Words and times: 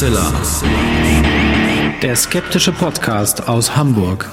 Hoaxilla. 0.00 0.32
Der 2.00 2.16
skeptische 2.16 2.72
Podcast 2.72 3.46
aus 3.46 3.76
Hamburg. 3.76 4.30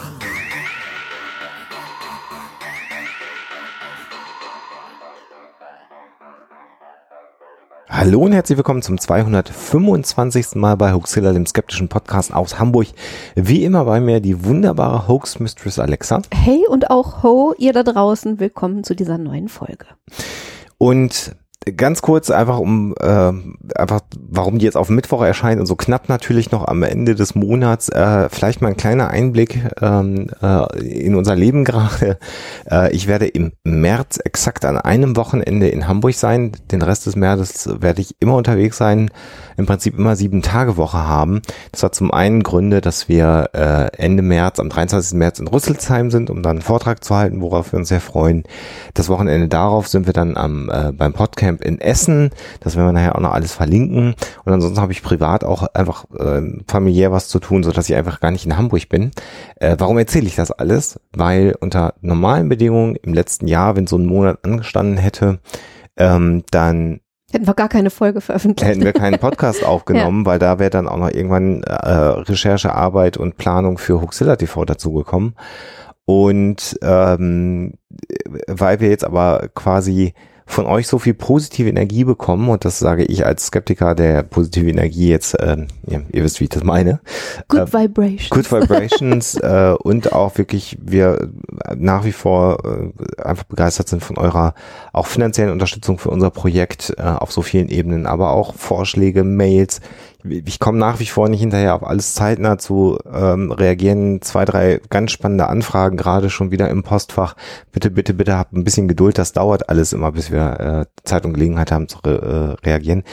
Hallo 7.89 8.21
und 8.21 8.31
herzlich 8.31 8.57
willkommen 8.57 8.81
zum 8.81 8.97
225. 8.97 10.55
Mal 10.55 10.77
bei 10.77 10.93
Hoaxilla, 10.93 11.33
dem 11.33 11.45
skeptischen 11.45 11.89
Podcast 11.89 12.33
aus 12.33 12.57
Hamburg. 12.57 12.87
Wie 13.35 13.65
immer 13.65 13.83
bei 13.83 13.99
mir 13.99 14.21
die 14.21 14.45
wunderbare 14.45 15.09
Hoax 15.09 15.41
Mistress 15.41 15.79
Alexa. 15.79 16.21
Hey 16.33 16.65
und 16.69 16.89
auch 16.89 17.23
Ho, 17.23 17.53
ihr 17.57 17.73
da 17.73 17.83
draußen, 17.83 18.39
willkommen 18.39 18.85
zu 18.85 18.95
dieser 18.95 19.17
neuen 19.17 19.49
Folge. 19.49 19.85
Und 20.77 21.35
ganz 21.75 22.01
kurz 22.01 22.29
einfach 22.29 22.59
um 22.59 22.93
äh, 22.99 23.31
einfach 23.75 24.01
warum 24.29 24.59
die 24.59 24.65
jetzt 24.65 24.77
auf 24.77 24.89
Mittwoch 24.89 25.21
erscheint 25.21 25.59
und 25.59 25.65
so 25.65 25.75
knapp 25.75 26.09
natürlich 26.09 26.51
noch 26.51 26.67
am 26.67 26.83
Ende 26.83 27.15
des 27.15 27.35
Monats 27.35 27.89
äh, 27.89 28.29
vielleicht 28.29 28.61
mal 28.61 28.69
ein 28.69 28.77
kleiner 28.77 29.09
Einblick 29.09 29.59
ähm, 29.81 30.29
äh, 30.41 30.79
in 30.81 31.15
unser 31.15 31.35
Leben 31.35 31.63
gerade. 31.63 32.17
Äh, 32.69 32.91
ich 32.93 33.07
werde 33.07 33.27
im 33.27 33.53
März 33.63 34.19
exakt 34.23 34.65
an 34.65 34.77
einem 34.77 35.15
Wochenende 35.15 35.69
in 35.69 35.87
Hamburg 35.87 36.15
sein. 36.15 36.51
Den 36.71 36.81
Rest 36.81 37.05
des 37.05 37.15
Märzes 37.15 37.69
werde 37.81 38.01
ich 38.01 38.15
immer 38.19 38.35
unterwegs 38.35 38.77
sein. 38.77 39.09
Im 39.55 39.65
Prinzip 39.65 39.97
immer 39.97 40.15
sieben 40.15 40.41
Tage 40.41 40.75
Woche 40.75 40.97
haben. 40.97 41.41
Das 41.71 41.83
hat 41.83 41.95
zum 41.95 42.11
einen 42.11 42.43
Gründe 42.43 42.81
dass 42.81 43.07
wir 43.07 43.49
äh, 43.53 43.95
Ende 43.97 44.21
März 44.21 44.59
am 44.59 44.69
23. 44.69 45.17
März 45.17 45.39
in 45.39 45.47
Rüsselsheim 45.47 46.11
sind 46.11 46.29
um 46.29 46.43
dann 46.43 46.57
einen 46.57 46.61
Vortrag 46.61 47.03
zu 47.03 47.15
halten 47.15 47.41
worauf 47.41 47.71
wir 47.71 47.79
uns 47.79 47.89
sehr 47.89 48.01
freuen. 48.01 48.43
Das 48.93 49.09
Wochenende 49.09 49.47
darauf 49.47 49.87
sind 49.87 50.05
wir 50.05 50.13
dann 50.13 50.35
am 50.35 50.69
äh, 50.69 50.91
beim 50.91 51.13
Podcamp 51.13 51.56
Camp 51.57 51.61
in 51.63 51.81
Essen. 51.81 52.31
Das 52.59 52.75
werden 52.75 52.87
wir 52.87 52.93
nachher 52.93 53.15
auch 53.15 53.21
noch 53.21 53.33
alles 53.33 53.53
verlinken. 53.53 54.15
Und 54.45 54.53
ansonsten 54.53 54.81
habe 54.81 54.91
ich 54.91 55.03
privat 55.03 55.43
auch 55.43 55.63
einfach 55.73 56.05
äh, 56.17 56.41
familiär 56.67 57.11
was 57.11 57.27
zu 57.27 57.39
tun, 57.39 57.63
so 57.63 57.71
dass 57.71 57.89
ich 57.89 57.95
einfach 57.95 58.19
gar 58.19 58.31
nicht 58.31 58.45
in 58.45 58.57
Hamburg 58.57 58.89
bin. 58.89 59.11
Äh, 59.55 59.75
warum 59.79 59.97
erzähle 59.97 60.27
ich 60.27 60.35
das 60.35 60.51
alles? 60.51 60.99
Weil 61.13 61.55
unter 61.59 61.95
normalen 62.01 62.49
Bedingungen 62.49 62.95
im 62.95 63.13
letzten 63.13 63.47
Jahr, 63.47 63.75
wenn 63.75 63.87
so 63.87 63.97
ein 63.97 64.05
Monat 64.05 64.39
angestanden 64.43 64.97
hätte, 64.97 65.39
ähm, 65.97 66.43
dann 66.51 67.01
Hätten 67.29 67.45
wir 67.45 67.55
gar 67.55 67.67
keine 67.67 67.89
Folge 67.89 68.21
veröffentlicht. 68.21 68.71
Hätten 68.71 68.85
wir 68.85 68.93
keinen 68.93 69.19
Podcast 69.19 69.61
aufgenommen, 69.65 70.21
ja. 70.21 70.25
weil 70.25 70.39
da 70.39 70.59
wäre 70.59 70.69
dann 70.69 70.87
auch 70.87 70.97
noch 70.97 71.09
irgendwann 71.09 71.61
äh, 71.63 71.91
Recherchearbeit 71.91 73.17
und 73.17 73.35
Planung 73.35 73.77
für 73.77 73.99
Huxilla 74.01 74.37
TV 74.37 74.63
dazugekommen. 74.63 75.35
Und 76.05 76.79
ähm, 76.81 77.73
weil 78.47 78.79
wir 78.79 78.87
jetzt 78.87 79.03
aber 79.03 79.49
quasi 79.53 80.13
von 80.47 80.65
euch 80.65 80.87
so 80.87 80.97
viel 80.97 81.13
positive 81.13 81.69
Energie 81.69 82.05
bekommen 82.05 82.49
und 82.49 82.63
das 82.65 82.79
sage 82.79 83.03
ich 83.03 83.25
als 83.25 83.47
Skeptiker 83.47 83.93
der 83.93 84.23
positive 84.23 84.69
Energie 84.69 85.09
jetzt, 85.09 85.35
äh, 85.35 85.57
ja, 85.85 85.99
ihr 86.11 86.23
wisst, 86.23 86.39
wie 86.39 86.45
ich 86.45 86.49
das 86.49 86.63
meine. 86.63 87.01
Good 87.49 87.59
äh, 87.59 87.73
Vibrations. 87.73 88.29
Good 88.29 88.51
Vibrations 88.51 89.35
äh, 89.43 89.75
und 89.83 90.13
auch 90.13 90.37
wirklich 90.37 90.77
wir 90.81 91.29
nach 91.75 92.05
wie 92.05 92.13
vor 92.13 92.63
äh, 92.65 93.21
einfach 93.21 93.43
begeistert 93.43 93.89
sind 93.89 94.01
von 94.01 94.17
eurer 94.17 94.53
auch 94.93 95.05
finanziellen 95.05 95.51
Unterstützung 95.51 95.99
für 95.99 96.09
unser 96.09 96.31
Projekt 96.31 96.93
äh, 96.97 97.01
auf 97.01 97.31
so 97.31 97.41
vielen 97.41 97.67
Ebenen, 97.67 98.05
aber 98.05 98.31
auch 98.31 98.55
Vorschläge, 98.55 99.25
Mails, 99.25 99.81
ich 100.29 100.59
komme 100.59 100.77
nach 100.77 100.99
wie 100.99 101.05
vor 101.05 101.29
nicht 101.29 101.39
hinterher, 101.39 101.75
auf 101.75 101.83
alles 101.83 102.13
zeitnah 102.13 102.57
zu 102.57 102.97
ähm, 103.11 103.51
reagieren. 103.51 104.21
Zwei, 104.21 104.45
drei 104.45 104.81
ganz 104.89 105.11
spannende 105.11 105.47
Anfragen 105.47 105.97
gerade 105.97 106.29
schon 106.29 106.51
wieder 106.51 106.69
im 106.69 106.83
Postfach. 106.83 107.35
Bitte, 107.71 107.89
bitte, 107.91 108.13
bitte 108.13 108.37
habt 108.37 108.53
ein 108.53 108.63
bisschen 108.63 108.87
Geduld. 108.87 109.17
Das 109.17 109.33
dauert 109.33 109.69
alles 109.69 109.93
immer, 109.93 110.11
bis 110.11 110.31
wir 110.31 110.59
äh, 110.59 110.85
Zeit 111.03 111.25
und 111.25 111.33
Gelegenheit 111.33 111.71
haben 111.71 111.87
zu 111.87 111.99
re 111.99 112.57
äh, 112.63 112.67
reagieren. 112.67 113.03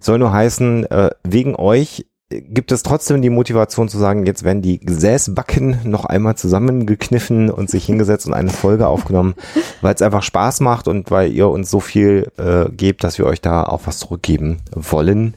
Soll 0.00 0.18
nur 0.18 0.32
heißen, 0.32 0.90
äh, 0.90 1.10
wegen 1.24 1.56
euch 1.56 2.06
gibt 2.28 2.72
es 2.72 2.82
trotzdem 2.82 3.22
die 3.22 3.30
Motivation 3.30 3.88
zu 3.88 3.98
sagen, 3.98 4.26
jetzt 4.26 4.42
werden 4.42 4.60
die 4.60 4.80
Gesäßbacken 4.80 5.80
noch 5.84 6.04
einmal 6.04 6.34
zusammengekniffen 6.34 7.50
und 7.50 7.70
sich 7.70 7.86
hingesetzt 7.86 8.26
und 8.26 8.34
eine 8.34 8.50
Folge 8.50 8.88
aufgenommen, 8.88 9.34
weil 9.80 9.94
es 9.94 10.02
einfach 10.02 10.24
Spaß 10.24 10.60
macht 10.60 10.88
und 10.88 11.10
weil 11.10 11.32
ihr 11.32 11.48
uns 11.48 11.70
so 11.70 11.78
viel 11.78 12.32
äh, 12.36 12.68
gebt, 12.70 13.04
dass 13.04 13.18
wir 13.18 13.26
euch 13.26 13.40
da 13.40 13.62
auch 13.62 13.82
was 13.84 13.98
zurückgeben 13.98 14.58
wollen. 14.74 15.34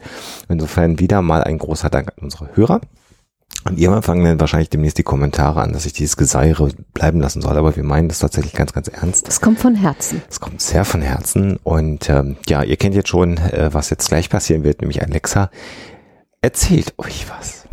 Insofern 0.47 0.99
wieder 0.99 1.21
mal 1.21 1.43
ein 1.43 1.59
großer 1.59 1.89
Dank 1.89 2.07
an 2.07 2.23
unsere 2.23 2.49
Hörer. 2.55 2.81
Und 3.65 3.77
irgendwann 3.77 4.03
fangen 4.03 4.23
dann 4.23 4.39
wahrscheinlich 4.39 4.69
demnächst 4.69 4.97
die 4.97 5.03
Kommentare 5.03 5.61
an, 5.61 5.73
dass 5.73 5.85
ich 5.85 5.93
dieses 5.93 6.15
Geseire 6.17 6.69
bleiben 6.93 7.19
lassen 7.19 7.41
soll, 7.41 7.57
aber 7.57 7.75
wir 7.75 7.83
meinen 7.83 8.07
das 8.07 8.19
tatsächlich 8.19 8.53
ganz, 8.53 8.73
ganz 8.73 8.87
ernst. 8.87 9.27
Das 9.27 9.41
kommt 9.41 9.59
von 9.59 9.75
Herzen. 9.75 10.21
Das 10.27 10.39
kommt 10.39 10.61
sehr 10.61 10.85
von 10.85 11.01
Herzen 11.01 11.57
und 11.63 12.09
ähm, 12.09 12.37
ja, 12.47 12.63
ihr 12.63 12.77
kennt 12.77 12.95
jetzt 12.95 13.09
schon, 13.09 13.37
äh, 13.37 13.69
was 13.71 13.89
jetzt 13.89 14.07
gleich 14.07 14.29
passieren 14.29 14.63
wird, 14.63 14.81
nämlich 14.81 15.03
Alexa 15.03 15.51
erzählt 16.41 16.93
euch 16.97 17.25
was. 17.29 17.67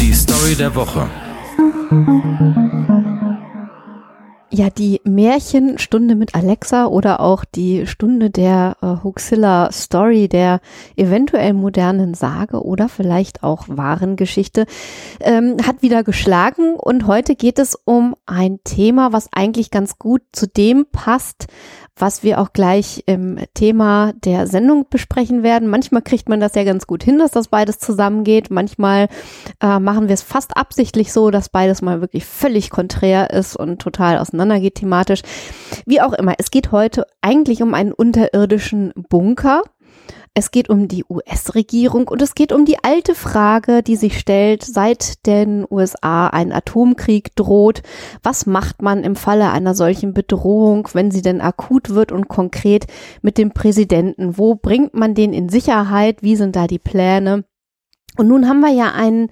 Die 0.00 0.12
Story 0.12 0.54
der 0.54 0.74
Woche. 0.74 1.08
Ja, 4.56 4.70
die 4.70 5.00
Märchenstunde 5.02 6.14
mit 6.14 6.36
Alexa 6.36 6.86
oder 6.86 7.18
auch 7.18 7.44
die 7.44 7.88
Stunde 7.88 8.30
der 8.30 8.76
äh, 8.82 9.02
Huxilla 9.02 9.72
Story, 9.72 10.28
der 10.28 10.60
eventuell 10.94 11.54
modernen 11.54 12.14
Sage 12.14 12.62
oder 12.62 12.88
vielleicht 12.88 13.42
auch 13.42 13.64
wahren 13.66 14.14
Geschichte, 14.14 14.66
ähm, 15.18 15.56
hat 15.66 15.82
wieder 15.82 16.04
geschlagen. 16.04 16.76
Und 16.76 17.08
heute 17.08 17.34
geht 17.34 17.58
es 17.58 17.76
um 17.84 18.14
ein 18.26 18.60
Thema, 18.62 19.12
was 19.12 19.28
eigentlich 19.32 19.72
ganz 19.72 19.98
gut 19.98 20.22
zu 20.30 20.46
dem 20.46 20.86
passt, 20.86 21.48
was 21.96 22.22
wir 22.22 22.40
auch 22.40 22.52
gleich 22.52 23.04
im 23.06 23.38
Thema 23.54 24.12
der 24.24 24.46
Sendung 24.46 24.86
besprechen 24.90 25.42
werden. 25.42 25.68
Manchmal 25.68 26.02
kriegt 26.02 26.28
man 26.28 26.40
das 26.40 26.54
ja 26.54 26.64
ganz 26.64 26.86
gut 26.86 27.04
hin, 27.04 27.18
dass 27.18 27.30
das 27.30 27.48
beides 27.48 27.78
zusammengeht. 27.78 28.50
Manchmal 28.50 29.08
äh, 29.60 29.78
machen 29.78 30.08
wir 30.08 30.14
es 30.14 30.22
fast 30.22 30.56
absichtlich 30.56 31.12
so, 31.12 31.30
dass 31.30 31.48
beides 31.48 31.82
mal 31.82 32.00
wirklich 32.00 32.24
völlig 32.24 32.70
konträr 32.70 33.30
ist 33.30 33.56
und 33.56 33.80
total 33.80 34.18
auseinandergeht 34.18 34.76
thematisch. 34.76 35.22
Wie 35.86 36.00
auch 36.00 36.12
immer, 36.12 36.34
es 36.38 36.50
geht 36.50 36.72
heute 36.72 37.06
eigentlich 37.22 37.62
um 37.62 37.74
einen 37.74 37.92
unterirdischen 37.92 38.92
Bunker 39.08 39.62
es 40.36 40.50
geht 40.50 40.68
um 40.68 40.88
die 40.88 41.04
US-Regierung 41.08 42.08
und 42.08 42.20
es 42.20 42.34
geht 42.34 42.52
um 42.52 42.64
die 42.64 42.82
alte 42.82 43.14
Frage, 43.14 43.84
die 43.84 43.94
sich 43.94 44.18
stellt, 44.18 44.64
seit 44.64 45.24
den 45.26 45.64
USA 45.70 46.26
ein 46.26 46.52
Atomkrieg 46.52 47.36
droht. 47.36 47.82
Was 48.24 48.44
macht 48.44 48.82
man 48.82 49.04
im 49.04 49.14
Falle 49.14 49.52
einer 49.52 49.76
solchen 49.76 50.12
Bedrohung, 50.12 50.88
wenn 50.92 51.12
sie 51.12 51.22
denn 51.22 51.40
akut 51.40 51.90
wird 51.90 52.10
und 52.10 52.26
konkret 52.26 52.86
mit 53.22 53.38
dem 53.38 53.52
Präsidenten? 53.52 54.36
Wo 54.36 54.56
bringt 54.56 54.92
man 54.92 55.14
den 55.14 55.32
in 55.32 55.48
Sicherheit? 55.48 56.20
Wie 56.20 56.34
sind 56.34 56.56
da 56.56 56.66
die 56.66 56.80
Pläne? 56.80 57.44
Und 58.16 58.26
nun 58.26 58.48
haben 58.48 58.60
wir 58.60 58.72
ja 58.72 58.90
einen 58.92 59.30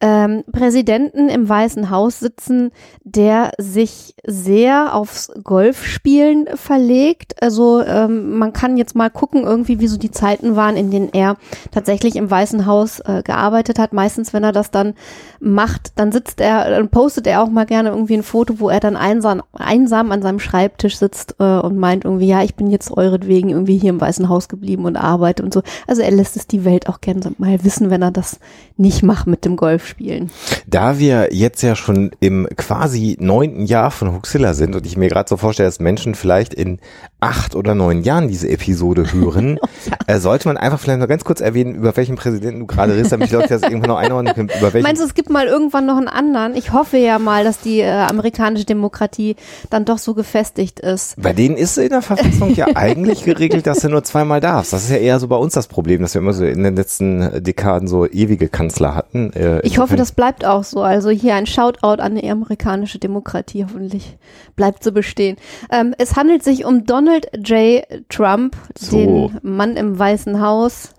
ähm, 0.00 0.44
Präsidenten 0.50 1.28
im 1.28 1.48
Weißen 1.48 1.90
Haus 1.90 2.20
sitzen, 2.20 2.70
der 3.04 3.52
sich 3.58 4.14
sehr 4.26 4.94
aufs 4.94 5.30
Golfspielen 5.44 6.46
verlegt. 6.54 7.42
Also 7.42 7.82
ähm, 7.82 8.38
man 8.38 8.52
kann 8.52 8.78
jetzt 8.78 8.96
mal 8.96 9.10
gucken, 9.10 9.44
irgendwie, 9.44 9.78
wie 9.78 9.88
so 9.88 9.98
die 9.98 10.10
Zeiten 10.10 10.56
waren, 10.56 10.76
in 10.76 10.90
denen 10.90 11.10
er 11.12 11.36
tatsächlich 11.70 12.16
im 12.16 12.30
Weißen 12.30 12.64
Haus 12.64 13.00
äh, 13.00 13.22
gearbeitet 13.22 13.78
hat. 13.78 13.92
Meistens, 13.92 14.32
wenn 14.32 14.44
er 14.44 14.52
das 14.52 14.70
dann 14.70 14.94
macht, 15.38 15.92
dann 15.96 16.12
sitzt 16.12 16.40
er, 16.40 16.70
dann 16.70 16.88
postet 16.88 17.26
er 17.26 17.42
auch 17.42 17.50
mal 17.50 17.66
gerne 17.66 17.90
irgendwie 17.90 18.14
ein 18.14 18.22
Foto, 18.22 18.58
wo 18.58 18.70
er 18.70 18.80
dann 18.80 18.96
einsam, 18.96 19.42
einsam 19.52 20.12
an 20.12 20.22
seinem 20.22 20.40
Schreibtisch 20.40 20.96
sitzt 20.96 21.36
äh, 21.40 21.58
und 21.58 21.76
meint 21.76 22.04
irgendwie, 22.06 22.28
ja, 22.28 22.42
ich 22.42 22.54
bin 22.54 22.70
jetzt 22.70 22.90
euretwegen 22.90 23.50
irgendwie 23.50 23.76
hier 23.76 23.90
im 23.90 24.00
Weißen 24.00 24.30
Haus 24.30 24.48
geblieben 24.48 24.86
und 24.86 24.96
arbeite 24.96 25.42
und 25.42 25.52
so. 25.52 25.62
Also 25.86 26.00
er 26.00 26.10
lässt 26.10 26.36
es 26.36 26.46
die 26.46 26.64
Welt 26.64 26.88
auch 26.88 27.02
gerne 27.02 27.20
mal 27.36 27.62
wissen, 27.64 27.90
wenn 27.90 28.02
er 28.02 28.10
das 28.10 28.40
nicht 28.78 29.02
macht 29.02 29.26
mit 29.26 29.44
dem 29.44 29.56
Golf 29.56 29.89
spielen. 29.90 30.30
Da 30.66 30.98
wir 30.98 31.28
jetzt 31.32 31.62
ja 31.62 31.76
schon 31.76 32.10
im 32.20 32.48
quasi 32.56 33.16
neunten 33.20 33.66
Jahr 33.66 33.90
von 33.90 34.12
Huxilla 34.12 34.54
sind 34.54 34.74
und 34.74 34.86
ich 34.86 34.96
mir 34.96 35.08
gerade 35.08 35.28
so 35.28 35.36
vorstelle, 35.36 35.68
dass 35.68 35.80
Menschen 35.80 36.14
vielleicht 36.14 36.54
in 36.54 36.78
acht 37.20 37.54
oder 37.54 37.74
neun 37.74 38.02
Jahren 38.02 38.28
diese 38.28 38.48
Episode 38.48 39.12
hören, 39.12 39.60
ja. 39.86 39.96
äh, 40.14 40.18
sollte 40.18 40.48
man 40.48 40.56
einfach 40.56 40.80
vielleicht 40.80 41.00
noch 41.00 41.08
ganz 41.08 41.24
kurz 41.24 41.40
erwähnen, 41.40 41.74
über 41.74 41.96
welchen 41.96 42.16
Präsidenten 42.16 42.60
du 42.60 42.66
gerade 42.66 42.94
redest, 42.94 43.12
damit 43.12 43.30
die 43.30 43.34
Leute 43.34 43.48
das 43.48 43.62
irgendwann 43.62 43.90
noch 43.90 43.98
einordnen 43.98 44.34
können. 44.34 44.50
Über 44.58 44.72
welchen 44.72 44.86
Meinst 44.86 45.02
du, 45.02 45.06
es 45.06 45.14
gibt 45.14 45.28
mal 45.28 45.46
irgendwann 45.46 45.86
noch 45.86 45.98
einen 45.98 46.08
anderen? 46.08 46.54
Ich 46.54 46.72
hoffe 46.72 46.96
ja 46.96 47.18
mal, 47.18 47.44
dass 47.44 47.60
die 47.60 47.80
äh, 47.80 47.90
amerikanische 47.90 48.64
Demokratie 48.64 49.36
dann 49.68 49.84
doch 49.84 49.98
so 49.98 50.14
gefestigt 50.14 50.80
ist. 50.80 51.20
Bei 51.20 51.32
denen 51.32 51.56
ist 51.56 51.76
in 51.76 51.90
der 51.90 52.02
Verfassung 52.02 52.54
ja 52.54 52.68
eigentlich 52.74 53.24
geregelt, 53.24 53.66
dass 53.66 53.80
du 53.80 53.88
nur 53.88 54.02
zweimal 54.02 54.40
darfst. 54.40 54.72
Das 54.72 54.84
ist 54.84 54.90
ja 54.90 54.96
eher 54.96 55.20
so 55.20 55.28
bei 55.28 55.36
uns 55.36 55.54
das 55.54 55.66
Problem, 55.66 56.02
dass 56.02 56.14
wir 56.14 56.20
immer 56.20 56.32
so 56.32 56.44
in 56.44 56.62
den 56.62 56.76
letzten 56.76 57.42
Dekaden 57.42 57.88
so 57.88 58.06
ewige 58.06 58.48
Kanzler 58.48 58.94
hatten. 58.94 59.32
Äh, 59.32 59.60
ich 59.60 59.78
hoffe, 59.80 59.96
das 59.96 60.12
bleibt 60.12 60.44
auch 60.44 60.64
so. 60.64 60.82
Also 60.82 61.10
hier 61.10 61.34
ein 61.34 61.46
Shoutout 61.46 62.02
an 62.02 62.14
die 62.14 62.30
amerikanische 62.30 62.98
Demokratie. 62.98 63.64
Hoffentlich 63.64 64.18
bleibt 64.56 64.84
so 64.84 64.92
bestehen. 64.92 65.36
Ähm, 65.70 65.94
es 65.98 66.16
handelt 66.16 66.42
sich 66.42 66.64
um 66.64 66.84
Donald 66.84 67.30
J. 67.46 67.84
Trump, 68.08 68.56
so. 68.78 68.96
den 68.96 69.38
Mann 69.42 69.76
im 69.76 69.98
Weißen 69.98 70.40
Haus. 70.40 70.94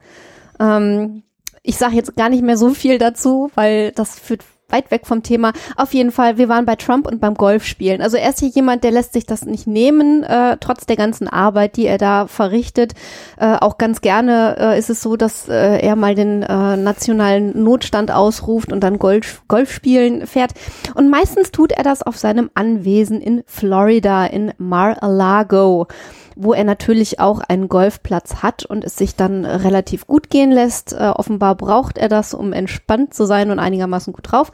Ähm, 0.59 1.23
ich 1.63 1.77
sage 1.77 1.95
jetzt 1.95 2.15
gar 2.15 2.29
nicht 2.29 2.43
mehr 2.43 2.57
so 2.57 2.71
viel 2.71 2.97
dazu, 2.97 3.51
weil 3.55 3.91
das 3.91 4.19
führt 4.19 4.43
weit 4.71 4.91
weg 4.91 5.05
vom 5.05 5.23
Thema. 5.23 5.53
Auf 5.75 5.93
jeden 5.93 6.11
Fall, 6.11 6.37
wir 6.37 6.49
waren 6.49 6.65
bei 6.65 6.75
Trump 6.75 7.07
und 7.07 7.19
beim 7.19 7.35
Golfspielen. 7.35 8.01
Also 8.01 8.17
er 8.17 8.29
ist 8.29 8.39
hier 8.39 8.49
jemand, 8.49 8.83
der 8.83 8.91
lässt 8.91 9.13
sich 9.13 9.25
das 9.25 9.45
nicht 9.45 9.67
nehmen, 9.67 10.23
äh, 10.23 10.57
trotz 10.59 10.85
der 10.85 10.95
ganzen 10.95 11.27
Arbeit, 11.27 11.77
die 11.77 11.85
er 11.85 11.97
da 11.97 12.27
verrichtet. 12.27 12.93
Äh, 13.37 13.57
auch 13.59 13.77
ganz 13.77 14.01
gerne 14.01 14.55
äh, 14.59 14.79
ist 14.79 14.89
es 14.89 15.01
so, 15.01 15.15
dass 15.15 15.47
äh, 15.47 15.79
er 15.79 15.95
mal 15.95 16.15
den 16.15 16.43
äh, 16.43 16.77
nationalen 16.77 17.63
Notstand 17.63 18.11
ausruft 18.11 18.71
und 18.71 18.81
dann 18.81 18.99
Golf, 18.99 19.43
Golfspielen 19.47 20.27
fährt. 20.27 20.51
Und 20.95 21.09
meistens 21.09 21.51
tut 21.51 21.71
er 21.71 21.83
das 21.83 22.01
auf 22.01 22.17
seinem 22.17 22.49
Anwesen 22.53 23.21
in 23.21 23.43
Florida, 23.45 24.25
in 24.25 24.53
Mar-a-Lago 24.57 25.87
wo 26.35 26.53
er 26.53 26.63
natürlich 26.63 27.19
auch 27.19 27.39
einen 27.39 27.69
Golfplatz 27.69 28.37
hat 28.43 28.65
und 28.65 28.83
es 28.83 28.95
sich 28.95 29.15
dann 29.15 29.45
relativ 29.45 30.07
gut 30.07 30.29
gehen 30.29 30.51
lässt. 30.51 30.93
Äh, 30.93 31.11
offenbar 31.15 31.55
braucht 31.55 31.97
er 31.97 32.09
das, 32.09 32.33
um 32.33 32.53
entspannt 32.53 33.13
zu 33.13 33.25
sein 33.25 33.51
und 33.51 33.59
einigermaßen 33.59 34.13
gut 34.13 34.31
drauf. 34.31 34.51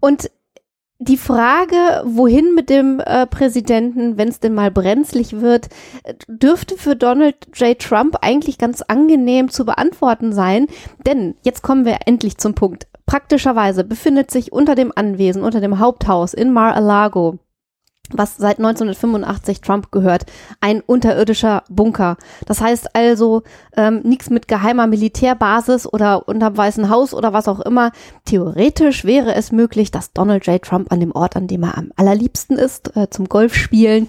Und 0.00 0.30
die 1.00 1.16
Frage, 1.16 2.02
wohin 2.04 2.54
mit 2.56 2.70
dem 2.70 3.00
äh, 3.00 3.26
Präsidenten, 3.26 4.18
wenn 4.18 4.28
es 4.28 4.40
denn 4.40 4.54
mal 4.54 4.70
brenzlig 4.70 5.40
wird, 5.40 5.68
dürfte 6.26 6.76
für 6.76 6.96
Donald 6.96 7.36
J. 7.54 7.78
Trump 7.78 8.18
eigentlich 8.20 8.58
ganz 8.58 8.82
angenehm 8.82 9.48
zu 9.48 9.64
beantworten 9.64 10.32
sein. 10.32 10.66
Denn 11.06 11.36
jetzt 11.42 11.62
kommen 11.62 11.84
wir 11.84 11.98
endlich 12.06 12.38
zum 12.38 12.54
Punkt. 12.54 12.88
Praktischerweise 13.06 13.84
befindet 13.84 14.30
sich 14.30 14.52
unter 14.52 14.74
dem 14.74 14.92
Anwesen, 14.94 15.44
unter 15.44 15.60
dem 15.60 15.78
Haupthaus 15.78 16.34
in 16.34 16.52
Mar-a-Lago 16.52 17.38
was 18.12 18.36
seit 18.36 18.58
1985 18.58 19.60
Trump 19.60 19.90
gehört, 19.90 20.26
ein 20.60 20.80
unterirdischer 20.80 21.64
Bunker. 21.68 22.16
Das 22.46 22.60
heißt 22.60 22.94
also 22.94 23.42
ähm, 23.76 24.00
nichts 24.02 24.30
mit 24.30 24.48
geheimer 24.48 24.86
Militärbasis 24.86 25.86
oder 25.86 26.28
unterm 26.28 26.56
Weißen 26.56 26.88
Haus 26.88 27.14
oder 27.14 27.32
was 27.32 27.48
auch 27.48 27.60
immer. 27.60 27.92
Theoretisch 28.24 29.04
wäre 29.04 29.34
es 29.34 29.52
möglich, 29.52 29.90
dass 29.90 30.12
Donald 30.12 30.46
J. 30.46 30.62
Trump 30.62 30.92
an 30.92 31.00
dem 31.00 31.12
Ort, 31.12 31.36
an 31.36 31.46
dem 31.46 31.62
er 31.62 31.78
am 31.78 31.90
allerliebsten 31.96 32.56
ist, 32.56 32.96
äh, 32.96 33.10
zum 33.10 33.28
Golfspielen, 33.28 34.08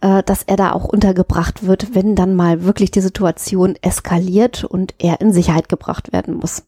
äh, 0.00 0.22
dass 0.22 0.42
er 0.42 0.56
da 0.56 0.72
auch 0.72 0.84
untergebracht 0.84 1.66
wird, 1.66 1.94
wenn 1.94 2.14
dann 2.14 2.34
mal 2.34 2.64
wirklich 2.64 2.90
die 2.90 3.00
Situation 3.00 3.76
eskaliert 3.82 4.64
und 4.64 4.94
er 4.98 5.20
in 5.20 5.32
Sicherheit 5.32 5.68
gebracht 5.68 6.12
werden 6.12 6.34
muss. 6.34 6.62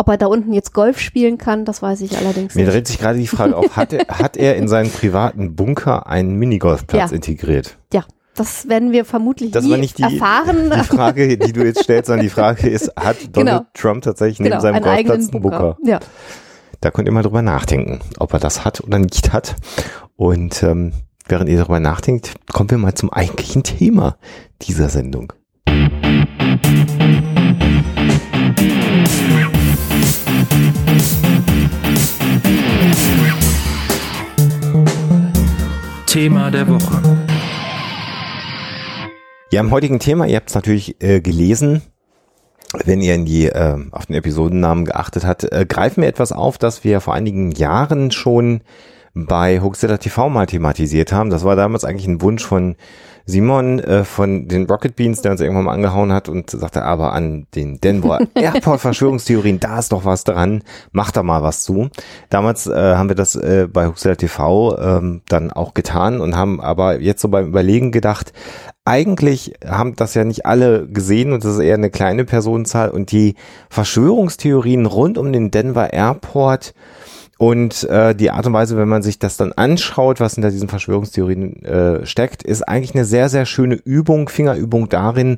Ob 0.00 0.08
er 0.08 0.16
da 0.16 0.26
unten 0.26 0.52
jetzt 0.52 0.72
Golf 0.74 1.00
spielen 1.00 1.38
kann, 1.38 1.64
das 1.64 1.82
weiß 1.82 2.00
ich 2.02 2.16
allerdings 2.16 2.54
Mir 2.54 2.60
nicht. 2.62 2.66
Mir 2.68 2.72
dreht 2.72 2.86
sich 2.86 2.98
gerade 3.00 3.18
die 3.18 3.26
Frage 3.26 3.56
auf, 3.56 3.76
hat 3.76 3.92
er, 3.92 4.06
hat 4.08 4.36
er 4.36 4.54
in 4.56 4.68
seinen 4.68 4.90
privaten 4.90 5.56
Bunker 5.56 6.06
einen 6.06 6.36
Minigolfplatz 6.36 7.10
Ja. 7.10 7.14
integriert? 7.16 7.78
Ja, 7.92 8.04
das 8.36 8.68
werden 8.68 8.92
wir 8.92 9.04
vermutlich 9.04 9.50
Das 9.50 9.64
nie 9.64 9.72
war 9.72 9.78
nicht 9.78 9.98
die, 9.98 10.04
erfahren. 10.04 10.70
die 10.72 10.84
Frage, 10.84 11.36
die 11.36 11.52
du 11.52 11.64
jetzt 11.64 11.82
stellst, 11.82 12.06
sondern 12.06 12.22
die 12.24 12.30
Frage 12.30 12.68
ist, 12.68 12.92
hat 12.96 13.16
Donald 13.36 13.58
Genau. 13.64 13.70
Trump 13.74 14.04
tatsächlich 14.04 14.38
neben 14.38 14.50
genau, 14.50 14.62
seinem 14.62 14.76
einen 14.76 14.84
Golfplatz 14.84 15.32
einen 15.32 15.42
Bunker. 15.42 15.58
Bunker? 15.74 15.76
Ja. 15.84 15.98
Da 16.80 16.90
könnt 16.92 17.08
ihr 17.08 17.12
mal 17.12 17.24
drüber 17.24 17.42
nachdenken, 17.42 17.98
ob 18.20 18.32
er 18.32 18.38
das 18.38 18.64
hat 18.64 18.80
oder 18.80 19.00
nicht 19.00 19.32
hat. 19.32 19.56
Und 20.14 20.62
ähm, 20.62 20.92
während 21.26 21.50
ihr 21.50 21.58
darüber 21.58 21.80
nachdenkt, 21.80 22.34
kommen 22.52 22.70
wir 22.70 22.78
mal 22.78 22.94
zum 22.94 23.12
eigentlichen 23.12 23.64
Thema 23.64 24.16
dieser 24.62 24.88
Sendung. 24.90 25.32
Thema 36.06 36.50
der 36.50 36.66
Woche. 36.68 37.02
Ja, 39.52 39.60
im 39.60 39.70
heutigen 39.70 39.98
Thema, 39.98 40.26
ihr 40.26 40.36
habt 40.36 40.48
es 40.48 40.54
natürlich 40.54 41.02
äh, 41.02 41.20
gelesen, 41.20 41.82
wenn 42.84 43.00
ihr 43.00 43.14
in 43.14 43.24
die, 43.24 43.46
äh, 43.46 43.76
auf 43.92 44.06
den 44.06 44.16
Episodennamen 44.16 44.84
geachtet 44.84 45.24
habt, 45.24 45.44
äh, 45.44 45.66
greifen 45.66 46.02
wir 46.02 46.08
etwas 46.08 46.32
auf, 46.32 46.58
das 46.58 46.84
wir 46.84 47.00
vor 47.00 47.14
einigen 47.14 47.50
Jahren 47.52 48.10
schon 48.10 48.62
bei 49.14 49.60
Hoaxilla 49.60 49.98
TV 49.98 50.28
mal 50.28 50.46
thematisiert 50.46 51.12
haben. 51.12 51.30
Das 51.30 51.44
war 51.44 51.56
damals 51.56 51.84
eigentlich 51.84 52.06
ein 52.06 52.20
Wunsch 52.20 52.44
von 52.44 52.76
Simon 53.28 53.78
äh, 53.80 54.04
von 54.04 54.48
den 54.48 54.64
Rocket 54.64 54.96
Beans, 54.96 55.20
der 55.20 55.32
uns 55.32 55.42
irgendwann 55.42 55.66
mal 55.66 55.74
angehauen 55.74 56.14
hat 56.14 56.30
und 56.30 56.48
sagte, 56.48 56.82
aber 56.82 57.12
an 57.12 57.46
den 57.54 57.78
Denver 57.78 58.20
Airport 58.34 58.80
Verschwörungstheorien, 58.80 59.60
da 59.60 59.78
ist 59.78 59.92
doch 59.92 60.06
was 60.06 60.24
dran, 60.24 60.62
macht 60.92 61.18
da 61.18 61.22
mal 61.22 61.42
was 61.42 61.62
zu. 61.62 61.90
Damals 62.30 62.66
äh, 62.66 62.94
haben 62.96 63.10
wir 63.10 63.16
das 63.16 63.36
äh, 63.36 63.68
bei 63.70 63.86
Hoaxilla 63.86 64.14
TV 64.14 64.78
ähm, 64.78 65.20
dann 65.28 65.52
auch 65.52 65.74
getan 65.74 66.22
und 66.22 66.36
haben 66.36 66.58
aber 66.62 67.00
jetzt 67.00 67.20
so 67.20 67.28
beim 67.28 67.48
Überlegen 67.48 67.92
gedacht, 67.92 68.32
eigentlich 68.86 69.52
haben 69.62 69.94
das 69.94 70.14
ja 70.14 70.24
nicht 70.24 70.46
alle 70.46 70.88
gesehen 70.88 71.34
und 71.34 71.44
das 71.44 71.52
ist 71.52 71.60
eher 71.60 71.74
eine 71.74 71.90
kleine 71.90 72.24
Personenzahl 72.24 72.88
und 72.88 73.12
die 73.12 73.34
Verschwörungstheorien 73.68 74.86
rund 74.86 75.18
um 75.18 75.34
den 75.34 75.50
Denver 75.50 75.92
Airport 75.92 76.72
und 77.38 77.84
äh, 77.84 78.16
die 78.16 78.32
Art 78.32 78.46
und 78.46 78.52
Weise, 78.52 78.76
wenn 78.76 78.88
man 78.88 79.02
sich 79.02 79.20
das 79.20 79.36
dann 79.36 79.52
anschaut, 79.52 80.18
was 80.18 80.34
hinter 80.34 80.50
diesen 80.50 80.68
Verschwörungstheorien 80.68 81.62
äh, 81.62 82.04
steckt, 82.04 82.42
ist 82.42 82.62
eigentlich 82.62 82.94
eine 82.94 83.04
sehr, 83.04 83.28
sehr 83.28 83.46
schöne 83.46 83.76
Übung, 83.76 84.28
Fingerübung 84.28 84.88
darin, 84.88 85.36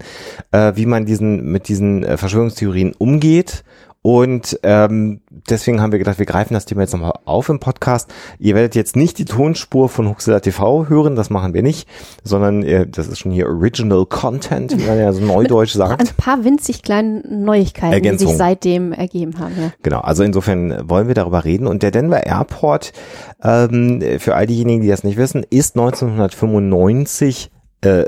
äh, 0.50 0.72
wie 0.76 0.86
man 0.86 1.04
diesen 1.04 1.52
mit 1.52 1.68
diesen 1.68 2.02
äh, 2.02 2.16
Verschwörungstheorien 2.16 2.94
umgeht. 2.96 3.64
Und 4.02 4.58
ähm, 4.62 5.20
deswegen 5.28 5.82
haben 5.82 5.92
wir 5.92 5.98
gedacht, 5.98 6.18
wir 6.18 6.24
greifen 6.24 6.54
das 6.54 6.64
Thema 6.64 6.80
jetzt 6.80 6.92
nochmal 6.92 7.12
auf 7.26 7.50
im 7.50 7.60
Podcast. 7.60 8.10
Ihr 8.38 8.54
werdet 8.54 8.74
jetzt 8.74 8.96
nicht 8.96 9.18
die 9.18 9.26
Tonspur 9.26 9.90
von 9.90 10.08
Huxilla 10.08 10.40
TV 10.40 10.88
hören, 10.88 11.16
das 11.16 11.28
machen 11.28 11.52
wir 11.52 11.62
nicht, 11.62 11.86
sondern 12.24 12.62
äh, 12.62 12.86
das 12.86 13.08
ist 13.08 13.18
schon 13.18 13.30
hier 13.30 13.46
Original 13.46 14.06
Content, 14.06 14.72
wie 14.78 14.86
man 14.86 14.98
ja 14.98 15.12
so 15.12 15.20
neudeutsch 15.20 15.72
sagt. 15.74 16.00
Ein 16.00 16.16
paar 16.16 16.44
winzig 16.44 16.82
kleine 16.82 17.20
Neuigkeiten, 17.28 17.90
die 17.90 17.96
Ergänzung. 17.96 18.28
sich 18.28 18.36
seitdem 18.38 18.92
ergeben 18.92 19.38
haben. 19.38 19.54
Ja. 19.60 19.72
Genau, 19.82 20.00
also 20.00 20.22
insofern 20.22 20.88
wollen 20.88 21.06
wir 21.06 21.14
darüber 21.14 21.44
reden. 21.44 21.66
Und 21.66 21.82
der 21.82 21.90
Denver 21.90 22.26
Airport, 22.26 22.94
ähm, 23.42 24.02
für 24.18 24.34
all 24.34 24.46
diejenigen, 24.46 24.80
die 24.80 24.88
das 24.88 25.04
nicht 25.04 25.18
wissen, 25.18 25.44
ist 25.50 25.76
1995 25.76 27.50
äh, 27.82 28.04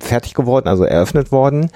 fertig 0.00 0.34
geworden, 0.34 0.68
also 0.68 0.84
eröffnet 0.84 1.32
worden 1.32 1.70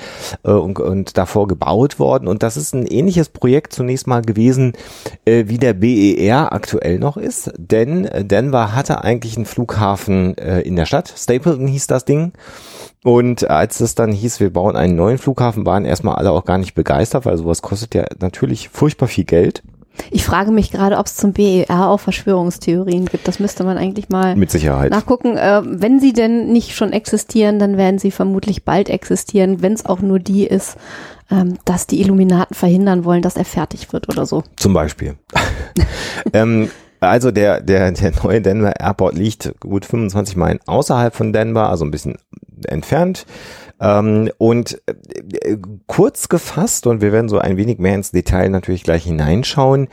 äh, 0.44 0.50
und, 0.50 0.78
und 0.78 1.18
davor 1.18 1.48
gebaut 1.48 1.98
worden. 1.98 2.28
Und 2.28 2.42
das 2.42 2.56
ist 2.56 2.74
ein 2.74 2.86
ähnliches 2.86 3.28
Projekt 3.28 3.72
zunächst 3.72 4.06
mal 4.06 4.22
gewesen, 4.22 4.72
äh, 5.24 5.44
wie 5.48 5.58
der 5.58 5.74
BER 5.74 6.52
aktuell 6.52 6.98
noch 6.98 7.16
ist. 7.16 7.52
Denn 7.56 8.04
äh, 8.04 8.24
Denver 8.24 8.74
hatte 8.74 9.02
eigentlich 9.02 9.36
einen 9.36 9.46
Flughafen 9.46 10.36
äh, 10.38 10.60
in 10.60 10.76
der 10.76 10.86
Stadt. 10.86 11.12
Stapleton 11.16 11.66
hieß 11.66 11.86
das 11.86 12.04
Ding. 12.04 12.32
Und 13.04 13.50
als 13.50 13.80
es 13.80 13.94
dann 13.94 14.12
hieß, 14.12 14.40
wir 14.40 14.50
bauen 14.50 14.76
einen 14.76 14.96
neuen 14.96 15.18
Flughafen, 15.18 15.66
waren 15.66 15.84
erstmal 15.84 16.14
alle 16.14 16.30
auch 16.30 16.46
gar 16.46 16.56
nicht 16.56 16.74
begeistert, 16.74 17.26
weil 17.26 17.36
sowas 17.36 17.60
kostet 17.60 17.94
ja 17.94 18.06
natürlich 18.18 18.70
furchtbar 18.70 19.08
viel 19.08 19.24
Geld. 19.24 19.62
Ich 20.10 20.24
frage 20.24 20.50
mich 20.50 20.70
gerade, 20.70 20.98
ob 20.98 21.06
es 21.06 21.16
zum 21.16 21.32
BER 21.32 21.88
auch 21.88 22.00
Verschwörungstheorien 22.00 23.06
gibt. 23.06 23.26
Das 23.28 23.38
müsste 23.38 23.64
man 23.64 23.78
eigentlich 23.78 24.08
mal 24.08 24.36
Mit 24.36 24.50
Sicherheit. 24.50 24.90
nachgucken. 24.90 25.36
Äh, 25.36 25.62
wenn 25.64 26.00
sie 26.00 26.12
denn 26.12 26.52
nicht 26.52 26.74
schon 26.74 26.92
existieren, 26.92 27.58
dann 27.58 27.76
werden 27.76 27.98
sie 27.98 28.10
vermutlich 28.10 28.64
bald 28.64 28.88
existieren, 28.90 29.62
wenn 29.62 29.72
es 29.72 29.86
auch 29.86 30.00
nur 30.00 30.18
die 30.18 30.46
ist, 30.46 30.76
ähm, 31.30 31.58
dass 31.64 31.86
die 31.86 32.00
Illuminaten 32.00 32.54
verhindern 32.54 33.04
wollen, 33.04 33.22
dass 33.22 33.36
er 33.36 33.44
fertig 33.44 33.92
wird 33.92 34.08
oder 34.08 34.26
so. 34.26 34.42
Zum 34.56 34.72
Beispiel. 34.72 35.14
ähm, 36.32 36.70
also 37.00 37.30
der, 37.30 37.60
der, 37.60 37.92
der 37.92 38.12
neue 38.22 38.40
Denver 38.40 38.80
Airport 38.80 39.14
liegt 39.14 39.54
gut 39.60 39.84
25 39.84 40.36
Meilen 40.36 40.60
außerhalb 40.66 41.14
von 41.14 41.32
Denver, 41.32 41.68
also 41.68 41.84
ein 41.84 41.90
bisschen 41.90 42.16
entfernt. 42.66 43.26
Ähm, 43.80 44.30
und 44.38 44.80
äh, 44.86 45.56
kurz 45.86 46.28
gefasst, 46.28 46.86
und 46.86 47.00
wir 47.00 47.12
werden 47.12 47.28
so 47.28 47.38
ein 47.38 47.56
wenig 47.56 47.78
mehr 47.78 47.94
ins 47.94 48.12
Detail 48.12 48.48
natürlich 48.48 48.84
gleich 48.84 49.04
hineinschauen, 49.04 49.88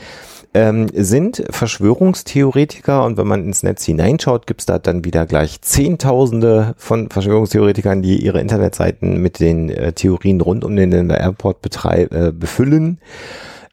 ähm, 0.54 0.88
sind 0.94 1.44
Verschwörungstheoretiker 1.50 3.06
und 3.06 3.18
wenn 3.18 3.28
man 3.28 3.44
ins 3.44 3.64
Netz 3.64 3.86
hineinschaut, 3.86 4.48
gibt's 4.48 4.66
da 4.66 4.80
dann 4.80 5.06
wieder 5.06 5.26
gleich 5.26 5.62
Zehntausende 5.62 6.74
von 6.78 7.10
Verschwörungstheoretikern, 7.10 8.02
die 8.02 8.24
ihre 8.24 8.42
Internetseiten 8.42 9.22
mit 9.22 9.40
den 9.40 9.70
äh, 9.70 9.94
Theorien 9.94 10.42
rund 10.42 10.66
um 10.66 10.76
den 10.76 10.92
Denver 10.92 11.20
Airport 11.20 11.66
betrei- 11.66 12.12
äh, 12.12 12.32
befüllen, 12.32 13.00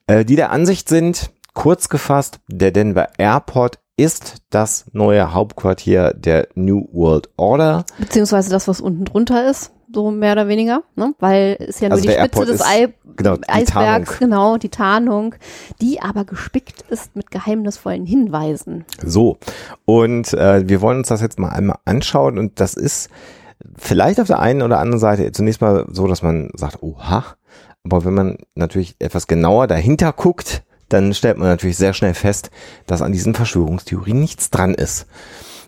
äh, 0.06 0.24
die 0.24 0.36
der 0.36 0.52
Ansicht 0.52 0.88
sind, 0.88 1.30
kurz 1.52 1.88
gefasst, 1.88 2.38
der 2.48 2.70
Denver 2.70 3.08
Airport 3.18 3.80
ist 3.96 4.36
das 4.50 4.86
neue 4.92 5.34
Hauptquartier 5.34 6.14
der 6.14 6.46
New 6.54 6.88
World 6.92 7.28
Order. 7.36 7.84
Beziehungsweise 7.98 8.48
das, 8.50 8.68
was 8.68 8.80
unten 8.80 9.04
drunter 9.04 9.50
ist, 9.50 9.72
so 9.92 10.10
mehr 10.10 10.32
oder 10.32 10.48
weniger, 10.48 10.82
ne? 10.96 11.14
weil 11.18 11.56
ist 11.60 11.80
ja 11.80 11.88
nur 11.88 11.96
Also 11.96 12.02
die 12.02 12.08
Spitze 12.08 12.22
Airport 12.22 12.48
des 12.48 12.60
Ei 12.62 12.94
genau, 13.16 13.36
Eisbergs, 13.46 14.18
genau, 14.18 14.56
die 14.56 14.68
Tarnung, 14.68 15.34
die 15.80 16.00
aber 16.00 16.24
gespickt 16.24 16.84
ist 16.90 17.16
mit 17.16 17.30
geheimnisvollen 17.30 18.06
Hinweisen. 18.06 18.84
So, 19.04 19.38
und 19.84 20.32
äh, 20.34 20.68
wir 20.68 20.80
wollen 20.80 20.98
uns 20.98 21.08
das 21.08 21.20
jetzt 21.20 21.38
mal 21.38 21.50
einmal 21.50 21.78
anschauen 21.84 22.38
und 22.38 22.60
das 22.60 22.74
ist 22.74 23.10
vielleicht 23.76 24.20
auf 24.20 24.26
der 24.26 24.40
einen 24.40 24.62
oder 24.62 24.78
anderen 24.78 25.00
Seite 25.00 25.32
zunächst 25.32 25.60
mal 25.60 25.86
so, 25.90 26.06
dass 26.06 26.22
man 26.22 26.50
sagt, 26.54 26.82
oha, 26.82 27.24
aber 27.84 28.04
wenn 28.04 28.14
man 28.14 28.38
natürlich 28.54 28.96
etwas 28.98 29.26
genauer 29.26 29.66
dahinter 29.66 30.12
guckt, 30.12 30.62
dann 30.88 31.12
stellt 31.14 31.38
man 31.38 31.48
natürlich 31.48 31.76
sehr 31.76 31.92
schnell 31.92 32.14
fest, 32.14 32.50
dass 32.86 33.02
an 33.02 33.12
diesen 33.12 33.34
Verschwörungstheorien 33.34 34.18
nichts 34.18 34.50
dran 34.50 34.74
ist. 34.74 35.06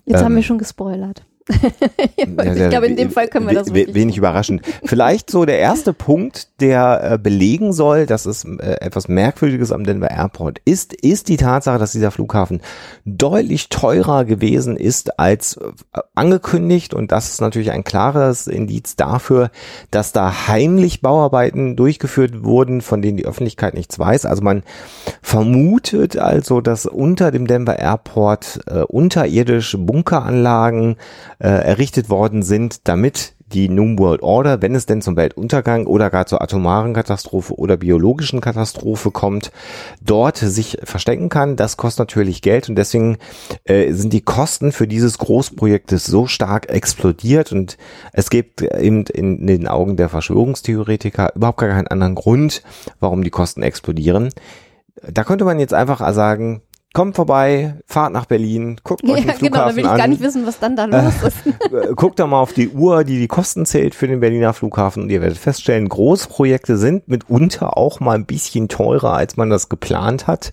Jetzt 0.05 0.21
Ähm. 0.21 0.25
haben 0.25 0.37
wir 0.37 0.43
schon 0.43 0.59
gespoilert. 0.59 1.25
ich 2.17 2.69
glaube, 2.69 2.87
in 2.87 2.97
dem 2.97 3.11
Fall 3.11 3.29
können 3.29 3.47
wir 3.47 3.55
das 3.55 3.73
wirklich. 3.73 3.95
Wenig 3.95 4.17
überraschend. 4.17 4.63
Vielleicht 4.85 5.31
so 5.31 5.45
der 5.45 5.59
erste 5.59 5.93
Punkt, 5.93 6.49
der 6.61 7.13
äh, 7.13 7.19
belegen 7.19 7.73
soll, 7.73 8.07
dass 8.07 8.27
es 8.27 8.45
äh, 8.45 8.77
etwas 8.81 9.09
Merkwürdiges 9.09 9.73
am 9.73 9.85
Denver 9.85 10.11
Airport 10.11 10.61
ist, 10.65 10.93
ist 10.93 11.29
die 11.29 11.37
Tatsache, 11.37 11.79
dass 11.79 11.93
dieser 11.93 12.11
Flughafen 12.11 12.61
deutlich 13.05 13.69
teurer 13.69 14.25
gewesen 14.25 14.77
ist 14.77 15.19
als 15.19 15.57
äh, 15.57 16.01
angekündigt. 16.15 16.95
Und 16.95 17.13
das 17.13 17.31
ist 17.31 17.41
natürlich 17.41 17.71
ein 17.71 17.85
klares 17.85 18.47
Indiz 18.47 18.97
dafür, 18.97 19.51
dass 19.91 20.13
da 20.13 20.49
heimlich 20.49 21.01
Bauarbeiten 21.01 21.77
durchgeführt 21.77 22.45
wurden, 22.45 22.81
von 22.81 23.03
denen 23.03 23.17
die 23.17 23.27
Öffentlichkeit 23.27 23.75
nichts 23.75 23.99
weiß. 23.99 24.27
Also 24.27 24.43
man 24.43 24.63
vermutet 25.23 26.17
also, 26.17 26.61
dass 26.61 26.87
unter 26.87 27.31
dem 27.31 27.47
Denver 27.47 27.79
Airport 27.79 28.61
unterirdisch 28.89 29.77
Bunkeranlagen 29.79 30.97
äh, 31.41 31.49
errichtet 31.49 32.09
worden 32.09 32.43
sind, 32.43 32.87
damit 32.89 33.35
die 33.53 33.69
New 33.69 33.99
World 33.99 34.23
Order, 34.23 34.63
wenn 34.63 34.75
es 34.75 34.87
denn 34.87 35.03
zum 35.03 35.17
Weltuntergang 35.17 35.87
oder 35.87 36.11
gar 36.11 36.27
zur 36.27 36.41
atomaren 36.41 36.95
Katastrophe 36.95 37.55
oder 37.55 37.77
biologischen 37.77 38.41
Katastrophe 38.41 39.11
kommt, 39.11 39.51
dort 40.01 40.37
sich 40.37 40.79
verstecken 40.85 41.29
kann. 41.29 41.57
Das 41.57 41.77
kostet 41.77 42.01
natürlich 42.01 42.43
Geld 42.43 42.69
und 42.69 42.77
deswegen 42.77 43.19
äh, 43.65 43.93
sind 43.93 44.13
die 44.13 44.21
Kosten 44.21 44.73
für 44.73 44.87
dieses 44.87 45.19
Großprojektes 45.19 46.07
so 46.07 46.27
stark 46.27 46.69
explodiert 46.69 47.53
und 47.53 47.77
es 48.13 48.31
gibt 48.31 48.63
eben 48.63 49.05
in, 49.07 49.39
in 49.39 49.47
den 49.47 49.69
Augen 49.69 49.97
der 49.97 50.09
Verschwörungstheoretiker 50.09 51.35
überhaupt 51.35 51.59
gar 51.59 51.71
keinen 51.71 51.89
anderen 51.89 52.15
Grund, 52.15 52.63
warum 53.01 53.25
die 53.25 53.31
Kosten 53.31 53.63
explodieren. 53.63 54.31
Da 55.03 55.25
könnte 55.25 55.45
man 55.45 55.59
jetzt 55.59 55.75
einfach 55.75 56.13
sagen, 56.13 56.63
kommt 56.93 57.15
vorbei, 57.15 57.77
fahrt 57.87 58.13
nach 58.13 58.27
Berlin, 58.27 58.81
guckt 58.83 59.05
euch 59.05 59.11
ja, 59.11 59.15
den 59.17 59.25
Flughafen 59.35 59.53
genau, 59.53 59.69
da 59.69 59.77
will 59.77 59.85
ich 59.85 59.91
an. 59.91 59.99
gar 59.99 60.09
nicht 60.09 60.23
wissen, 60.23 60.45
was 60.45 60.59
dann 60.59 60.75
da 60.75 60.85
los 60.87 61.15
ist. 61.23 61.47
Äh, 61.47 61.95
guckt 61.95 62.19
da 62.19 62.27
mal 62.27 62.41
auf 62.41 62.53
die 62.53 62.69
Uhr, 62.69 63.05
die 63.05 63.19
die 63.19 63.29
Kosten 63.29 63.65
zählt 63.65 63.95
für 63.95 64.09
den 64.09 64.19
Berliner 64.19 64.53
Flughafen 64.53 65.05
und 65.05 65.11
ihr 65.11 65.21
werdet 65.21 65.39
feststellen, 65.39 65.89
Großprojekte 65.89 66.77
sind 66.77 67.07
mitunter 67.07 67.77
auch 67.77 68.01
mal 68.01 68.15
ein 68.15 68.27
bisschen 68.27 68.69
teurer, 68.69 69.13
als 69.13 69.37
man 69.37 69.51
das 69.51 69.69
geplant 69.69 70.27
hat. 70.27 70.53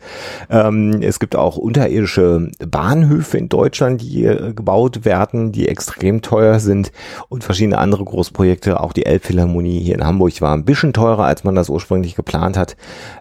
Ähm, 0.50 1.02
es 1.02 1.20
gibt 1.20 1.36
auch 1.36 1.58
unterirdische 1.58 2.52
Bahnhöfe 2.60 3.38
in 3.38 3.50
Deutschland, 3.50 4.02
die 4.02 4.26
äh, 4.26 4.54
gebaut 4.54 5.06
werden, 5.06 5.52
die 5.52 5.68
extrem 5.68 6.22
teuer 6.22 6.60
sind 6.60 6.92
und 7.30 7.44
verschiedene 7.44 7.80
andere 7.80 8.06
Großprojekte. 8.06 8.80
Auch 8.80 8.94
die 8.94 9.08
Elbphilharmonie 9.08 9.80
hier 9.80 9.96
in 9.96 10.06
Hamburg 10.06 10.40
war 10.42 10.54
ein 10.54 10.66
bisschen 10.66 10.94
teurer, 10.94 11.24
als 11.24 11.44
man 11.44 11.56
das 11.56 11.70
ursprünglich 11.70 12.16
geplant 12.16 12.58
hat. 12.58 12.78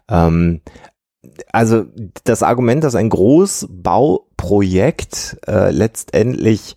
Ähm, 0.08 0.61
also 1.52 1.85
das 2.25 2.42
Argument, 2.42 2.85
dass 2.85 2.95
ein 2.95 3.11
Großbauprojekt 3.11 5.38
äh, 5.47 5.71
letztendlich 5.71 6.76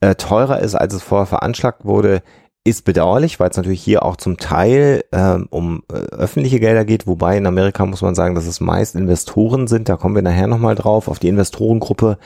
äh, 0.00 0.14
teurer 0.14 0.60
ist, 0.60 0.74
als 0.74 0.94
es 0.94 1.02
vorher 1.02 1.26
veranschlagt 1.26 1.84
wurde, 1.84 2.22
ist 2.66 2.84
bedauerlich, 2.84 3.38
weil 3.38 3.48
es 3.48 3.56
natürlich 3.56 3.80
hier 3.80 4.04
auch 4.04 4.16
zum 4.16 4.38
Teil 4.38 5.04
ähm, 5.12 5.46
um 5.50 5.84
äh, 5.88 5.94
öffentliche 5.94 6.58
Gelder 6.58 6.84
geht, 6.84 7.06
wobei 7.06 7.36
in 7.36 7.46
Amerika 7.46 7.86
muss 7.86 8.02
man 8.02 8.16
sagen, 8.16 8.34
dass 8.34 8.46
es 8.46 8.60
meist 8.60 8.96
Investoren 8.96 9.68
sind, 9.68 9.88
da 9.88 9.96
kommen 9.96 10.16
wir 10.16 10.22
nachher 10.22 10.48
nochmal 10.48 10.74
drauf, 10.74 11.06
auf 11.06 11.20
die 11.20 11.28
Investorengruppe, 11.28 12.18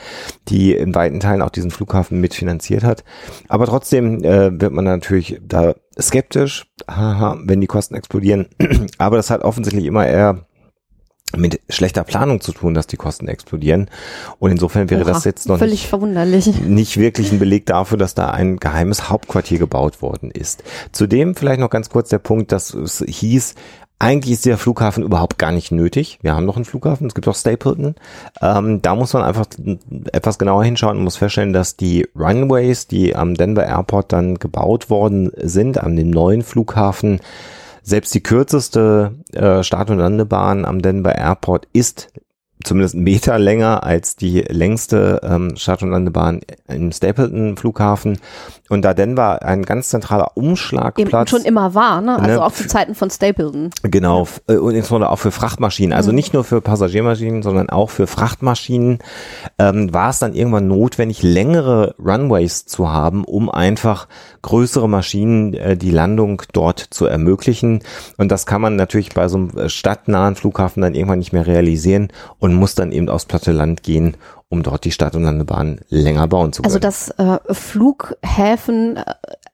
die 0.47 0.73
in 0.73 0.95
weiten 0.95 1.19
Teilen 1.19 1.43
auch 1.43 1.51
diesen 1.51 1.69
Flughafen 1.69 2.19
mitfinanziert 2.19 2.83
hat. 2.83 3.03
Aber 3.49 3.67
trotzdem 3.67 4.23
äh, 4.23 4.59
wird 4.59 4.73
man 4.73 4.85
natürlich 4.85 5.39
da 5.45 5.75
skeptisch, 5.99 6.65
haha, 6.89 7.37
wenn 7.43 7.61
die 7.61 7.67
Kosten 7.67 7.93
explodieren. 7.93 8.47
Aber 8.97 9.17
das 9.17 9.29
hat 9.29 9.43
offensichtlich 9.43 9.85
immer 9.85 10.07
eher 10.07 10.47
mit 11.35 11.61
schlechter 11.69 12.03
Planung 12.03 12.41
zu 12.41 12.51
tun, 12.51 12.73
dass 12.73 12.87
die 12.87 12.97
Kosten 12.97 13.27
explodieren. 13.27 13.89
Und 14.39 14.51
insofern 14.51 14.89
wäre 14.89 15.03
Oha, 15.03 15.11
das 15.11 15.23
jetzt 15.23 15.47
noch 15.47 15.57
nicht, 15.59 15.91
nicht, 16.65 16.97
wirklich 16.97 17.31
ein 17.31 17.39
Beleg 17.39 17.65
dafür, 17.65 17.97
dass 17.97 18.15
da 18.15 18.31
ein 18.31 18.57
geheimes 18.57 19.09
Hauptquartier 19.09 19.59
gebaut 19.59 20.01
worden 20.01 20.31
ist. 20.31 20.63
Zudem 20.91 21.35
vielleicht 21.35 21.59
noch 21.59 21.69
ganz 21.69 21.89
kurz 21.89 22.09
der 22.09 22.19
Punkt, 22.19 22.51
dass 22.51 22.73
es 22.73 23.03
hieß, 23.07 23.55
eigentlich 24.01 24.33
ist 24.33 24.47
der 24.47 24.57
Flughafen 24.57 25.03
überhaupt 25.03 25.37
gar 25.37 25.51
nicht 25.51 25.71
nötig. 25.71 26.17
Wir 26.23 26.33
haben 26.33 26.45
noch 26.45 26.55
einen 26.55 26.65
Flughafen, 26.65 27.05
es 27.05 27.13
gibt 27.13 27.27
auch 27.27 27.35
Stapleton. 27.35 27.93
Ähm, 28.41 28.81
da 28.81 28.95
muss 28.95 29.13
man 29.13 29.21
einfach 29.21 29.45
etwas 30.11 30.39
genauer 30.39 30.63
hinschauen 30.63 30.97
und 30.97 31.03
muss 31.03 31.17
feststellen, 31.17 31.53
dass 31.53 31.77
die 31.77 32.07
Runways, 32.15 32.87
die 32.87 33.15
am 33.15 33.35
Denver 33.35 33.63
Airport 33.63 34.11
dann 34.11 34.39
gebaut 34.39 34.89
worden 34.89 35.31
sind, 35.37 35.77
an 35.77 35.95
dem 35.95 36.09
neuen 36.09 36.41
Flughafen, 36.41 37.19
selbst 37.83 38.13
die 38.13 38.21
kürzeste 38.21 39.15
äh, 39.33 39.63
Start- 39.63 39.89
und 39.89 39.99
Landebahn 39.99 40.65
am 40.65 40.81
Denver 40.81 41.15
Airport 41.15 41.67
ist 41.73 42.11
zumindest 42.63 42.95
einen 42.95 43.03
Meter 43.03 43.39
länger 43.39 43.83
als 43.83 44.15
die 44.15 44.41
längste 44.41 45.21
ähm, 45.23 45.55
Start- 45.55 45.83
und 45.83 45.91
Landebahn 45.91 46.41
im 46.67 46.91
Stapleton 46.91 47.57
Flughafen. 47.57 48.19
Und 48.71 48.83
da 48.83 48.93
Denver 48.93 49.43
ein 49.43 49.63
ganz 49.63 49.89
zentraler 49.89 50.31
Umschlagplatz 50.35 51.27
Eben 51.27 51.27
schon 51.27 51.45
immer 51.45 51.75
war, 51.75 51.99
ne? 51.99 52.17
also 52.17 52.39
ne, 52.39 52.45
auch 52.45 52.53
zu 52.53 52.65
Zeiten 52.67 52.95
von 52.95 53.09
Stapleton. 53.09 53.69
Genau, 53.83 54.29
äh, 54.47 54.55
und 54.55 54.75
insbesondere 54.75 55.11
auch 55.11 55.19
für 55.19 55.31
Frachtmaschinen, 55.31 55.91
also 55.91 56.11
mhm. 56.11 56.15
nicht 56.15 56.33
nur 56.33 56.45
für 56.45 56.61
Passagiermaschinen, 56.61 57.43
sondern 57.43 57.69
auch 57.69 57.89
für 57.89 58.07
Frachtmaschinen, 58.07 58.99
ähm, 59.59 59.93
war 59.93 60.09
es 60.09 60.19
dann 60.19 60.33
irgendwann 60.33 60.69
notwendig, 60.69 61.21
längere 61.21 61.95
Runways 61.99 62.65
zu 62.65 62.89
haben, 62.89 63.25
um 63.25 63.49
einfach 63.49 64.07
größere 64.41 64.87
Maschinen 64.87 65.53
äh, 65.53 65.75
die 65.75 65.91
Landung 65.91 66.41
dort 66.53 66.79
zu 66.79 67.05
ermöglichen. 67.05 67.83
Und 68.17 68.31
das 68.31 68.45
kann 68.45 68.61
man 68.61 68.77
natürlich 68.77 69.09
bei 69.13 69.27
so 69.27 69.37
einem 69.37 69.69
stadtnahen 69.69 70.35
Flughafen 70.35 70.81
dann 70.81 70.95
irgendwann 70.95 71.19
nicht 71.19 71.33
mehr 71.33 71.45
realisieren 71.45 72.07
und 72.39 72.50
muss 72.53 72.75
dann 72.75 72.91
eben 72.91 73.09
aufs 73.09 73.25
platte 73.25 73.51
Land 73.51 73.83
gehen, 73.83 74.15
um 74.51 74.63
dort 74.63 74.83
die 74.83 74.91
Stadt- 74.91 75.15
und 75.15 75.23
Landebahn 75.23 75.79
länger 75.87 76.27
bauen 76.27 76.51
zu 76.51 76.61
also 76.63 76.77
können. 76.77 76.85
Also 76.85 77.13
dass 77.17 77.49
äh, 77.49 77.53
Flughäfen 77.53 78.97
äh, 78.97 79.03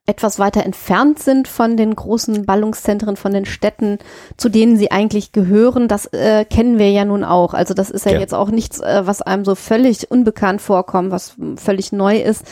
etwas 0.06 0.38
weiter 0.38 0.64
entfernt 0.64 1.18
sind 1.18 1.46
von 1.48 1.76
den 1.76 1.94
großen 1.94 2.46
Ballungszentren, 2.46 3.16
von 3.16 3.32
den 3.32 3.44
Städten, 3.44 3.98
zu 4.38 4.48
denen 4.48 4.78
sie 4.78 4.90
eigentlich 4.90 5.32
gehören, 5.32 5.86
das 5.86 6.06
äh, 6.06 6.46
kennen 6.46 6.78
wir 6.78 6.90
ja 6.90 7.04
nun 7.04 7.24
auch. 7.24 7.52
Also 7.52 7.74
das 7.74 7.90
ist 7.90 8.06
ja, 8.06 8.12
ja. 8.12 8.18
jetzt 8.18 8.32
auch 8.32 8.48
nichts, 8.48 8.80
äh, 8.80 9.02
was 9.04 9.20
einem 9.20 9.44
so 9.44 9.54
völlig 9.54 10.10
unbekannt 10.10 10.62
vorkommt, 10.62 11.10
was 11.10 11.36
völlig 11.56 11.92
neu 11.92 12.16
ist. 12.16 12.42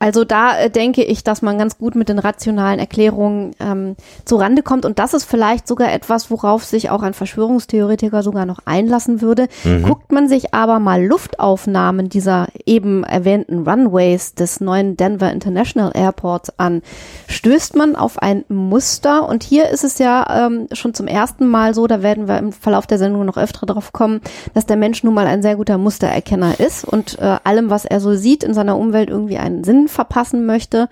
Also 0.00 0.24
da 0.24 0.58
äh, 0.58 0.68
denke 0.68 1.04
ich, 1.04 1.22
dass 1.22 1.42
man 1.42 1.58
ganz 1.58 1.78
gut 1.78 1.94
mit 1.94 2.08
den 2.08 2.18
rationalen 2.18 2.80
Erklärungen 2.80 3.52
ähm, 3.60 3.96
Rande 4.30 4.62
kommt 4.62 4.84
und 4.84 4.98
das 4.98 5.14
ist 5.14 5.24
vielleicht 5.24 5.66
sogar 5.66 5.92
etwas, 5.92 6.30
worauf 6.30 6.64
sich 6.64 6.90
auch 6.90 7.02
ein 7.02 7.14
Verschwörungstheoretiker 7.14 8.22
sogar 8.22 8.44
noch 8.44 8.58
einlassen 8.66 9.22
würde. 9.22 9.46
Mhm. 9.64 9.84
Guckt 9.84 10.12
man 10.12 10.28
sich 10.28 10.52
aber 10.52 10.80
mal 10.80 11.02
Luftaufnahmen 11.02 11.85
dieser 11.92 12.48
eben 12.64 13.04
erwähnten 13.04 13.68
Runways 13.68 14.34
des 14.34 14.60
neuen 14.60 14.96
Denver 14.96 15.30
International 15.30 15.92
Airports 15.94 16.58
an, 16.58 16.82
stößt 17.28 17.76
man 17.76 17.96
auf 17.96 18.18
ein 18.18 18.44
Muster. 18.48 19.28
Und 19.28 19.42
hier 19.42 19.68
ist 19.68 19.84
es 19.84 19.98
ja 19.98 20.46
ähm, 20.46 20.68
schon 20.72 20.94
zum 20.94 21.06
ersten 21.06 21.46
Mal 21.46 21.74
so, 21.74 21.86
da 21.86 22.02
werden 22.02 22.28
wir 22.28 22.38
im 22.38 22.52
Verlauf 22.52 22.86
der 22.86 22.98
Sendung 22.98 23.24
noch 23.24 23.36
öfter 23.36 23.66
drauf 23.66 23.92
kommen, 23.92 24.20
dass 24.54 24.66
der 24.66 24.76
Mensch 24.76 25.02
nun 25.02 25.14
mal 25.14 25.26
ein 25.26 25.42
sehr 25.42 25.56
guter 25.56 25.78
Mustererkenner 25.78 26.60
ist 26.60 26.84
und 26.84 27.18
äh, 27.18 27.36
allem, 27.44 27.70
was 27.70 27.84
er 27.84 28.00
so 28.00 28.14
sieht, 28.14 28.44
in 28.44 28.54
seiner 28.54 28.76
Umwelt 28.78 29.10
irgendwie 29.10 29.38
einen 29.38 29.64
Sinn 29.64 29.88
verpassen 29.88 30.46
möchte 30.46 30.88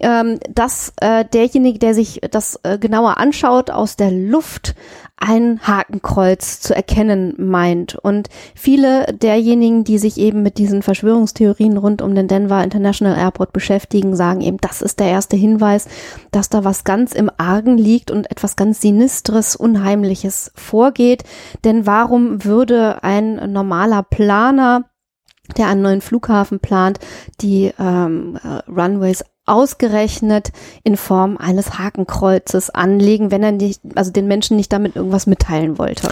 ähm, 0.00 0.40
dass 0.48 0.92
äh, 1.00 1.24
derjenige, 1.24 1.78
der 1.78 1.94
sich 1.94 2.20
das 2.30 2.58
äh, 2.62 2.78
genauer 2.78 3.18
anschaut, 3.18 3.70
aus 3.70 3.96
der 3.96 4.10
Luft 4.10 4.74
ein 5.16 5.60
Hakenkreuz 5.62 6.60
zu 6.60 6.74
erkennen 6.74 7.34
meint. 7.38 7.94
Und 7.94 8.28
viele 8.54 9.06
derjenigen, 9.14 9.84
die 9.84 9.98
sich 9.98 10.18
eben 10.18 10.42
mit 10.42 10.58
diesen 10.58 10.82
Verschwörungstheorien 10.82 11.76
rund 11.76 12.02
um 12.02 12.14
den 12.14 12.28
Denver 12.28 12.62
International 12.62 13.16
Airport 13.16 13.52
beschäftigen, 13.52 14.16
sagen 14.16 14.40
eben, 14.40 14.58
das 14.58 14.82
ist 14.82 15.00
der 15.00 15.08
erste 15.08 15.36
Hinweis, 15.36 15.88
dass 16.30 16.48
da 16.48 16.64
was 16.64 16.84
ganz 16.84 17.12
im 17.12 17.30
Argen 17.36 17.78
liegt 17.78 18.10
und 18.10 18.30
etwas 18.30 18.56
ganz 18.56 18.80
Sinistres, 18.80 19.56
Unheimliches 19.56 20.52
vorgeht. 20.54 21.22
Denn 21.64 21.86
warum 21.86 22.44
würde 22.44 23.02
ein 23.02 23.52
normaler 23.52 24.02
Planer 24.02 24.84
der 25.58 25.68
einen 25.68 25.82
neuen 25.82 26.00
Flughafen 26.00 26.58
plant, 26.58 26.98
die 27.40 27.70
ähm, 27.78 28.38
äh, 28.42 28.70
Runways 28.70 29.24
ausgerechnet 29.46 30.52
in 30.82 30.96
Form 30.96 31.36
eines 31.36 31.78
Hakenkreuzes 31.78 32.70
anlegen, 32.70 33.30
wenn 33.30 33.42
er 33.42 33.52
nicht, 33.52 33.80
also 33.94 34.10
den 34.10 34.26
Menschen 34.26 34.56
nicht 34.56 34.72
damit 34.72 34.96
irgendwas 34.96 35.26
mitteilen 35.26 35.78
wollte. 35.78 36.08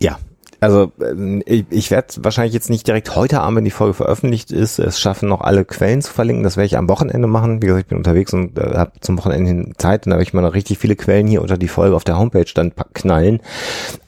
Ja, 0.00 0.18
also 0.60 0.92
äh, 1.00 1.42
ich, 1.46 1.64
ich 1.70 1.90
werde 1.90 2.08
wahrscheinlich 2.18 2.54
jetzt 2.54 2.70
nicht 2.70 2.86
direkt 2.86 3.14
heute 3.14 3.40
Abend, 3.40 3.58
wenn 3.58 3.64
die 3.64 3.70
Folge 3.70 3.94
veröffentlicht 3.94 4.50
ist, 4.50 4.78
es 4.78 5.00
schaffen, 5.00 5.28
noch 5.28 5.40
alle 5.40 5.64
Quellen 5.64 6.02
zu 6.02 6.12
verlinken. 6.12 6.44
Das 6.44 6.56
werde 6.56 6.66
ich 6.66 6.76
am 6.76 6.88
Wochenende 6.88 7.28
machen. 7.28 7.62
Wie 7.62 7.66
gesagt, 7.66 7.84
ich 7.84 7.88
bin 7.88 7.98
unterwegs 7.98 8.32
und 8.32 8.58
äh, 8.58 8.74
habe 8.76 8.92
zum 9.00 9.18
Wochenende 9.18 9.48
hin 9.48 9.74
Zeit 9.78 10.06
und 10.06 10.10
da 10.10 10.16
werde 10.16 10.28
ich 10.28 10.34
mal 10.34 10.42
noch 10.42 10.54
richtig 10.54 10.78
viele 10.78 10.96
Quellen 10.96 11.26
hier 11.26 11.42
unter 11.42 11.58
die 11.58 11.68
Folge 11.68 11.96
auf 11.96 12.04
der 12.04 12.18
Homepage 12.18 12.46
dann 12.54 12.72
knallen. 12.94 13.40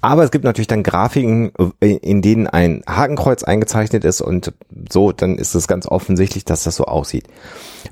Aber 0.00 0.24
es 0.24 0.30
gibt 0.30 0.44
natürlich 0.44 0.68
dann 0.68 0.82
Grafiken, 0.82 1.52
äh, 1.80 1.96
in 1.96 2.22
denen 2.22 2.46
ein 2.46 2.82
Hakenkreuz 2.86 3.44
eingezeichnet 3.44 4.04
ist 4.04 4.20
und 4.20 4.52
so, 4.90 5.12
dann 5.12 5.36
ist 5.38 5.54
es 5.54 5.68
ganz 5.68 5.86
offensichtlich, 5.86 6.44
dass 6.44 6.64
das 6.64 6.76
so 6.76 6.84
aussieht. 6.84 7.24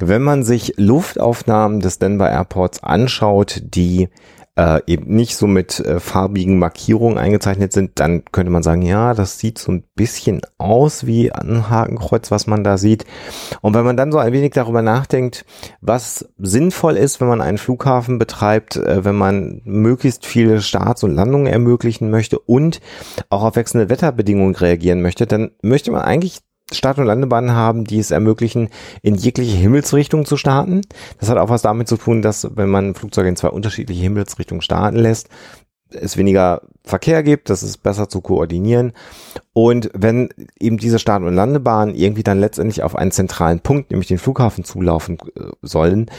Wenn 0.01 0.23
man 0.23 0.45
sich 0.45 0.75
Luftaufnahmen 0.77 1.81
des 1.81 1.99
Denver 1.99 2.31
Airports 2.31 2.83
anschaut, 2.83 3.63
die 3.63 4.09
äh, 4.57 4.81
eben 4.87 5.15
nicht 5.15 5.37
so 5.37 5.47
mit 5.47 5.81
äh, 5.81 5.99
farbigen 5.99 6.59
Markierungen 6.59 7.19
eingezeichnet 7.19 7.73
sind, 7.73 7.99
dann 7.99 8.25
könnte 8.27 8.53
man 8.53 8.63
sagen, 8.63 8.83
ja, 8.83 9.15
das 9.15 9.39
sieht 9.39 9.59
so 9.59 9.73
ein 9.73 9.85
bisschen 9.97 10.43
aus 10.59 11.07
wie 11.07 11.33
ein 11.33 11.69
Hakenkreuz, 11.71 12.31
was 12.31 12.47
man 12.47 12.63
da 12.63 12.79
sieht. 12.79 13.05
Und 13.63 13.75
wenn 13.75 13.85
man 13.85 13.97
dann 13.97 14.13
so 14.13 14.19
ein 14.19 14.33
wenig 14.33 14.53
darüber 14.53 14.83
nachdenkt, 14.83 15.45
was 15.81 16.29
sinnvoll 16.39 16.97
ist, 16.97 17.21
wenn 17.21 17.29
man 17.29 17.41
einen 17.41 17.59
Flughafen 17.59 18.19
betreibt, 18.19 18.77
äh, 18.77 19.05
wenn 19.05 19.17
man 19.17 19.61
möglichst 19.65 20.25
viele 20.25 20.63
Starts 20.63 21.03
und 21.03 21.15
Landungen 21.15 21.47
ermöglichen 21.47 22.11
möchte 22.11 22.39
und 22.39 22.81
auch 23.31 23.43
auf 23.43 23.57
wechselnde 23.57 23.89
Wetterbedingungen 23.89 24.55
reagieren 24.55 25.03
möchte, 25.03 25.27
dann 25.27 25.51
möchte 25.63 25.91
man 25.91 26.03
eigentlich 26.03 26.41
Start- 26.73 26.99
und 26.99 27.07
Landebahnen 27.07 27.53
haben, 27.53 27.85
die 27.85 27.99
es 27.99 28.11
ermöglichen, 28.11 28.71
in 29.03 29.15
jegliche 29.15 29.57
Himmelsrichtung 29.57 30.25
zu 30.25 30.37
starten. 30.37 30.83
Das 31.21 31.29
hat 31.29 31.39
auch 31.39 31.51
was 31.51 31.63
damit 31.63 31.89
zu 31.89 31.97
tun, 31.97 32.23
dass 32.23 32.49
wenn 32.57 32.71
man 32.71 32.95
Flugzeuge 32.95 33.29
in 33.29 33.37
zwei 33.37 33.49
unterschiedliche 33.49 34.03
Himmelsrichtungen 34.03 34.63
starten 34.63 34.97
lässt, 34.97 35.29
es 35.91 36.17
weniger 36.17 36.63
Verkehr 36.83 37.23
gibt, 37.23 37.51
das 37.51 37.63
ist 37.63 37.79
besser 37.79 38.09
zu 38.09 38.21
koordinieren. 38.21 38.93
Und 39.55 39.89
wenn 39.95 40.31
eben 40.59 40.79
diese 40.79 40.99
Start- 40.99 41.23
und 41.23 41.33
Landebahnen 41.33 41.95
irgendwie 41.95 42.25
dann 42.25 42.41
letztendlich 42.41 42.83
auf 42.83 42.97
einen 42.97 43.13
zentralen 43.13 43.61
Punkt, 43.61 43.93
nämlich 43.93 44.09
den 44.09 44.19
Flughafen 44.19 44.65
zulaufen 44.65 45.17
äh, 45.37 45.45
sollen, 45.63 46.11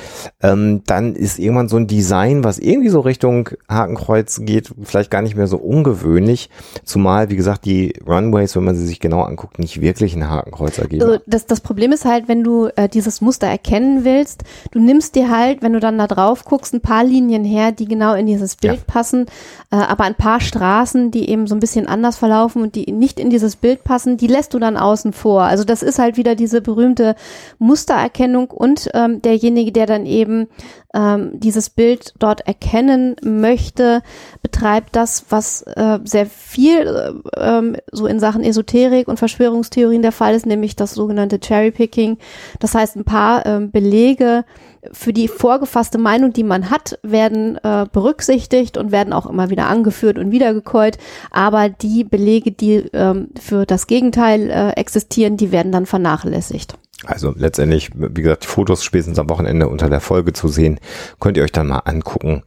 ähm, 0.42 0.84
dann 0.88 1.16
ist 1.16 1.38
irgendwann 1.38 1.68
so 1.68 1.76
ein 1.76 1.86
Design, 1.88 2.46
was 2.46 2.60
irgendwie 2.60 2.88
so 2.88 3.02
Richtung 3.02 3.50
Hakenkreuz 3.68 4.40
geht, 4.46 4.74
vielleicht 4.84 5.12
gar 5.12 5.22
nicht 5.22 5.36
mehr 5.36 5.48
so 5.48 5.58
ungewöhnlich. 5.58 6.50
Zumal, 6.86 7.30
wie 7.30 7.36
gesagt, 7.36 7.66
die 7.66 7.94
Runways, 8.08 8.56
wenn 8.56 8.64
man 8.64 8.76
sie 8.76 8.88
sich 8.88 9.02
genau 9.02 9.24
anguckt, 9.24 9.60
nicht 9.60 9.82
wirklich 9.82 10.16
ein 10.16 10.30
Hakenkreuz 10.30 10.78
ergeben. 10.78 11.04
Also 11.04 11.20
das, 11.28 11.46
das 11.46 11.60
Problem 11.60 11.92
ist 11.92 12.06
halt, 12.06 12.30
wenn 12.30 12.42
du 12.42 12.70
äh, 12.78 12.88
dieses 12.88 13.20
Muster 13.20 13.48
erkennen 13.48 14.06
willst, 14.06 14.46
du 14.72 14.80
nimmst 14.80 15.14
dir 15.14 15.30
halt, 15.30 15.62
wenn 15.62 15.74
du 15.74 15.82
dann 15.82 15.98
da 15.98 16.08
drauf 16.08 16.46
guckst, 16.46 16.74
ein 16.74 16.80
paar 16.80 17.04
Linien 17.04 17.44
her, 17.44 17.74
die 17.74 17.86
genau 17.86 18.14
in 18.14 18.28
dieses 18.28 18.56
Bild 18.56 18.78
Ja. 18.78 18.84
passen, 18.88 19.26
äh, 19.72 19.76
aber 19.76 20.06
ein 20.06 20.16
paar 20.16 20.40
Straßen, 20.40 21.12
die 21.12 21.30
eben 21.30 21.48
so 21.48 21.56
ein 21.56 21.60
bisschen 21.60 21.86
anders 21.86 22.16
verlaufen 22.16 22.62
und 22.62 22.76
die 22.76 22.90
nicht 22.94 23.20
in 23.20 23.25
dieses 23.30 23.56
Bild 23.56 23.84
passen, 23.84 24.18
die 24.18 24.28
lässt 24.28 24.54
du 24.54 24.60
dann 24.60 24.78
außen 24.78 25.14
vor. 25.14 25.44
Also 25.44 25.64
das 25.64 25.84
ist 25.84 26.00
halt 26.00 26.18
wieder 26.18 26.36
diese 26.36 26.62
berühmte 26.62 27.16
Mustererkennung 27.60 28.52
und 28.52 28.90
ähm, 28.94 29.22
derjenige, 29.22 29.72
der 29.72 29.86
dann 29.86 30.06
eben 30.06 30.48
ähm, 30.94 31.32
dieses 31.34 31.70
Bild 31.70 32.14
dort 32.20 32.48
erkennen 32.48 33.16
möchte, 33.24 34.02
betreibt 34.42 34.96
das, 34.96 35.26
was 35.30 35.62
äh, 35.64 36.00
sehr 36.04 36.26
viel 36.26 36.88
äh, 36.88 37.12
ähm, 37.38 37.76
so 37.92 38.08
in 38.08 38.20
Sachen 38.20 38.44
Esoterik 38.44 39.08
und 39.08 39.20
Verschwörungstheorien 39.20 40.02
der 40.02 40.12
Fall 40.12 40.36
ist, 40.36 40.46
nämlich 40.46 40.76
das 40.76 40.94
sogenannte 40.94 41.40
Cherrypicking. 41.40 42.18
Das 42.60 42.74
heißt, 42.74 42.96
ein 42.96 43.06
paar 43.06 43.46
ähm, 43.46 43.72
Belege 43.72 44.46
für 44.92 45.14
die 45.14 45.28
vorgefasste 45.28 45.98
Meinung, 45.98 46.34
die 46.34 46.44
man 46.44 46.70
hat, 46.70 47.00
werden 47.04 47.58
äh, 47.64 47.86
berücksichtigt 47.92 48.78
und 48.78 48.92
werden 48.92 49.14
auch 49.14 49.26
immer 49.26 49.50
wieder 49.50 49.68
angeführt 49.68 50.18
und 50.18 50.32
wiedergekäut. 50.32 50.98
Aber 51.32 51.70
die 51.70 52.04
Belege, 52.04 52.52
die 52.52 52.86
ähm, 52.94 53.30
für 53.40 53.66
das 53.66 53.88
Gegenteil 53.88 54.50
äh, 54.50 54.72
existieren, 54.72 55.38
die 55.38 55.52
werden 55.52 55.72
dann 55.72 55.86
vernachlässigt. 55.86 56.78
Also 57.06 57.34
letztendlich, 57.36 57.92
wie 57.94 58.22
gesagt, 58.22 58.44
die 58.44 58.48
Fotos 58.48 58.84
spätestens 58.84 59.20
am 59.20 59.30
Wochenende 59.30 59.68
unter 59.68 59.90
der 59.90 60.00
Folge 60.00 60.34
zu 60.34 60.48
sehen, 60.48 60.80
könnt 61.20 61.38
ihr 61.38 61.44
euch 61.44 61.52
dann 61.52 61.68
mal 61.68 61.80
angucken, 61.80 62.44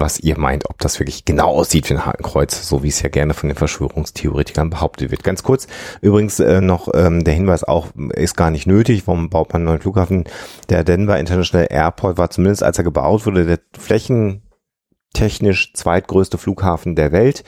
was 0.00 0.20
ihr 0.20 0.38
meint, 0.38 0.68
ob 0.68 0.78
das 0.78 1.00
wirklich 1.00 1.24
genau 1.24 1.48
aussieht 1.48 1.90
wie 1.90 1.94
ein 1.94 2.06
Hakenkreuz, 2.06 2.68
so 2.68 2.82
wie 2.82 2.88
es 2.88 3.02
ja 3.02 3.08
gerne 3.08 3.34
von 3.34 3.48
den 3.48 3.56
Verschwörungstheoretikern 3.56 4.70
behauptet 4.70 5.10
wird. 5.10 5.24
Ganz 5.24 5.42
kurz, 5.42 5.66
übrigens 6.00 6.40
äh, 6.40 6.60
noch 6.60 6.88
ähm, 6.94 7.24
der 7.24 7.34
Hinweis 7.34 7.64
auch, 7.64 7.88
ist 8.14 8.36
gar 8.36 8.50
nicht 8.50 8.66
nötig, 8.66 9.06
warum 9.06 9.30
baut 9.30 9.52
man 9.52 9.62
einen 9.62 9.66
neuen 9.66 9.80
Flughafen? 9.80 10.24
Der 10.68 10.84
Denver 10.84 11.18
International 11.18 11.66
Airport 11.70 12.18
war 12.18 12.30
zumindest, 12.30 12.62
als 12.62 12.78
er 12.78 12.84
gebaut 12.84 13.26
wurde, 13.26 13.44
der 13.44 13.58
Flächen 13.78 14.42
technisch 15.14 15.72
zweitgrößte 15.72 16.36
Flughafen 16.36 16.94
der 16.94 17.12
Welt. 17.12 17.44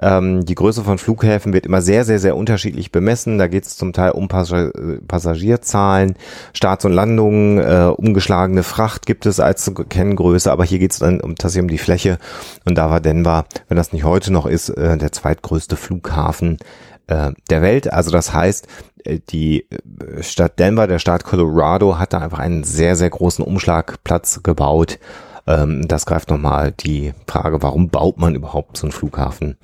Ähm, 0.00 0.44
die 0.44 0.56
Größe 0.56 0.82
von 0.82 0.98
Flughäfen 0.98 1.52
wird 1.52 1.66
immer 1.66 1.82
sehr, 1.82 2.04
sehr, 2.04 2.18
sehr 2.18 2.36
unterschiedlich 2.36 2.90
bemessen. 2.90 3.38
Da 3.38 3.46
geht 3.46 3.66
es 3.66 3.76
zum 3.76 3.92
Teil 3.92 4.10
um 4.10 4.26
Passa 4.26 4.70
Passagierzahlen, 5.06 6.16
Starts 6.52 6.84
und 6.84 6.92
Landungen, 6.92 7.58
äh, 7.58 7.92
umgeschlagene 7.96 8.64
Fracht 8.64 9.06
gibt 9.06 9.26
es 9.26 9.38
als 9.38 9.70
Kenngröße, 9.88 10.50
aber 10.50 10.64
hier 10.64 10.80
geht 10.80 10.92
es 10.92 10.98
dann 10.98 11.20
um, 11.20 11.36
tatsächlich 11.36 11.62
um 11.62 11.68
die 11.68 11.78
Fläche. 11.78 12.18
Und 12.64 12.76
da 12.76 12.90
war 12.90 13.00
Denver, 13.00 13.44
wenn 13.68 13.76
das 13.76 13.92
nicht 13.92 14.04
heute 14.04 14.32
noch 14.32 14.46
ist, 14.46 14.70
äh, 14.70 14.96
der 14.96 15.12
zweitgrößte 15.12 15.76
Flughafen 15.76 16.58
äh, 17.06 17.32
der 17.50 17.62
Welt. 17.62 17.92
Also 17.92 18.10
das 18.10 18.32
heißt, 18.32 18.66
äh, 19.04 19.18
die 19.28 19.66
äh, 19.70 20.22
Stadt 20.22 20.58
Denver, 20.58 20.86
der 20.86 20.98
Staat 20.98 21.24
Colorado, 21.24 21.98
hat 21.98 22.12
da 22.12 22.18
einfach 22.18 22.38
einen 22.38 22.64
sehr, 22.64 22.96
sehr 22.96 23.10
großen 23.10 23.44
Umschlagplatz 23.44 24.42
gebaut. 24.42 24.98
Ähm, 25.50 25.88
das 25.88 26.06
greift 26.06 26.30
nochmal 26.30 26.72
die 26.72 27.12
Frage, 27.26 27.62
warum 27.62 27.88
baut 27.88 28.18
man 28.18 28.34
überhaupt 28.34 28.76
so 28.76 28.86
einen 28.86 28.92
Flughafen 28.92 29.56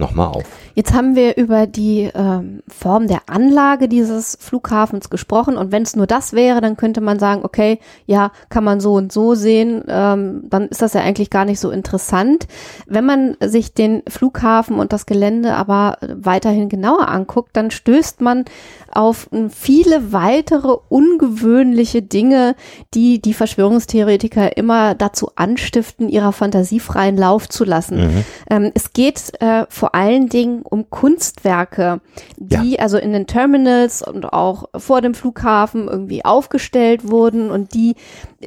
nochmal 0.00 0.28
auf. 0.28 0.44
Jetzt 0.74 0.92
haben 0.92 1.14
wir 1.14 1.36
über 1.36 1.66
die 1.66 2.10
ähm, 2.14 2.62
Form 2.66 3.06
der 3.06 3.22
Anlage 3.26 3.88
dieses 3.88 4.36
Flughafens 4.40 5.10
gesprochen 5.10 5.56
und 5.56 5.72
wenn 5.72 5.82
es 5.82 5.94
nur 5.94 6.06
das 6.06 6.32
wäre, 6.32 6.60
dann 6.60 6.76
könnte 6.76 7.00
man 7.00 7.18
sagen, 7.18 7.42
okay, 7.44 7.78
ja, 8.06 8.32
kann 8.48 8.64
man 8.64 8.80
so 8.80 8.94
und 8.94 9.12
so 9.12 9.34
sehen, 9.34 9.84
ähm, 9.88 10.44
dann 10.48 10.68
ist 10.68 10.82
das 10.82 10.94
ja 10.94 11.02
eigentlich 11.02 11.30
gar 11.30 11.44
nicht 11.44 11.60
so 11.60 11.70
interessant. 11.70 12.46
Wenn 12.86 13.04
man 13.04 13.36
sich 13.40 13.74
den 13.74 14.02
Flughafen 14.08 14.78
und 14.78 14.92
das 14.92 15.06
Gelände 15.06 15.54
aber 15.54 15.98
weiterhin 16.00 16.68
genauer 16.68 17.08
anguckt, 17.08 17.50
dann 17.56 17.70
stößt 17.70 18.20
man 18.20 18.44
auf 18.92 19.28
viele 19.50 20.12
weitere 20.12 20.76
ungewöhnliche 20.88 22.02
Dinge, 22.02 22.56
die 22.94 23.20
die 23.20 23.34
Verschwörungstheoretiker 23.34 24.56
immer 24.56 24.94
dazu 24.94 25.30
anstiften, 25.36 26.08
ihrer 26.08 26.32
Fantasie 26.32 26.80
freien 26.80 27.16
Lauf 27.16 27.48
zu 27.48 27.64
lassen. 27.64 27.98
Mhm. 27.98 28.24
Ähm, 28.48 28.72
es 28.74 28.92
geht 28.92 29.40
äh, 29.40 29.66
vor 29.68 29.89
allen 29.94 30.28
Dingen 30.28 30.62
um 30.62 30.90
Kunstwerke, 30.90 32.00
die 32.36 32.78
also 32.80 32.98
in 32.98 33.12
den 33.12 33.26
Terminals 33.26 34.02
und 34.06 34.32
auch 34.32 34.64
vor 34.76 35.00
dem 35.00 35.14
Flughafen 35.14 35.88
irgendwie 35.88 36.24
aufgestellt 36.24 37.08
wurden 37.10 37.50
und 37.50 37.74
die 37.74 37.94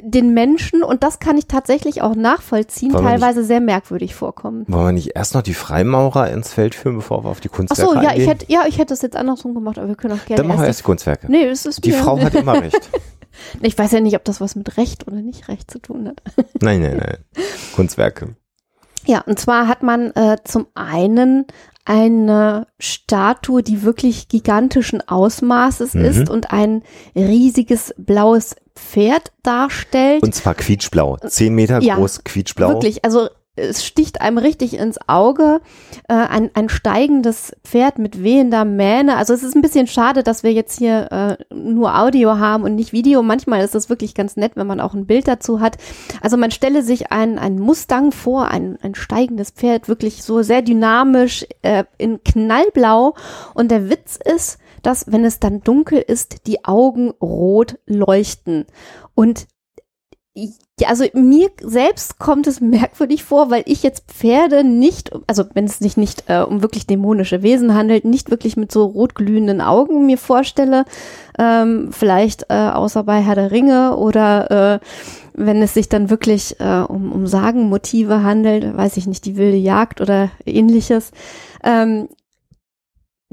den 0.02 0.34
Menschen, 0.34 0.82
und 0.84 1.04
das 1.04 1.20
kann 1.20 1.38
ich 1.38 1.46
tatsächlich 1.48 2.02
auch 2.02 2.16
nachvollziehen, 2.16 2.94
Wollen 2.94 3.04
wir 3.06 3.12
nicht- 3.12 3.22
teilweise 3.22 3.44
sehr 3.44 3.60
merkwürdig 3.62 4.16
vorkommen. 4.16 4.66
Wollen 4.68 4.86
wir 4.88 4.92
nicht 4.94 5.12
erst 5.16 5.36
noch 5.36 5.44
die 5.44 5.54
Freimaurer 5.54 6.32
ins 6.32 6.52
Feld 6.52 6.74
führen, 6.76 6.96
bevor 6.96 7.24
wir 7.24 7.30
auf 7.30 7.40
die 7.42 7.50
Ach 7.52 7.56
Kunstwerke 7.58 7.92
so, 7.94 7.96
ja, 8.02 8.10
eingehen? 8.10 8.22
ich 8.24 8.28
hätte, 8.30 8.46
ja, 8.52 8.62
ich 8.68 8.78
hätte 8.80 8.94
es 8.94 9.02
jetzt 9.02 9.16
andersrum 9.16 9.54
gemacht, 9.54 9.78
aber 9.78 9.88
wir 9.90 9.96
können 9.96 10.14
auch 10.20 10.26
gerne 10.26 10.38
Dann 10.42 10.48
machen 10.48 10.62
wir 10.62 10.68
erst 10.68 10.80
die 10.80 10.84
Kunstwerke. 10.86 11.32
Nee, 11.32 11.46
es 11.46 11.66
ist 11.66 11.86
Die 11.86 11.92
mir- 11.92 11.98
Frau 11.98 12.20
hat 12.20 12.34
immer 12.36 12.62
recht. 12.62 12.90
Ich 13.64 13.76
weiß 13.76 13.92
ja 13.94 14.00
nicht, 14.00 14.16
ob 14.16 14.24
das 14.26 14.40
was 14.42 14.56
mit 14.56 14.78
Recht 14.78 15.08
oder 15.08 15.16
nicht 15.18 15.48
Recht 15.48 15.70
zu 15.72 15.80
tun 15.80 16.08
hat. 16.08 16.22
Nein, 16.62 16.82
nein, 16.82 16.98
nein. 16.98 17.18
Kunstwerke. 17.76 18.36
Ja, 19.06 19.22
und 19.22 19.40
zwar 19.40 19.68
hat 19.68 19.84
man 19.84 20.12
äh, 20.12 20.38
zum 20.44 20.68
einen 20.76 21.46
eine 21.86 22.68
Statue, 22.80 23.62
die 23.62 23.84
wirklich 23.84 24.30
gigantischen 24.30 25.08
Ausmaßes 25.08 25.94
Mhm. 25.96 26.06
ist 26.06 26.30
und 26.30 26.52
ein 26.52 26.82
riesiges 27.16 27.94
blaues 27.98 28.56
Pferd 28.76 29.32
darstellt. 29.44 30.24
Und 30.24 30.34
zwar 30.34 30.56
quietschblau. 30.56 31.18
Zehn 31.28 31.54
Meter 31.54 31.82
Ja, 31.82 31.96
groß, 31.96 32.24
quietschblau. 32.24 32.70
Wirklich, 32.70 33.04
also 33.04 33.28
es 33.56 33.86
sticht 33.86 34.22
einem 34.22 34.40
richtig 34.40 34.76
ins 34.76 34.98
Auge. 35.08 35.62
Äh, 36.08 36.14
ein, 36.14 36.50
ein 36.56 36.70
steigendes 36.70 37.56
Pferd 37.64 38.00
mit 38.00 38.24
wehender 38.24 38.66
Mähne. 38.66 39.16
Also 39.16 39.34
es 39.34 39.44
ist 39.44 39.56
ein 39.56 39.62
bisschen 39.62 39.86
schade, 39.86 40.24
dass 40.24 40.42
wir 40.42 40.52
jetzt 40.52 40.80
hier 40.80 41.12
äh, 41.12 41.54
nur 41.54 41.98
Audio 41.98 42.40
haben 42.40 42.64
und 42.64 42.76
nicht 42.76 42.94
Video. 42.94 43.22
Manchmal 43.22 43.64
ist 43.64 43.76
das 43.76 43.90
wirklich 43.90 44.16
ganz 44.16 44.38
nett, 44.38 44.54
wenn 44.56 44.66
man 44.66 44.80
auch 44.80 44.96
ein 44.96 45.06
Bild 45.06 45.28
dazu 45.28 45.60
hat. 45.60 45.78
Also 46.22 46.36
man 46.36 46.50
stelle 46.50 46.82
sich 46.82 47.12
ein, 47.12 47.38
ein 47.38 47.60
Mustang 47.60 48.12
vor, 48.12 48.48
ein, 48.48 48.80
ein 48.82 48.96
steigendes 48.96 49.52
Pferd, 49.52 49.88
wirklich 49.88 50.24
so 50.24 50.42
sehr 50.42 50.64
dynamisch 50.64 51.46
äh, 51.62 51.84
in 52.00 52.24
knallblau. 52.24 53.14
Und 53.54 53.70
der 53.70 53.90
Witz 53.90 54.18
ist, 54.24 54.58
dass 54.82 55.12
wenn 55.12 55.26
es 55.26 55.40
dann 55.40 55.62
dunkel 55.62 56.00
ist, 56.00 56.48
die 56.48 56.66
Augen 56.66 57.12
rot 57.22 57.78
leuchten. 57.86 58.66
Und 59.16 59.46
also 60.86 61.06
mir 61.14 61.50
selbst 61.62 62.18
kommt 62.18 62.48
es 62.48 62.60
merkwürdig 62.60 63.24
vor, 63.24 63.52
weil 63.52 63.64
ich 63.68 63.84
jetzt 63.84 64.06
Pferde 64.08 64.64
nicht, 64.64 65.12
also 65.28 65.44
wenn 65.54 65.66
es 65.66 65.78
sich 65.78 65.96
nicht 65.98 66.24
äh, 66.28 66.42
um 66.42 66.62
wirklich 66.62 66.88
dämonische 66.88 67.44
Wesen 67.44 67.76
handelt, 67.76 68.06
nicht 68.06 68.32
wirklich 68.32 68.58
mit 68.58 68.72
so 68.72 68.86
rotglühenden 68.86 69.62
Augen 69.62 70.06
mir 70.06 70.18
vorstelle. 70.18 70.86
Ähm, 71.38 71.90
vielleicht 71.92 72.48
äh, 72.50 72.54
außer 72.54 73.04
bei 73.04 73.22
Herr 73.22 73.36
der 73.36 73.52
Ringe 73.52 73.96
oder 73.98 74.80
äh, 74.80 74.80
wenn 75.34 75.62
es 75.62 75.74
sich 75.74 75.90
dann 75.90 76.10
wirklich 76.10 76.60
äh, 76.60 76.84
um, 76.88 77.12
um 77.12 77.28
Sagenmotive 77.28 78.24
handelt, 78.24 78.76
weiß 78.76 78.98
ich 78.98 79.08
nicht, 79.08 79.26
die 79.26 79.38
wilde 79.38 79.58
Jagd 79.58 80.02
oder 80.02 80.32
ähnliches. 80.46 81.12
Ähm, 81.64 82.08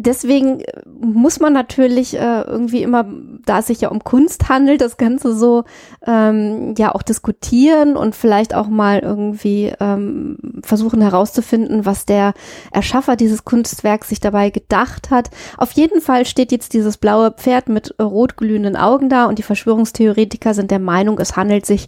deswegen 0.02 0.60
äh, 0.60 0.82
muss 0.86 1.40
man 1.40 1.52
natürlich 1.52 2.14
äh, 2.14 2.42
irgendwie 2.42 2.82
immer, 2.82 3.06
da 3.44 3.60
es 3.60 3.66
sich 3.66 3.82
ja 3.82 3.88
um 3.88 4.02
Kunst 4.02 4.48
handelt, 4.48 4.80
das 4.80 4.96
Ganze 4.96 5.34
so 5.34 5.64
ähm, 6.06 6.74
ja 6.76 6.94
auch 6.94 7.02
diskutieren 7.02 7.96
und 7.96 8.14
vielleicht 8.14 8.54
auch 8.54 8.68
mal 8.68 9.00
irgendwie 9.00 9.72
ähm, 9.80 10.38
versuchen 10.62 11.00
herauszufinden, 11.00 11.86
was 11.86 12.06
der 12.06 12.34
Erschaffer 12.72 13.16
dieses 13.16 13.44
Kunstwerks 13.44 14.08
sich 14.08 14.20
dabei 14.20 14.50
gedacht 14.50 15.10
hat. 15.10 15.30
Auf 15.56 15.72
jeden 15.72 16.00
Fall 16.00 16.26
steht 16.26 16.52
jetzt 16.52 16.72
dieses 16.72 16.96
blaue 16.96 17.30
Pferd 17.30 17.68
mit 17.68 17.94
äh, 17.98 18.02
rotglühenden 18.02 18.76
Augen 18.76 19.08
da 19.08 19.26
und 19.26 19.38
die 19.38 19.42
Verschwörungstheoretiker 19.42 20.54
sind 20.54 20.70
der 20.70 20.78
Meinung, 20.78 21.18
es 21.18 21.36
handelt 21.36 21.66
sich 21.66 21.86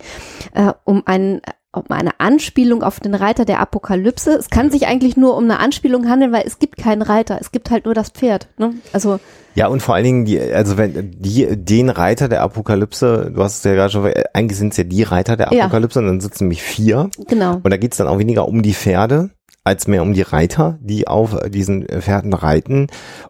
äh, 0.55 0.73
um 0.85 1.03
einen 1.07 1.41
um 1.75 1.85
eine 1.89 2.21
Anspielung 2.21 2.83
auf 2.83 3.01
den 3.01 3.15
Reiter 3.15 3.45
der 3.45 3.61
Apokalypse. 3.61 4.33
Es 4.33 4.51
kann 4.51 4.71
sich 4.71 4.87
eigentlich 4.87 5.17
nur 5.17 5.37
um 5.37 5.45
eine 5.45 5.59
Anspielung 5.59 6.09
handeln, 6.09 6.33
weil 6.33 6.45
es 6.47 6.59
gibt 6.59 6.77
keinen 6.77 7.03
Reiter, 7.03 7.39
es 7.41 7.51
gibt 7.51 7.71
halt 7.71 7.87
nur 7.87 7.95
das 7.95 8.11
Pferd. 8.11 8.49
Ne? 8.59 8.75
Also 8.93 9.19
Ja, 9.55 9.69
und 9.69 9.81
vor 9.83 9.95
allen 9.95 10.05
Dingen, 10.05 10.25
die, 10.27 10.39
also 10.41 10.77
wenn 10.77 11.13
die, 11.19 11.47
den 11.57 11.89
Reiter 11.89 12.29
der 12.29 12.43
Apokalypse, 12.43 13.33
du 13.35 13.43
hast 13.43 13.59
es 13.59 13.65
ja 13.65 13.75
gerade 13.75 13.91
schon, 13.91 14.11
eigentlich 14.35 14.59
sind 14.59 14.73
es 14.73 14.77
ja 14.77 14.85
die 14.85 15.03
Reiter 15.03 15.37
der 15.37 15.53
Ja. 15.53 15.65
Apokalypse 15.65 15.99
und 15.99 16.07
dann 16.07 16.21
sitzen 16.21 16.45
nämlich 16.45 16.63
vier. 16.63 17.09
genau. 17.29 17.61
Und 17.63 17.71
da 17.71 17.77
geht's 17.77 17.97
dann 17.97 18.07
auch 18.09 18.19
weniger 18.19 18.47
um 18.49 18.63
die 18.63 18.75
Pferde, 18.75 19.31
als 19.65 19.87
mehr 19.87 20.03
um 20.03 20.13
die 20.13 20.23
Reiter, 20.23 20.79
die 20.81 21.07
auf 21.07 21.37
diesen 21.49 21.87
Pferden 21.87 22.33
reiten. 22.35 22.89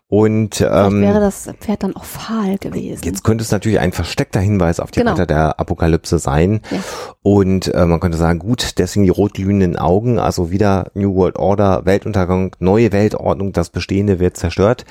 Und 0.09 0.57
Vielleicht 0.57 0.87
ähm, 0.93 1.03
wäre 1.03 1.21
das 1.21 1.49
Pferd 1.61 1.83
dann 1.83 1.95
auch 1.95 2.05
fahl 2.05 2.57
gewesen. 2.59 3.05
Jetzt 3.05 3.23
könnte 3.25 3.45
es 3.45 3.51
natürlich 3.51 3.81
ein 3.81 3.93
versteckter 3.93 4.41
Hinweis 4.41 4.81
auf 4.81 4.91
die 4.91 5.01
Genau. 5.01 5.13
Reiter 5.13 5.27
der 5.27 5.61
Apokalypse 5.61 6.19
sein. 6.19 6.61
Ja. 6.71 6.79
Und 7.23 7.75
äh, 7.75 7.85
man 7.85 8.01
könnte 8.01 8.17
sagen, 8.19 8.39
gut, 8.39 8.79
deswegen 8.79 9.05
die 9.05 9.11
rotglühenden 9.11 9.77
Augen, 9.77 10.19
also 10.19 10.51
wieder 10.51 10.91
New 10.95 11.15
World 11.15 11.37
Order, 11.37 11.85
Weltuntergang, 11.85 12.57
neue 12.59 12.93
Weltordnung, 12.93 13.53
das 13.53 13.71
Bestehende 13.71 14.19
wird 14.19 14.37
zerstört. 14.37 14.85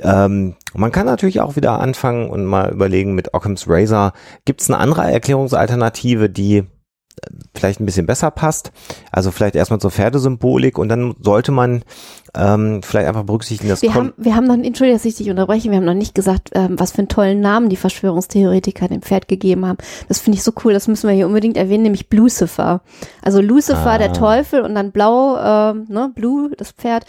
Ähm, 0.00 0.54
man 0.74 0.92
kann 0.92 1.06
natürlich 1.06 1.40
auch 1.40 1.56
wieder 1.56 1.80
anfangen 1.80 2.30
und 2.30 2.44
mal 2.44 2.70
überlegen 2.70 3.16
mit 3.16 3.34
Occam's 3.34 3.64
Razor, 3.68 4.12
gibt 4.44 4.60
es 4.60 4.70
eine 4.70 4.78
andere 4.78 5.10
Erklärungsalternative, 5.10 6.30
die 6.30 6.64
vielleicht 7.54 7.80
ein 7.80 7.86
bisschen 7.86 8.06
besser 8.06 8.30
passt. 8.30 8.72
Also 9.12 9.30
vielleicht 9.30 9.56
erstmal 9.56 9.80
zur 9.80 9.90
Pferdesymbolik 9.90 10.78
und 10.78 10.88
dann 10.88 11.14
sollte 11.20 11.52
man 11.52 11.82
ähm, 12.34 12.82
vielleicht 12.82 13.08
einfach 13.08 13.24
berücksichtigen, 13.24 13.70
dass 13.70 13.82
Wir 13.82 13.94
haben, 13.94 14.12
wir 14.16 14.36
haben 14.36 14.46
noch, 14.46 14.54
entschuldige, 14.54 14.96
dass 14.96 15.04
ich 15.04 15.16
dich 15.16 15.30
unterbreche, 15.30 15.70
wir 15.70 15.78
haben 15.78 15.84
noch 15.84 15.94
nicht 15.94 16.14
gesagt, 16.14 16.50
ähm, 16.54 16.78
was 16.78 16.92
für 16.92 16.98
einen 16.98 17.08
tollen 17.08 17.40
Namen 17.40 17.68
die 17.68 17.76
Verschwörungstheoretiker 17.76 18.88
dem 18.88 19.02
Pferd 19.02 19.28
gegeben 19.28 19.66
haben. 19.66 19.78
Das 20.08 20.18
finde 20.18 20.36
ich 20.36 20.42
so 20.42 20.52
cool, 20.64 20.72
das 20.72 20.88
müssen 20.88 21.08
wir 21.08 21.14
hier 21.14 21.26
unbedingt 21.26 21.56
erwähnen, 21.56 21.84
nämlich 21.84 22.06
Lucifer. 22.12 22.82
Also 23.22 23.40
Lucifer, 23.40 23.92
Ah. 23.92 23.98
der 23.98 24.12
Teufel 24.12 24.60
und 24.62 24.74
dann 24.74 24.92
Blau, 24.92 25.38
ähm, 25.38 25.86
ne, 25.88 26.10
Blue, 26.14 26.50
das 26.56 26.72
Pferd. 26.72 27.06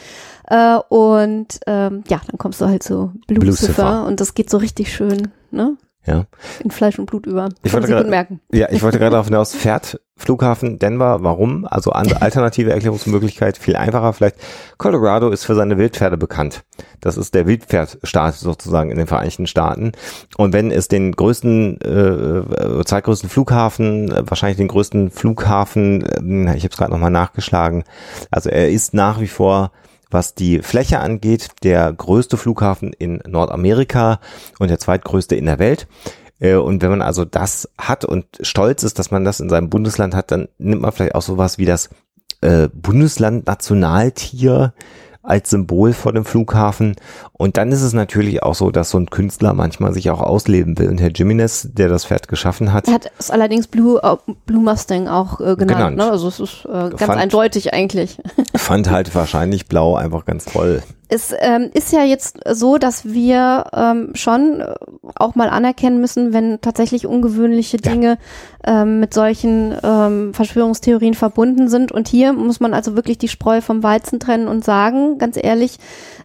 Äh, 0.48 0.78
und 0.90 1.60
ähm, 1.68 2.04
ja, 2.08 2.22
dann 2.26 2.38
kommst 2.38 2.62
du 2.62 2.66
halt 2.68 2.84
zu 2.84 3.12
Lucifer. 3.28 4.06
und 4.06 4.20
das 4.22 4.34
geht 4.34 4.50
so 4.50 4.58
richtig 4.58 4.94
schön, 4.94 5.30
ne? 5.52 5.76
Ja. 6.06 6.26
In 6.64 6.72
Fleisch 6.72 6.98
und 6.98 7.06
Blut 7.06 7.26
über. 7.26 7.50
Ich 7.62 7.74
wollte 7.74 7.96
gut 7.96 8.10
merken. 8.10 8.40
Ja, 8.52 8.68
ich 8.72 8.82
wollte 8.82 9.00
gerade 9.00 9.12
darauf 9.12 9.28
hinaus, 9.28 9.54
fährt 9.54 10.00
Flughafen 10.16 10.80
Denver, 10.80 11.24
warum? 11.24 11.66
Also 11.66 11.92
alternative 11.92 12.72
Erklärungsmöglichkeit, 12.72 13.58
viel 13.58 13.76
einfacher 13.76 14.14
vielleicht. 14.14 14.38
Colorado 14.78 15.30
ist 15.30 15.46
für 15.46 15.56
seine 15.56 15.78
Wildpferde 15.78 16.18
bekannt. 16.18 16.64
Das 17.02 17.18
ist 17.18 17.36
der 17.36 17.48
Wildpferdstaat 17.48 18.36
sozusagen 18.36 18.92
in 18.92 18.98
den 18.98 19.08
Vereinigten 19.08 19.48
Staaten. 19.48 19.92
Und 20.38 20.54
wenn 20.54 20.72
es 20.72 20.88
den 20.88 21.12
größten, 21.12 21.82
äh, 21.82 21.90
äh, 21.90 22.84
zweitgrößten 22.86 23.30
Flughafen, 23.30 24.12
äh, 24.12 24.24
wahrscheinlich 24.26 24.58
den 24.58 24.68
größten 24.68 25.12
Flughafen, 25.12 26.04
äh, 26.04 26.56
ich 26.56 26.64
habe 26.64 26.72
es 26.72 26.78
gerade 26.78 26.92
nochmal 26.92 27.12
nachgeschlagen, 27.12 27.84
also 28.32 28.50
er 28.50 28.70
ist 28.70 28.94
nach 28.94 29.20
wie 29.20 29.28
vor 29.28 29.72
was 30.10 30.36
die 30.36 30.60
Fläche 30.60 31.00
angeht, 31.00 31.50
der 31.64 31.92
größte 31.94 32.38
Flughafen 32.38 32.94
in 32.94 33.22
Nordamerika 33.28 34.20
und 34.60 34.70
der 34.70 34.80
zweitgrößte 34.80 35.36
in 35.36 35.46
der 35.46 35.60
Welt. 35.60 35.88
Äh, 36.40 36.56
Und 36.56 36.82
wenn 36.82 36.90
man 36.90 37.02
also 37.02 37.26
das 37.26 37.70
hat 37.78 38.06
und 38.06 38.26
stolz 38.42 38.84
ist, 38.84 39.00
dass 39.00 39.12
man 39.12 39.26
das 39.26 39.40
in 39.40 39.50
seinem 39.50 39.70
Bundesland 39.70 40.16
hat, 40.16 40.32
dann 40.32 40.48
nimmt 40.58 40.82
man 40.82 40.92
vielleicht 40.92 41.16
auch 41.16 41.22
sowas 41.22 41.58
wie 41.58 41.66
das 41.66 41.90
äh, 42.42 42.70
Bundesland 42.74 43.48
Nationaltier 43.48 44.74
als 45.22 45.50
Symbol 45.50 45.94
vor 45.94 46.14
dem 46.14 46.24
Flughafen. 46.26 46.96
Und 47.34 47.58
dann 47.58 47.72
ist 47.72 47.82
es 47.82 47.94
natürlich 47.94 48.42
auch 48.44 48.56
so, 48.56 48.72
dass 48.72 48.90
so 48.92 48.98
ein 48.98 49.10
Künstler 49.10 49.54
manchmal 49.54 49.94
sich 49.94 50.10
auch 50.10 50.22
ausleben 50.22 50.78
will. 50.80 50.88
Und 50.90 51.00
Herr 51.02 51.12
Jimenez, 51.14 51.68
der 51.74 51.90
das 51.90 52.06
Pferd 52.06 52.28
geschaffen 52.28 52.72
hat, 52.74 52.88
Er 52.88 52.94
hat 52.96 53.12
es 53.20 53.30
allerdings 53.30 53.68
Blue, 53.68 54.00
äh, 54.02 54.16
Blue 54.46 54.64
Mustang 54.64 55.08
auch 55.08 55.40
äh, 55.42 55.56
genannt, 55.56 55.60
Genannt. 55.68 55.98
ne? 55.98 56.10
Also 56.12 56.28
es 56.30 56.40
ist 56.40 56.66
äh, 56.66 56.70
ganz 56.90 57.04
Fand- 57.04 57.20
eindeutig 57.22 57.74
eigentlich. 57.74 58.18
fand 58.56 58.90
halt 58.90 59.14
wahrscheinlich 59.14 59.68
Blau 59.68 59.96
einfach 59.96 60.26
ganz 60.26 60.46
toll. 60.46 60.82
Es 61.12 61.34
ähm, 61.40 61.72
ist 61.74 61.92
ja 61.92 62.04
jetzt 62.04 62.38
so, 62.52 62.78
dass 62.78 63.04
wir 63.04 63.66
ähm, 63.74 64.12
schon 64.14 64.62
äh, 64.62 64.76
auch 65.16 65.34
mal 65.34 65.50
anerkennen 65.50 66.00
müssen, 66.00 66.34
wenn 66.34 66.62
tatsächlich 66.62 67.08
ungewöhnliche 67.08 67.78
Ja. 67.84 67.92
Dinge 67.92 68.18
ähm, 68.64 69.00
mit 69.00 69.14
solchen 69.14 69.76
ähm, 69.84 70.34
Verschwörungstheorien 70.36 71.16
verbunden 71.16 71.68
sind. 71.68 71.92
Und 71.92 72.08
hier 72.08 72.32
muss 72.34 72.60
man 72.60 72.76
also 72.76 72.96
wirklich 72.96 73.18
die 73.18 73.28
Spreu 73.28 73.60
vom 73.62 73.82
Weizen 73.82 74.20
trennen 74.20 74.48
und 74.48 74.64
sagen, 74.64 75.18
ganz 75.18 75.36
ehrlich, 75.42 75.78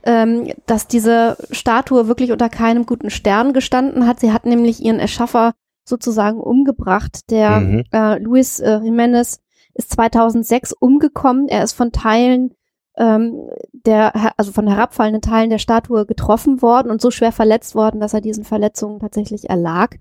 ähm, 0.05 0.53
dass 0.67 0.87
diese 0.87 1.39
Statue 1.51 2.07
wirklich 2.07 2.31
unter 2.31 2.51
keinem 2.51 2.85
guten 2.85 3.09
Stern 3.09 3.55
gestanden 3.55 4.07
hat. 4.07 4.21
Sie 4.21 4.33
hat 4.33 4.45
nämlich 4.45 4.83
ihren 4.83 5.01
Erschaffer 5.01 5.55
sozusagen 5.87 6.39
umgebracht. 6.41 7.31
Der 7.31 7.61
Mhm. 7.61 7.85
äh, 7.91 8.19
Luis 8.19 8.61
äh, 8.61 8.81
Jimenez 8.83 9.41
ist 9.73 9.93
2006 9.93 10.73
umgekommen. 10.79 11.49
Er 11.49 11.65
ist 11.65 11.73
von 11.73 11.91
Teilen 11.91 12.55
ähm, 12.97 13.49
der, 13.73 14.33
also 14.37 14.53
von 14.53 14.69
herabfallenden 14.69 15.23
Teilen 15.23 15.51
der 15.51 15.59
Statue 15.59 16.07
getroffen 16.07 16.63
worden 16.63 16.91
und 16.91 17.01
so 17.01 17.11
schwer 17.11 17.33
verletzt 17.33 17.75
worden, 17.75 18.01
dass 18.01 18.15
er 18.15 18.21
diesen 18.21 18.45
Verletzungen 18.45 19.01
tatsächlich 19.01 19.51
erlag. 19.51 19.97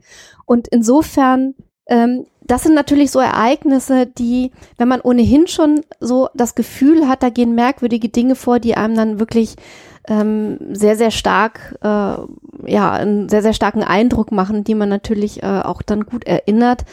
Und 0.45 0.67
insofern, 0.67 1.56
ähm, 1.88 2.25
das 2.41 2.63
sind 2.63 2.75
natürlich 2.75 3.12
so 3.12 3.19
Ereignisse, 3.19 4.06
die, 4.06 4.51
wenn 4.77 4.88
man 4.88 5.01
ohnehin 5.01 5.47
schon 5.47 5.82
so 5.99 6.29
das 6.34 6.56
Gefühl 6.56 7.08
hat, 7.08 7.23
da 7.23 7.29
gehen 7.29 7.56
merkwürdige 7.56 8.10
Dinge 8.10 8.36
vor, 8.36 8.60
die 8.60 8.75
einem 8.75 8.95
dann 8.95 9.19
wirklich 9.19 9.56
ähm, 10.08 10.58
sehr, 10.71 10.97
sehr 10.97 11.12
stark, 11.12 11.77
äh, 11.82 11.88
ja, 11.88 12.91
einen 12.91 13.29
sehr, 13.29 13.41
sehr 13.41 13.53
starken 13.53 13.84
Eindruck 13.84 14.32
machen, 14.32 14.63
die 14.63 14.75
man 14.75 14.89
natürlich 14.89 15.41
äh, 15.41 15.62
auch 15.63 15.82
dann 15.82 16.06
gut 16.06 16.25
erinnert 16.25 16.84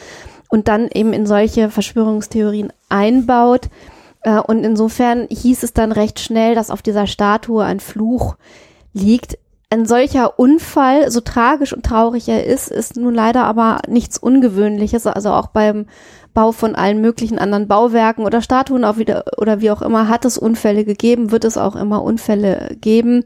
und 0.49 0.67
dann 0.67 0.89
eben 0.93 1.13
in 1.13 1.25
solche 1.25 1.69
Verschwörungstheorien 1.69 2.71
einbaut. 2.89 3.69
Äh, 4.23 4.39
und 4.39 4.63
insofern 4.63 5.27
hieß 5.29 5.63
es 5.63 5.73
dann 5.73 5.91
recht 5.91 6.19
schnell, 6.19 6.55
dass 6.55 6.71
auf 6.71 6.81
dieser 6.81 7.07
Statue 7.07 7.63
ein 7.63 7.79
Fluch 7.79 8.35
liegt. 8.93 9.37
Ein 9.69 9.85
solcher 9.85 10.37
Unfall, 10.37 11.09
so 11.11 11.21
tragisch 11.21 11.71
und 11.71 11.85
traurig 11.85 12.27
er 12.27 12.45
ist, 12.45 12.69
ist 12.69 12.97
nun 12.97 13.13
leider 13.13 13.45
aber 13.45 13.79
nichts 13.87 14.17
Ungewöhnliches. 14.17 15.07
Also 15.07 15.31
auch 15.31 15.47
beim 15.47 15.85
Bau 16.33 16.51
von 16.51 16.75
allen 16.75 16.99
möglichen 16.99 17.39
anderen 17.39 17.67
Bauwerken 17.67 18.25
oder 18.25 18.41
Statuen 18.41 18.83
auch 18.83 18.97
wieder 18.97 19.23
oder 19.37 19.61
wie 19.61 19.71
auch 19.71 19.81
immer 19.81 20.09
hat 20.09 20.25
es 20.25 20.37
Unfälle 20.37 20.83
gegeben, 20.83 21.31
wird 21.31 21.45
es 21.45 21.57
auch 21.57 21.75
immer 21.75 22.03
Unfälle 22.03 22.75
geben. 22.81 23.25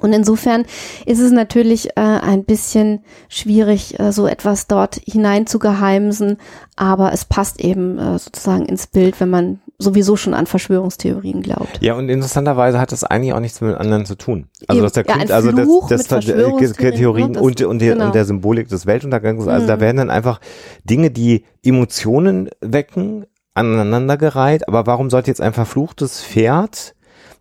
Und 0.00 0.12
insofern 0.12 0.66
ist 1.06 1.20
es 1.20 1.32
natürlich 1.32 1.96
äh, 1.96 2.00
ein 2.00 2.44
bisschen 2.44 3.00
schwierig, 3.28 3.98
äh, 3.98 4.12
so 4.12 4.26
etwas 4.26 4.66
dort 4.66 4.96
hinein 5.04 5.46
zu 5.46 5.58
geheimsen, 5.58 6.36
aber 6.76 7.12
es 7.12 7.24
passt 7.24 7.60
eben 7.60 7.98
äh, 7.98 8.18
sozusagen 8.18 8.66
ins 8.66 8.86
Bild, 8.88 9.18
wenn 9.20 9.30
man 9.30 9.60
sowieso 9.78 10.16
schon 10.16 10.32
an 10.34 10.46
Verschwörungstheorien 10.46 11.42
glaubt. 11.42 11.78
Ja, 11.80 11.94
und 11.94 12.08
interessanterweise 12.08 12.80
hat 12.80 12.92
das 12.92 13.04
eigentlich 13.04 13.32
auch 13.34 13.40
nichts 13.40 13.60
mit 13.60 13.74
anderen 13.76 14.06
zu 14.06 14.14
tun. 14.16 14.46
Also 14.68 14.78
Eben. 14.78 14.84
dass 14.84 14.92
der 14.92 15.04
Ja, 15.06 15.14
Kün- 15.14 15.20
ein 15.20 15.30
also 15.32 15.52
das, 15.52 15.66
mit 15.68 15.90
das, 15.90 16.76
Theorien 16.76 17.32
das- 17.34 17.42
und, 17.42 17.62
und, 17.62 17.78
der, 17.80 17.92
genau. 17.94 18.06
und 18.06 18.14
der 18.14 18.24
Symbolik 18.24 18.68
des 18.68 18.86
Weltuntergangs. 18.86 19.46
Also 19.46 19.66
da 19.66 19.76
Mhm. 19.76 19.80
werden 19.80 19.96
dann 19.98 20.10
einfach 20.10 20.40
Dinge, 20.84 21.10
die 21.10 21.44
Emotionen 21.62 22.48
wecken, 22.60 23.26
aneinandergereiht. 23.54 24.68
Aber 24.68 24.86
warum 24.86 25.10
sollte 25.10 25.30
jetzt 25.30 25.40
ein 25.40 25.52
verfluchtes 25.52 26.22
Pferd 26.22 26.94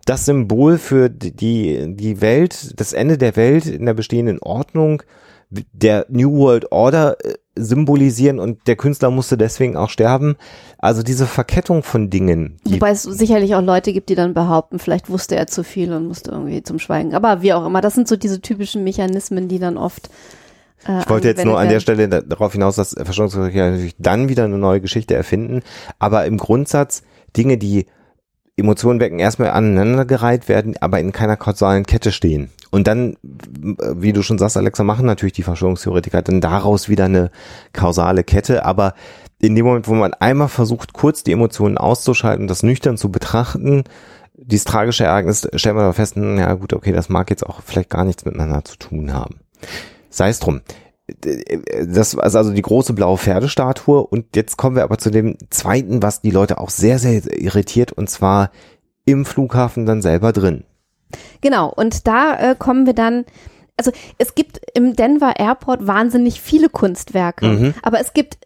das 0.05 0.25
Symbol 0.25 0.77
für 0.77 1.09
die, 1.09 1.95
die 1.95 2.21
Welt, 2.21 2.79
das 2.79 2.93
Ende 2.93 3.17
der 3.17 3.35
Welt 3.35 3.65
in 3.65 3.85
der 3.85 3.93
bestehenden 3.95 4.39
Ordnung 4.39 5.01
der 5.49 6.05
New 6.09 6.31
World 6.37 6.71
Order 6.71 7.17
äh, 7.23 7.33
symbolisieren 7.57 8.39
und 8.39 8.67
der 8.67 8.75
Künstler 8.75 9.09
musste 9.11 9.37
deswegen 9.37 9.77
auch 9.77 9.89
sterben. 9.89 10.35
Also 10.77 11.03
diese 11.03 11.25
Verkettung 11.25 11.83
von 11.83 12.09
Dingen, 12.09 12.57
Wobei 12.67 12.91
es 12.91 13.03
sicherlich 13.03 13.55
auch 13.55 13.61
Leute 13.61 13.93
gibt, 13.93 14.09
die 14.09 14.15
dann 14.15 14.33
behaupten, 14.33 14.77
vielleicht 14.79 15.09
wusste 15.09 15.35
er 15.35 15.47
zu 15.47 15.63
viel 15.63 15.93
und 15.93 16.07
musste 16.07 16.31
irgendwie 16.31 16.63
zum 16.63 16.79
Schweigen. 16.79 17.13
Aber 17.15 17.41
wie 17.41 17.53
auch 17.53 17.65
immer, 17.65 17.81
das 17.81 17.93
sind 17.95 18.07
so 18.07 18.15
diese 18.17 18.41
typischen 18.41 18.83
Mechanismen, 18.83 19.47
die 19.47 19.59
dann 19.59 19.77
oft. 19.77 20.09
Äh, 20.87 21.01
Ich 21.01 21.09
wollte 21.09 21.29
jetzt 21.29 21.45
nur 21.45 21.57
an 21.59 21.69
der 21.69 21.79
Stelle 21.79 22.09
da- 22.09 22.21
darauf 22.21 22.51
hinaus, 22.51 22.75
dass 22.75 22.93
Verschwörungstheoretiker 22.93 23.69
natürlich 23.71 23.95
dann 23.99 24.27
wieder 24.29 24.43
eine 24.43 24.57
neue 24.57 24.81
Geschichte 24.81 25.15
erfinden, 25.15 25.61
aber 25.97 26.25
im 26.25 26.37
Grundsatz 26.37 27.03
Dinge, 27.37 27.57
die 27.57 27.85
Emotionen 28.57 28.99
wecken, 29.01 29.19
erstmal 29.19 29.49
aneinandergereiht 29.51 30.47
werden, 30.47 30.75
aber 30.79 30.99
in 30.99 31.11
keiner 31.11 31.35
kausalen 31.37 31.85
Kette 31.85 32.11
stehen. 32.13 32.49
Und 32.75 32.87
dann, 32.87 33.15
wie 33.23 34.11
du 34.11 34.21
schon 34.21 34.37
sagst, 34.37 34.57
Alexa, 34.57 34.83
machen 34.83 35.05
natürlich 35.05 35.31
die 35.31 35.43
Verschwörungstheoretiker 35.43 36.21
dann 36.21 36.41
daraus 36.41 36.89
wieder 36.89 37.05
eine 37.05 37.31
kausale 37.71 38.25
Kette, 38.25 38.65
aber 38.65 38.95
in 39.39 39.55
dem 39.55 39.65
Moment, 39.65 39.87
wo 39.87 39.93
man 39.93 40.13
einmal 40.13 40.49
versucht, 40.49 40.91
kurz 40.91 41.23
die 41.23 41.31
Emotionen 41.31 41.77
auszuschalten, 41.77 42.47
das 42.47 42.63
nüchtern 42.63 42.97
zu 42.97 43.09
betrachten, 43.09 43.85
dieses 44.33 44.65
tragische 44.65 45.05
Ereignis, 45.05 45.47
stellt 45.55 45.75
man 45.75 45.85
aber 45.85 45.93
fest, 45.93 46.17
hm, 46.17 46.37
ja 46.37 46.53
gut, 46.55 46.73
okay, 46.73 46.91
das 46.91 47.07
mag 47.07 47.29
jetzt 47.29 47.45
auch 47.45 47.61
vielleicht 47.63 47.89
gar 47.89 48.03
nichts 48.03 48.25
miteinander 48.25 48.65
zu 48.65 48.77
tun 48.77 49.13
haben. 49.13 49.39
Sei 50.09 50.27
es 50.27 50.39
drum. 50.39 50.59
Das 51.87 52.13
ist 52.13 52.19
also 52.19 52.51
die 52.51 52.61
große 52.61 52.91
blaue 52.91 53.17
Pferdestatue 53.17 54.05
und 54.05 54.35
jetzt 54.35 54.57
kommen 54.57 54.75
wir 54.75 54.83
aber 54.83 54.97
zu 54.97 55.11
dem 55.11 55.37
zweiten, 55.49 56.03
was 56.03 56.19
die 56.19 56.31
Leute 56.31 56.57
auch 56.57 56.71
sehr, 56.71 56.99
sehr 56.99 57.23
irritiert 57.41 57.93
und 57.93 58.09
zwar 58.09 58.51
im 59.05 59.23
Flughafen 59.23 59.85
dann 59.85 60.01
selber 60.01 60.33
drin. 60.33 60.65
Genau, 61.41 61.69
und 61.69 62.07
da 62.07 62.51
äh, 62.51 62.55
kommen 62.57 62.85
wir 62.85 62.93
dann, 62.93 63.25
also 63.77 63.91
es 64.17 64.35
gibt 64.35 64.59
im 64.73 64.95
Denver 64.95 65.33
Airport 65.37 65.85
wahnsinnig 65.87 66.41
viele 66.41 66.69
Kunstwerke, 66.69 67.45
Mhm. 67.45 67.73
aber 67.81 67.99
es 67.99 68.13
gibt 68.13 68.37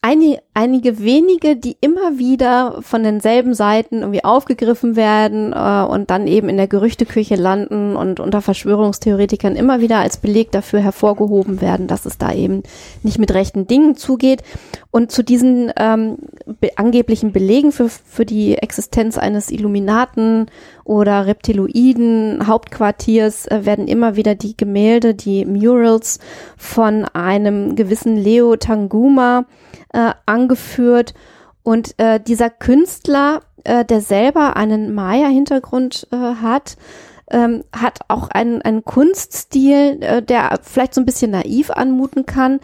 einige, 0.00 0.40
einige 0.54 1.00
wenige, 1.00 1.56
die 1.56 1.76
immer 1.80 2.18
wieder 2.18 2.82
von 2.82 3.02
denselben 3.02 3.54
Seiten 3.54 4.00
irgendwie 4.00 4.24
aufgegriffen 4.24 4.96
werden 4.96 5.52
äh, 5.52 5.84
und 5.88 6.10
dann 6.10 6.26
eben 6.26 6.48
in 6.48 6.56
der 6.56 6.68
Gerüchteküche 6.68 7.34
landen 7.34 7.96
und 7.96 8.20
unter 8.20 8.40
Verschwörungstheoretikern 8.40 9.56
immer 9.56 9.80
wieder 9.80 9.98
als 9.98 10.18
Beleg 10.18 10.52
dafür 10.52 10.80
hervorgehoben 10.80 11.60
werden, 11.60 11.88
dass 11.88 12.06
es 12.06 12.18
da 12.18 12.32
eben 12.32 12.62
nicht 13.02 13.18
mit 13.18 13.34
rechten 13.34 13.66
Dingen 13.66 13.96
zugeht. 13.96 14.42
Und 14.90 15.10
zu 15.10 15.22
diesen 15.22 15.72
ähm, 15.76 16.18
be 16.60 16.70
angeblichen 16.76 17.32
Belegen 17.32 17.72
für, 17.72 17.88
für 17.88 18.24
die 18.24 18.56
Existenz 18.56 19.18
eines 19.18 19.50
Illuminaten 19.50 20.46
oder 20.84 21.26
Reptiloiden 21.26 22.46
Hauptquartiers 22.46 23.46
äh, 23.48 23.66
werden 23.66 23.88
immer 23.88 24.16
wieder 24.16 24.34
die 24.34 24.56
Gemälde, 24.56 25.14
die 25.14 25.44
Murals 25.44 26.20
von 26.56 27.04
einem 27.04 27.74
gewissen 27.74 28.16
Leo 28.16 28.56
Tanguma 28.56 29.44
äh, 29.92 30.12
angeführt. 30.26 31.14
Und 31.62 31.98
äh, 31.98 32.20
dieser 32.20 32.50
Künstler, 32.50 33.42
äh, 33.64 33.84
der 33.84 34.00
selber 34.00 34.56
einen 34.56 34.94
Maya-Hintergrund 34.94 36.06
äh, 36.10 36.16
hat, 36.16 36.76
ähm, 37.30 37.64
hat 37.76 38.00
auch 38.08 38.28
einen, 38.28 38.62
einen 38.62 38.84
Kunststil, 38.84 39.98
äh, 40.00 40.22
der 40.22 40.58
vielleicht 40.62 40.94
so 40.94 41.00
ein 41.00 41.06
bisschen 41.06 41.30
naiv 41.30 41.70
anmuten 41.70 42.26
kann. 42.26 42.60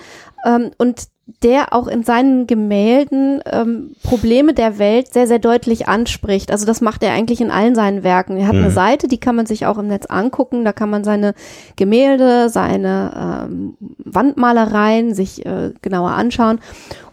Ähm, 0.46 0.70
und 0.78 1.08
der 1.42 1.72
auch 1.72 1.88
in 1.88 2.02
seinen 2.02 2.46
Gemälden 2.46 3.40
ähm, 3.50 3.96
Probleme 4.02 4.52
der 4.52 4.78
Welt 4.78 5.12
sehr, 5.12 5.26
sehr 5.26 5.38
deutlich 5.38 5.88
anspricht. 5.88 6.50
Also 6.50 6.66
das 6.66 6.82
macht 6.82 7.02
er 7.02 7.12
eigentlich 7.12 7.40
in 7.40 7.50
allen 7.50 7.74
seinen 7.74 8.02
Werken. 8.02 8.36
Er 8.36 8.46
hat 8.46 8.54
mhm. 8.54 8.64
eine 8.64 8.70
Seite, 8.70 9.08
die 9.08 9.18
kann 9.18 9.34
man 9.34 9.46
sich 9.46 9.64
auch 9.64 9.78
im 9.78 9.88
Netz 9.88 10.04
angucken. 10.06 10.66
Da 10.66 10.74
kann 10.74 10.90
man 10.90 11.02
seine 11.02 11.34
Gemälde, 11.76 12.50
seine 12.50 13.46
ähm, 13.48 13.76
Wandmalereien 13.98 15.14
sich 15.14 15.46
äh, 15.46 15.72
genauer 15.80 16.10
anschauen. 16.10 16.60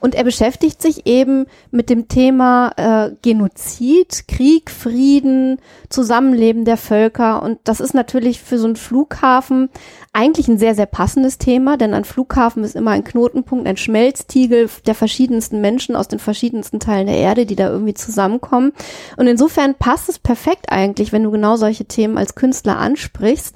Und 0.02 0.16
er 0.16 0.24
beschäftigt 0.24 0.82
sich 0.82 1.06
eben 1.06 1.46
mit 1.70 1.92
dem 1.92 2.08
Thema 2.08 2.72
äh, 2.76 3.12
Genozid, 3.22 4.28
Krieg, 4.28 4.72
Frieden, 4.72 5.60
Zusammenleben 5.90 6.66
der 6.66 6.78
Völker. 6.78 7.44
Und 7.44 7.60
das 7.64 7.80
ist 7.80 7.94
natürlich 7.94 8.42
für 8.42 8.58
so 8.58 8.66
einen 8.66 8.76
Flughafen 8.76 9.70
eigentlich 10.12 10.48
ein 10.48 10.58
sehr, 10.58 10.76
sehr 10.76 10.88
passendes 10.88 11.38
Thema, 11.38 11.78
denn 11.78 11.94
ein 11.94 12.04
Flughafen 12.04 12.64
ist 12.64 12.76
immer 12.76 12.92
ein 12.92 13.04
Knotenpunkt, 13.04 13.68
ein 13.68 13.78
Schmelztiegel 13.78 14.70
der 14.86 14.96
verschiedensten 14.96 15.62
Menschen 15.62 15.96
aus 15.96 16.08
den 16.08 16.20
verschiedensten 16.20 16.80
Teilen 16.80 17.08
der 17.08 17.18
Erde, 17.18 17.46
die 17.46 17.56
da 17.56 17.70
irgendwie 17.70 17.94
zusammenkommen. 17.94 18.74
Und 19.18 19.28
insofern 19.28 19.76
passt 19.76 20.10
es 20.10 20.18
perfekt 20.18 20.72
eigentlich, 20.72 21.14
wenn 21.14 21.24
du 21.24 21.32
genau 21.32 21.56
solche 21.56 21.86
Themen 21.86 22.18
als 22.18 22.36
Künstler 22.36 22.78
ansprichst. 22.78 23.56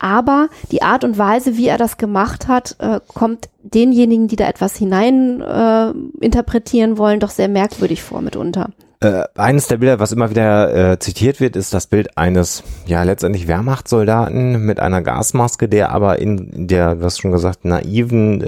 Aber 0.00 0.48
die 0.72 0.82
Art 0.82 1.04
und 1.04 1.18
Weise, 1.18 1.58
wie 1.58 1.68
er 1.68 1.76
das 1.78 1.98
gemacht 1.98 2.48
hat, 2.48 2.74
äh, 2.78 3.00
kommt 3.14 3.50
denjenigen, 3.62 4.28
die 4.28 4.36
da 4.36 4.48
etwas 4.48 4.74
hinein 4.74 5.42
äh, 5.42 5.92
interpretieren 6.24 6.96
wollen, 6.96 7.20
doch 7.20 7.30
sehr 7.30 7.48
merkwürdig 7.48 8.02
vor 8.02 8.22
mitunter. 8.22 8.70
Äh, 9.02 9.24
eines 9.34 9.66
der 9.66 9.78
Bilder, 9.78 9.98
was 9.98 10.12
immer 10.12 10.28
wieder 10.28 10.92
äh, 10.92 10.98
zitiert 10.98 11.40
wird, 11.40 11.56
ist 11.56 11.72
das 11.72 11.86
Bild 11.86 12.18
eines, 12.18 12.62
ja, 12.84 13.02
letztendlich 13.02 13.48
Wehrmachtssoldaten 13.48 14.62
mit 14.66 14.78
einer 14.78 15.00
Gasmaske, 15.00 15.70
der 15.70 15.90
aber 15.90 16.18
in 16.18 16.68
der, 16.68 16.96
du 16.96 17.04
hast 17.04 17.18
schon 17.18 17.32
gesagt, 17.32 17.64
naiven 17.64 18.44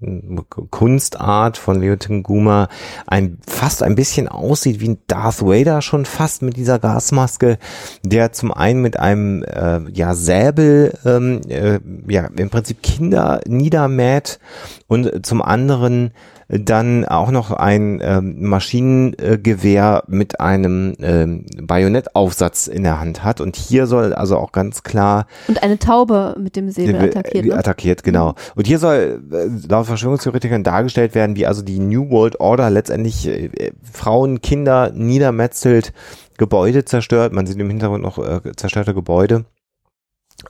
ähm, 0.00 0.40
Kunstart 0.70 1.58
von 1.58 1.80
Leo 1.80 1.94
Tenguma 1.94 2.66
ein, 3.06 3.38
fast 3.46 3.84
ein 3.84 3.94
bisschen 3.94 4.26
aussieht 4.26 4.80
wie 4.80 4.88
ein 4.88 4.98
Darth 5.06 5.42
Vader 5.42 5.80
schon 5.80 6.06
fast 6.06 6.42
mit 6.42 6.56
dieser 6.56 6.80
Gasmaske, 6.80 7.58
der 8.02 8.32
zum 8.32 8.52
einen 8.52 8.82
mit 8.82 8.98
einem, 8.98 9.44
äh, 9.44 9.88
ja, 9.92 10.14
Säbel, 10.16 10.98
ähm, 11.06 11.40
äh, 11.48 11.78
ja, 12.08 12.28
im 12.36 12.50
Prinzip 12.50 12.82
Kinder 12.82 13.42
niedermäht 13.46 14.40
und 14.88 15.24
zum 15.24 15.40
anderen 15.40 16.10
dann 16.58 17.04
auch 17.04 17.30
noch 17.30 17.50
ein 17.50 18.00
ähm, 18.02 18.48
Maschinengewehr 18.48 20.04
mit 20.06 20.40
einem 20.40 20.94
ähm, 21.00 21.46
Bajonettaufsatz 21.60 22.68
in 22.68 22.84
der 22.84 23.00
Hand 23.00 23.24
hat. 23.24 23.40
Und 23.40 23.56
hier 23.56 23.86
soll 23.86 24.12
also 24.12 24.36
auch 24.38 24.52
ganz 24.52 24.84
klar. 24.84 25.26
Und 25.48 25.62
eine 25.62 25.78
Taube 25.78 26.36
mit 26.38 26.54
dem 26.54 26.70
Säbel 26.70 26.96
attackiert. 26.96 27.44
Ne? 27.44 27.54
Attackiert, 27.54 28.04
genau. 28.04 28.34
Und 28.54 28.66
hier 28.66 28.78
soll 28.78 29.22
äh, 29.32 29.68
laut 29.68 29.86
Verschwörungstheoretikern 29.86 30.62
dargestellt 30.62 31.14
werden, 31.14 31.34
wie 31.34 31.46
also 31.46 31.62
die 31.62 31.80
New 31.80 32.10
World 32.10 32.38
Order 32.38 32.70
letztendlich 32.70 33.26
äh, 33.26 33.72
Frauen, 33.82 34.40
Kinder 34.40 34.92
niedermetzelt, 34.94 35.92
Gebäude 36.38 36.84
zerstört. 36.84 37.32
Man 37.32 37.46
sieht 37.46 37.58
im 37.58 37.68
Hintergrund 37.68 38.04
noch 38.04 38.18
äh, 38.18 38.40
zerstörte 38.54 38.94
Gebäude. 38.94 39.44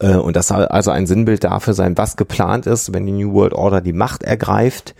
Äh, 0.01 0.17
und 0.17 0.37
das 0.37 0.49
soll 0.49 0.67
also 0.67 0.90
ein 0.90 1.07
Sinnbild 1.07 1.45
dafür 1.45 1.73
sein, 1.73 1.97
was 1.97 2.17
geplant 2.17 2.67
ist, 2.67 2.93
wenn 2.93 3.07
die 3.07 3.12
New 3.12 3.33
World 3.33 3.55
Order 3.55 3.81
die 3.81 3.93
Macht 3.95 4.23
ergreift. 4.23 4.95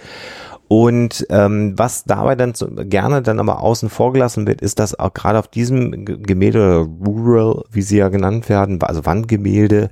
Und 0.67 1.27
ähm, 1.29 1.75
was 1.77 2.05
dabei 2.05 2.37
dann 2.37 2.55
so, 2.55 2.69
gerne 2.71 3.21
dann 3.23 3.39
aber 3.39 3.61
außen 3.61 3.91
vor 3.91 4.13
gelassen 4.13 4.47
wird, 4.47 4.63
ist, 4.63 4.79
dass 4.79 4.99
auch 4.99 5.13
gerade 5.13 5.39
auf 5.39 5.49
diesem 5.49 6.05
Gemälde 6.05 6.89
Rural, 7.07 7.65
wie 7.71 7.83
sie 7.83 7.99
ja 7.99 8.09
genannt 8.09 8.49
werden, 8.49 8.81
also 8.83 9.05
Wandgemälde, 9.05 9.91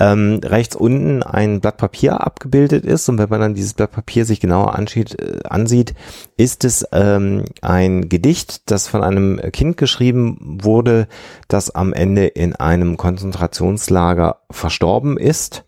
ähm, 0.00 0.40
rechts 0.44 0.74
unten 0.74 1.22
ein 1.22 1.60
Blatt 1.60 1.76
Papier 1.76 2.26
abgebildet 2.26 2.84
ist. 2.84 3.08
Und 3.08 3.18
wenn 3.18 3.28
man 3.28 3.40
dann 3.40 3.54
dieses 3.54 3.74
Blatt 3.74 3.92
Papier 3.92 4.24
sich 4.24 4.40
genauer 4.40 4.74
ansieht, 4.74 5.20
äh, 5.20 5.38
ansieht 5.48 5.94
ist 6.36 6.64
es 6.64 6.86
ähm, 6.92 7.44
ein 7.62 8.08
Gedicht, 8.08 8.70
das 8.70 8.88
von 8.88 9.02
einem 9.04 9.40
Kind 9.52 9.76
geschrieben 9.76 10.58
wurde, 10.62 11.06
das 11.46 11.70
am 11.70 11.92
Ende 11.92 12.26
in 12.26 12.56
einem 12.56 12.96
Konzentrationslager 12.96 14.40
verstorben 14.50 15.16
ist. 15.16 15.64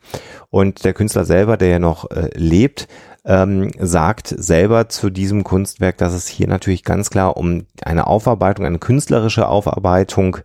Und 0.51 0.85
der 0.85 0.95
Künstler 0.95 1.25
selber, 1.25 1.57
der 1.57 1.69
ja 1.69 1.79
noch 1.79 2.11
äh, 2.11 2.31
lebt, 2.35 2.89
ähm, 3.31 3.71
sagt 3.79 4.27
selber 4.27 4.89
zu 4.89 5.09
diesem 5.09 5.45
Kunstwerk, 5.45 5.99
dass 5.99 6.15
es 6.15 6.27
hier 6.27 6.49
natürlich 6.49 6.83
ganz 6.83 7.11
klar 7.11 7.37
um 7.37 7.65
eine 7.83 8.09
Aufarbeitung, 8.09 8.67
eine 8.67 8.81
künstlerische 8.81 9.47
Aufarbeitung 9.47 10.39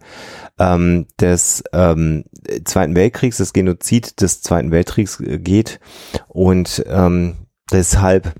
ähm, 0.59 1.07
des 1.19 1.63
ähm, 1.73 2.25
Zweiten 2.63 2.95
Weltkriegs, 2.95 3.37
des 3.37 3.53
Genozid 3.53 4.21
des 4.21 4.43
Zweiten 4.43 4.69
Weltkriegs 4.69 5.19
äh, 5.19 5.39
geht 5.39 5.79
und 6.27 6.85
ähm, 6.87 7.47
deshalb 7.71 8.35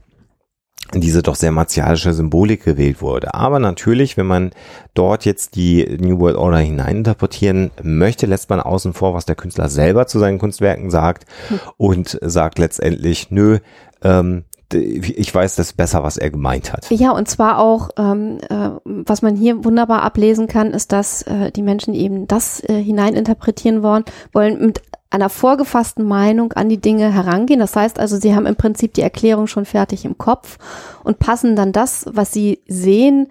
diese 0.94 1.24
doch 1.24 1.34
sehr 1.34 1.52
martialische 1.52 2.14
Symbolik 2.14 2.64
gewählt 2.64 3.02
wurde. 3.02 3.34
Aber 3.34 3.58
natürlich, 3.58 4.18
wenn 4.18 4.28
man 4.28 4.52
dort 4.94 5.26
jetzt 5.26 5.56
die 5.56 5.98
New 6.00 6.20
World 6.20 6.38
Order 6.38 6.60
hineininterpretieren 6.60 7.72
möchte, 7.82 8.28
lässt 8.28 8.52
man 8.52 8.60
außen 8.60 8.94
vor, 8.94 9.16
was 9.16 9.26
der 9.26 9.36
Künstler 9.36 9.68
selber 9.68 10.06
zu 10.06 10.20
seinen 10.20 10.38
Kunstwerken 10.38 10.92
sagt 10.92 11.26
hm. 11.48 11.60
und 11.78 12.20
sagt 12.22 12.60
letztendlich, 12.60 13.32
nö, 13.32 13.58
ähm, 14.06 14.46
ich 14.74 15.34
weiß 15.34 15.56
das 15.56 15.74
besser, 15.74 16.04
was 16.04 16.18
er 16.18 16.32
gemeint 16.32 16.74
hat. 16.74 16.90
Ja, 16.90 17.12
und 17.12 17.30
zwar 17.30 17.60
auch, 17.60 17.90
ähm, 17.98 18.40
äh, 18.50 18.72
was 18.84 19.22
man 19.22 19.36
hier 19.36 19.64
wunderbar 19.64 20.02
ablesen 20.02 20.48
kann, 20.48 20.72
ist, 20.72 20.92
dass 20.92 21.22
äh, 21.24 21.52
die 21.52 21.62
Menschen 21.62 21.94
eben 21.94 22.28
das 22.28 22.62
äh, 22.64 22.82
hineininterpretieren 22.82 23.84
wollen, 23.84 24.04
wollen 24.34 24.66
mit 24.66 24.82
einer 25.12 25.30
vorgefassten 25.30 26.04
Meinung 26.06 26.54
an 26.54 26.68
die 26.68 26.82
Dinge 26.82 27.14
herangehen. 27.14 27.60
Das 27.60 27.76
heißt 27.76 28.00
also, 28.00 28.18
sie 28.18 28.36
haben 28.36 28.48
im 28.48 28.56
Prinzip 28.56 28.94
die 28.96 29.02
Erklärung 29.02 29.48
schon 29.48 29.66
fertig 29.66 30.04
im 30.04 30.18
Kopf 30.18 30.58
und 31.04 31.20
passen 31.20 31.56
dann 31.56 31.72
das, 31.72 32.06
was 32.12 32.34
sie 32.34 32.60
sehen, 32.68 33.28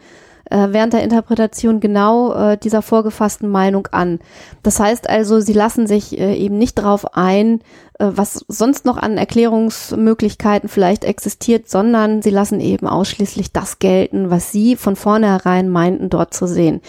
äh, 0.51 0.69
während 0.71 0.93
der 0.93 1.03
Interpretation 1.03 1.81
genau 1.81 2.35
äh, 2.35 2.59
dieser 2.59 2.83
vorgefassten 2.83 3.49
Meinung 3.49 3.89
an. 3.93 4.21
Das 4.63 4.81
heißt 4.81 5.09
also, 5.09 5.41
sie 5.41 5.53
lassen 5.53 5.87
sich 5.87 6.19
äh, 6.19 6.35
eben 6.35 6.59
nicht 6.59 6.79
darauf 6.79 7.17
ein, 7.17 7.61
äh, 7.99 8.07
was 8.11 8.45
sonst 8.49 8.85
noch 8.85 8.97
an 8.97 9.17
Erklärungsmöglichkeiten 9.17 10.69
vielleicht 10.69 11.05
existiert, 11.05 11.69
sondern 11.69 12.23
sie 12.23 12.31
lassen 12.31 12.61
eben 12.61 12.87
ausschließlich 12.87 13.53
das 13.53 13.79
gelten, 13.79 14.31
was 14.31 14.53
sie 14.53 14.77
von 14.77 14.97
vornherein 14.97 15.69
meinten, 15.69 16.11
dort 16.11 16.35
zu 16.35 16.47
sehen. 16.47 16.81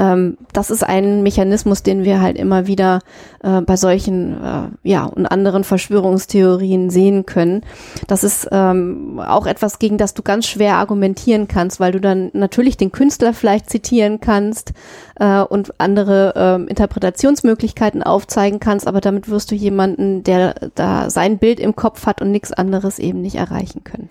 Ähm, 0.00 0.38
das 0.54 0.70
ist 0.70 0.82
ein 0.82 1.22
Mechanismus, 1.22 1.82
den 1.82 2.04
wir 2.04 2.22
halt 2.22 2.38
immer 2.38 2.66
wieder 2.66 3.00
äh, 3.42 3.60
bei 3.60 3.76
solchen 3.76 4.42
äh, 4.42 4.68
ja 4.82 5.04
und 5.04 5.26
anderen 5.26 5.62
Verschwörungstheorien 5.62 6.88
sehen 6.88 7.26
können. 7.26 7.62
Das 8.06 8.24
ist 8.24 8.48
ähm, 8.50 9.20
auch 9.20 9.46
etwas, 9.46 9.78
gegen 9.78 9.98
das 9.98 10.14
du 10.14 10.22
ganz 10.22 10.46
schwer 10.46 10.76
argumentieren 10.76 11.48
kannst, 11.48 11.80
weil 11.80 11.92
du 11.92 12.00
dann 12.00 12.30
natürlich 12.32 12.78
den 12.78 12.92
Künstler 12.92 13.34
vielleicht 13.34 13.68
zitieren 13.68 14.20
kannst 14.20 14.72
äh, 15.16 15.42
und 15.42 15.78
andere 15.78 16.32
äh, 16.34 16.70
Interpretationsmöglichkeiten 16.70 18.02
aufzeigen 18.02 18.58
kannst, 18.58 18.88
aber 18.88 19.02
damit 19.02 19.28
wirst 19.28 19.50
du 19.50 19.54
jemanden, 19.54 20.24
der 20.24 20.54
da 20.74 21.10
sein 21.10 21.36
Bild 21.36 21.60
im 21.60 21.76
Kopf 21.76 22.06
hat 22.06 22.22
und 22.22 22.30
nichts 22.30 22.52
anderes 22.52 22.98
eben 22.98 23.20
nicht 23.20 23.36
erreichen 23.36 23.84
können. 23.84 24.08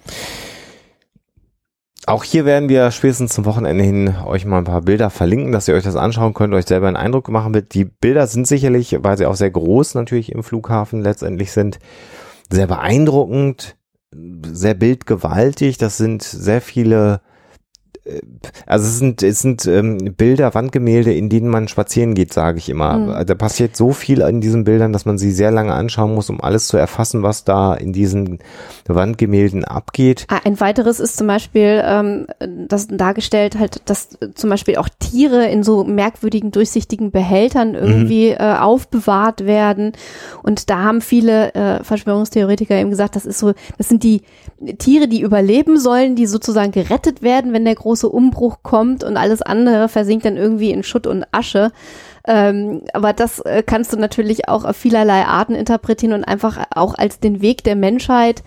Auch 2.10 2.24
hier 2.24 2.44
werden 2.44 2.70
wir 2.70 2.90
spätestens 2.90 3.34
zum 3.34 3.46
Wochenende 3.46 3.84
hin 3.84 4.16
euch 4.26 4.44
mal 4.44 4.58
ein 4.58 4.64
paar 4.64 4.82
Bilder 4.82 5.12
verlinken, 5.12 5.52
dass 5.52 5.68
ihr 5.68 5.76
euch 5.76 5.84
das 5.84 5.96
anschauen 5.96 6.34
könnt, 6.34 6.56
euch 6.56 6.66
selber 6.66 6.88
einen 6.88 6.96
Eindruck 6.96 7.30
machen 7.30 7.54
wird. 7.54 7.76
Die 7.76 7.86
Bilder 7.86 8.26
sind 8.26 8.48
sicherlich, 8.48 8.98
weil 9.02 9.16
sie 9.16 9.28
auch 9.28 9.36
sehr 9.36 9.52
groß 9.52 9.94
natürlich 9.94 10.32
im 10.32 10.42
Flughafen 10.42 11.02
letztendlich 11.04 11.52
sind, 11.52 11.78
sehr 12.50 12.66
beeindruckend, 12.66 13.78
sehr 14.44 14.74
bildgewaltig. 14.74 15.78
Das 15.78 15.98
sind 15.98 16.24
sehr 16.24 16.62
viele 16.62 17.22
also 18.66 18.86
es 18.86 19.00
sind, 19.00 19.24
es 19.24 19.40
sind 19.40 19.66
ähm, 19.66 19.98
Bilder, 20.18 20.54
Wandgemälde, 20.54 21.14
in 21.14 21.30
denen 21.30 21.50
man 21.50 21.68
spazieren 21.68 22.14
geht, 22.14 22.34
sage 22.34 22.58
ich 22.58 22.70
immer. 22.70 22.98
Mhm. 22.98 23.26
Da 23.26 23.36
passiert 23.36 23.76
so 23.76 23.92
viel 23.92 24.22
in 24.22 24.42
diesen 24.42 24.64
Bildern, 24.64 24.94
dass 24.94 25.06
man 25.06 25.18
sie 25.18 25.32
sehr 25.32 25.52
lange 25.52 25.74
anschauen 25.74 26.14
muss, 26.16 26.30
um 26.30 26.42
alles 26.42 26.68
zu 26.68 26.78
erfassen, 26.78 27.24
was 27.24 27.44
da 27.44 27.74
in 27.74 27.94
diesen 27.94 28.40
Wandgemälden 28.88 29.64
abgeht. 29.64 30.26
Ah, 30.30 30.40
ein 30.44 30.60
weiteres 30.60 31.00
ist 31.00 31.18
zum 31.18 31.28
Beispiel 31.28 31.82
ähm, 31.84 32.28
das 32.68 32.88
dargestellt 32.88 33.58
halt, 33.58 33.82
dass 33.86 34.10
zum 34.36 34.50
Beispiel 34.50 34.78
auch 34.78 34.90
Tiere 35.00 35.48
in 35.48 35.64
so 35.64 35.84
merkwürdigen, 35.84 36.52
durchsichtigen 36.52 37.12
Behältern 37.12 37.76
irgendwie 37.76 38.32
mhm. 38.32 38.38
äh, 38.40 38.56
aufbewahrt 38.58 39.46
werden. 39.46 39.94
Und 40.44 40.70
da 40.70 40.84
haben 40.84 41.02
viele 41.02 41.54
äh, 41.54 41.84
Verschwörungstheoretiker 41.84 42.76
eben 42.76 42.90
gesagt, 42.90 43.16
das 43.16 43.26
ist 43.26 43.40
so, 43.40 43.54
das 43.78 43.90
sind 43.90 44.04
die 44.04 44.22
Tiere, 44.78 45.08
die 45.08 45.22
überleben 45.22 45.80
sollen, 45.80 46.16
die 46.16 46.26
sozusagen 46.26 46.72
gerettet 46.72 47.22
werden, 47.22 47.54
wenn 47.54 47.66
der 47.66 47.76
große 47.76 47.99
Umbruch 48.08 48.64
kommt 48.64 49.04
und 49.04 49.18
alles 49.18 49.42
andere 49.42 49.90
versinkt 49.90 50.26
dann 50.26 50.38
irgendwie 50.38 50.72
in 50.72 50.84
Schutt 50.84 51.06
und 51.06 51.26
Asche. 51.32 51.72
Ähm, 52.26 52.84
aber 52.94 53.12
das 53.12 53.40
äh, 53.40 53.64
kannst 53.66 53.92
du 53.92 53.98
natürlich 53.98 54.48
auch 54.48 54.64
auf 54.64 54.78
vielerlei 54.78 55.26
Arten 55.26 55.56
interpretieren 55.56 56.14
und 56.14 56.24
einfach 56.24 56.66
auch 56.72 56.96
als 56.96 57.20
den 57.20 57.42
Weg 57.42 57.64
der 57.64 57.76
Menschheit 57.76 58.44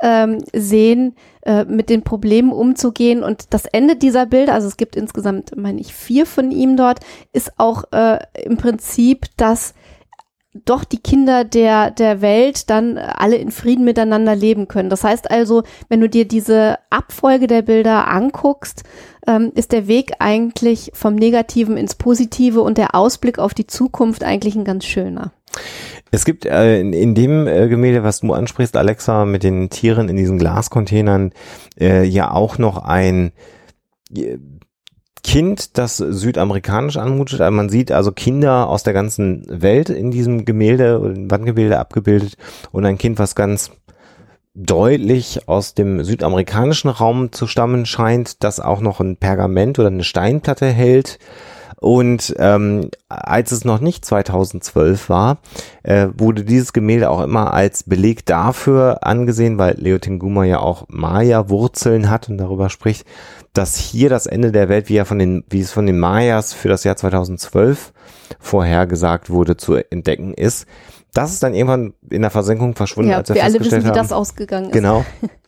ähm, 0.00 0.38
sehen, 0.52 1.14
äh, 1.42 1.64
mit 1.64 1.88
den 1.88 2.02
Problemen 2.02 2.52
umzugehen. 2.52 3.22
Und 3.22 3.54
das 3.54 3.66
Ende 3.66 3.96
dieser 3.96 4.26
Bilder, 4.26 4.54
also 4.54 4.68
es 4.68 4.76
gibt 4.76 4.96
insgesamt, 4.96 5.56
meine 5.56 5.80
ich, 5.80 5.94
vier 5.94 6.26
von 6.26 6.50
ihm 6.50 6.76
dort, 6.76 7.00
ist 7.32 7.52
auch 7.58 7.84
äh, 7.92 8.18
im 8.44 8.56
Prinzip, 8.56 9.26
dass 9.36 9.74
doch 10.64 10.84
die 10.84 10.98
Kinder 10.98 11.44
der, 11.44 11.90
der 11.90 12.20
Welt 12.20 12.70
dann 12.70 12.98
alle 12.98 13.36
in 13.36 13.50
Frieden 13.50 13.84
miteinander 13.84 14.34
leben 14.34 14.68
können. 14.68 14.90
Das 14.90 15.04
heißt 15.04 15.30
also, 15.30 15.62
wenn 15.88 16.00
du 16.00 16.08
dir 16.08 16.26
diese 16.26 16.78
Abfolge 16.90 17.46
der 17.46 17.62
Bilder 17.62 18.08
anguckst, 18.08 18.84
ähm, 19.26 19.52
ist 19.54 19.72
der 19.72 19.88
Weg 19.88 20.12
eigentlich 20.18 20.90
vom 20.94 21.14
Negativen 21.14 21.76
ins 21.76 21.94
Positive 21.94 22.60
und 22.60 22.78
der 22.78 22.94
Ausblick 22.94 23.38
auf 23.38 23.54
die 23.54 23.66
Zukunft 23.66 24.24
eigentlich 24.24 24.54
ein 24.56 24.64
ganz 24.64 24.84
schöner. 24.84 25.32
Es 26.10 26.24
gibt 26.24 26.44
äh, 26.44 26.80
in, 26.80 26.92
in 26.92 27.14
dem 27.14 27.46
äh, 27.46 27.68
Gemälde, 27.68 28.02
was 28.02 28.20
du 28.20 28.32
ansprichst, 28.32 28.76
Alexa, 28.76 29.24
mit 29.24 29.42
den 29.42 29.70
Tieren 29.70 30.08
in 30.08 30.16
diesen 30.16 30.38
Glascontainern, 30.38 31.32
äh, 31.80 32.04
ja 32.04 32.30
auch 32.30 32.58
noch 32.58 32.78
ein 32.78 33.32
äh, 34.14 34.38
Kind, 35.26 35.76
das 35.76 35.96
südamerikanisch 35.96 36.96
anmutet. 36.96 37.40
Also 37.40 37.54
man 37.54 37.68
sieht 37.68 37.90
also 37.90 38.12
Kinder 38.12 38.68
aus 38.68 38.84
der 38.84 38.92
ganzen 38.92 39.44
Welt 39.48 39.90
in 39.90 40.12
diesem 40.12 40.44
Gemälde, 40.44 41.00
Wandgemälde 41.28 41.80
abgebildet 41.80 42.36
und 42.70 42.86
ein 42.86 42.96
Kind, 42.96 43.18
was 43.18 43.34
ganz 43.34 43.72
deutlich 44.54 45.48
aus 45.48 45.74
dem 45.74 46.04
südamerikanischen 46.04 46.90
Raum 46.90 47.32
zu 47.32 47.48
stammen 47.48 47.86
scheint, 47.86 48.44
das 48.44 48.60
auch 48.60 48.80
noch 48.80 49.00
ein 49.00 49.16
Pergament 49.16 49.80
oder 49.80 49.88
eine 49.88 50.04
Steinplatte 50.04 50.66
hält. 50.66 51.18
Und 51.80 52.34
ähm, 52.38 52.90
als 53.08 53.52
es 53.52 53.64
noch 53.64 53.80
nicht 53.80 54.04
2012 54.04 55.08
war, 55.08 55.38
äh, 55.82 56.08
wurde 56.16 56.44
dieses 56.44 56.72
Gemälde 56.72 57.10
auch 57.10 57.22
immer 57.22 57.52
als 57.52 57.84
Beleg 57.84 58.24
dafür 58.26 58.98
angesehen, 59.02 59.58
weil 59.58 59.74
Leo 59.78 59.98
Tenguma 59.98 60.44
ja 60.44 60.58
auch 60.58 60.84
Maya-Wurzeln 60.88 62.10
hat 62.10 62.28
und 62.28 62.38
darüber 62.38 62.70
spricht, 62.70 63.06
dass 63.52 63.76
hier 63.76 64.10
das 64.10 64.26
Ende 64.26 64.52
der 64.52 64.68
Welt, 64.68 64.88
wie, 64.88 64.96
er 64.96 65.06
von 65.06 65.18
den, 65.18 65.44
wie 65.48 65.60
es 65.60 65.72
von 65.72 65.86
den 65.86 65.98
Mayas 65.98 66.52
für 66.52 66.68
das 66.68 66.84
Jahr 66.84 66.96
2012 66.96 67.92
vorhergesagt 68.38 69.30
wurde, 69.30 69.56
zu 69.56 69.74
entdecken 69.74 70.34
ist. 70.34 70.66
Das 71.14 71.32
ist 71.32 71.42
dann 71.42 71.54
irgendwann 71.54 71.94
in 72.10 72.22
der 72.22 72.30
Versenkung 72.30 72.74
verschwunden, 72.74 73.12
ja, 73.12 73.18
als 73.18 73.30
wir, 73.30 73.36
wir 73.36 73.44
alle 73.44 73.60
wissen, 73.60 73.84
haben, 73.84 73.88
wie 73.88 73.98
das 73.98 74.12
ausgegangen 74.12 74.66
ist. 74.66 74.72
Genau. 74.72 75.04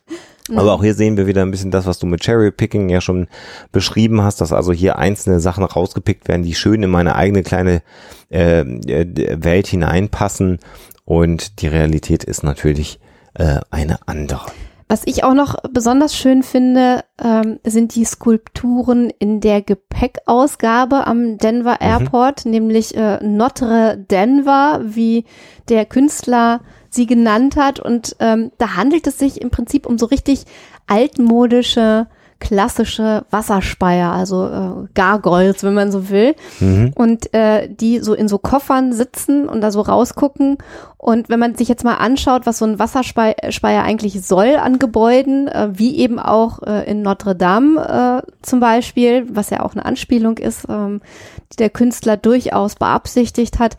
Aber 0.57 0.73
auch 0.73 0.83
hier 0.83 0.93
sehen 0.93 1.17
wir 1.17 1.27
wieder 1.27 1.41
ein 1.41 1.51
bisschen 1.51 1.71
das, 1.71 1.85
was 1.85 1.99
du 1.99 2.07
mit 2.07 2.21
Cherry 2.21 2.51
Picking 2.51 2.89
ja 2.89 3.01
schon 3.01 3.27
beschrieben 3.71 4.21
hast, 4.21 4.41
dass 4.41 4.53
also 4.53 4.71
hier 4.71 4.97
einzelne 4.97 5.39
Sachen 5.39 5.63
rausgepickt 5.63 6.27
werden, 6.27 6.43
die 6.43 6.55
schön 6.55 6.83
in 6.83 6.89
meine 6.89 7.15
eigene 7.15 7.43
kleine 7.43 7.81
äh, 8.29 8.63
Welt 8.65 9.67
hineinpassen. 9.67 10.59
Und 11.05 11.61
die 11.61 11.67
Realität 11.67 12.23
ist 12.23 12.43
natürlich 12.43 12.99
äh, 13.33 13.59
eine 13.71 14.07
andere. 14.07 14.45
Was 14.91 15.03
ich 15.05 15.23
auch 15.23 15.35
noch 15.35 15.55
besonders 15.71 16.15
schön 16.15 16.41
finde, 16.41 17.03
ähm, 17.23 17.59
sind 17.63 17.93
die 17.93 18.05
Skulpturen 18.05 19.11
in 19.19 19.39
der 19.39 19.61
Gepäckausgabe 19.61 21.05
am 21.05 21.37
Denver 21.37 21.77
mhm. 21.79 21.87
Airport, 21.87 22.45
mhm. 22.45 22.51
nämlich 22.51 22.95
äh, 22.95 23.23
Notre 23.23 24.03
Denver, 24.09 24.81
wie 24.83 25.25
der 25.69 25.85
Künstler 25.85 26.61
sie 26.89 27.05
genannt 27.05 27.55
hat. 27.55 27.79
Und 27.79 28.15
ähm, 28.19 28.51
da 28.57 28.75
handelt 28.75 29.07
es 29.07 29.17
sich 29.17 29.41
im 29.41 29.49
Prinzip 29.49 29.85
um 29.85 29.97
so 29.97 30.05
richtig 30.05 30.45
altmodische 30.87 32.07
klassische 32.39 33.25
Wasserspeier, 33.31 34.11
also 34.11 34.47
äh, 34.47 34.87
Gargoyles, 34.93 35.63
wenn 35.63 35.73
man 35.73 35.91
so 35.91 36.09
will. 36.09 36.35
Mhm. 36.59 36.93
Und 36.95 37.33
äh, 37.33 37.67
die 37.69 37.99
so 37.99 38.13
in 38.13 38.27
so 38.27 38.37
Koffern 38.37 38.93
sitzen 38.93 39.47
und 39.47 39.61
da 39.61 39.71
so 39.71 39.81
rausgucken. 39.81 40.57
Und 40.97 41.29
wenn 41.29 41.39
man 41.39 41.55
sich 41.55 41.67
jetzt 41.67 41.83
mal 41.83 41.95
anschaut, 41.95 42.45
was 42.45 42.59
so 42.59 42.65
ein 42.65 42.79
Wasserspeier 42.79 43.83
eigentlich 43.83 44.25
soll 44.25 44.55
an 44.55 44.79
Gebäuden, 44.79 45.47
äh, 45.47 45.69
wie 45.73 45.97
eben 45.97 46.19
auch 46.19 46.61
äh, 46.63 46.89
in 46.89 47.01
Notre 47.01 47.35
Dame 47.35 48.23
äh, 48.25 48.31
zum 48.41 48.59
Beispiel, 48.59 49.27
was 49.29 49.49
ja 49.49 49.61
auch 49.61 49.73
eine 49.73 49.85
Anspielung 49.85 50.37
ist, 50.37 50.65
ähm, 50.69 51.01
die 51.51 51.57
der 51.57 51.69
Künstler 51.69 52.15
durchaus 52.15 52.75
beabsichtigt 52.75 53.59
hat, 53.59 53.75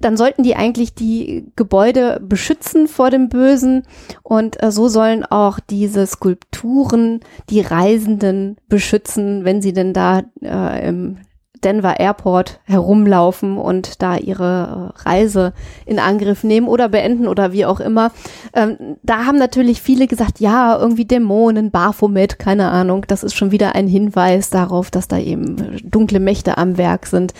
dann 0.00 0.16
sollten 0.16 0.42
die 0.42 0.56
eigentlich 0.56 0.94
die 0.94 1.46
Gebäude 1.54 2.20
beschützen 2.22 2.88
vor 2.88 3.10
dem 3.10 3.28
Bösen. 3.28 3.84
Und 4.22 4.62
äh, 4.62 4.70
so 4.72 4.88
sollen 4.88 5.24
auch 5.24 5.60
diese 5.60 6.06
Skulpturen 6.06 7.20
die 7.50 7.60
Reise 7.60 7.90
Reisenden 7.90 8.56
beschützen, 8.68 9.44
wenn 9.44 9.62
sie 9.62 9.72
denn 9.72 9.92
da 9.92 10.22
äh, 10.42 10.88
im 10.88 11.18
Denver 11.64 11.98
Airport 12.00 12.60
herumlaufen 12.64 13.58
und 13.58 14.02
da 14.02 14.16
ihre 14.16 14.92
äh, 14.96 15.08
Reise 15.08 15.52
in 15.86 15.98
Angriff 15.98 16.44
nehmen 16.44 16.68
oder 16.68 16.88
beenden 16.88 17.28
oder 17.28 17.52
wie 17.52 17.66
auch 17.66 17.80
immer. 17.80 18.12
Ähm, 18.54 18.96
da 19.02 19.26
haben 19.26 19.38
natürlich 19.38 19.82
viele 19.82 20.06
gesagt, 20.06 20.40
ja, 20.40 20.78
irgendwie 20.78 21.04
Dämonen, 21.04 21.70
Baphomet, 21.70 22.38
keine 22.38 22.70
Ahnung. 22.70 23.04
Das 23.08 23.22
ist 23.22 23.34
schon 23.34 23.50
wieder 23.50 23.74
ein 23.74 23.88
Hinweis 23.88 24.50
darauf, 24.50 24.90
dass 24.90 25.08
da 25.08 25.18
eben 25.18 25.78
dunkle 25.84 26.20
Mächte 26.20 26.58
am 26.58 26.78
Werk 26.78 27.06
sind. 27.06 27.34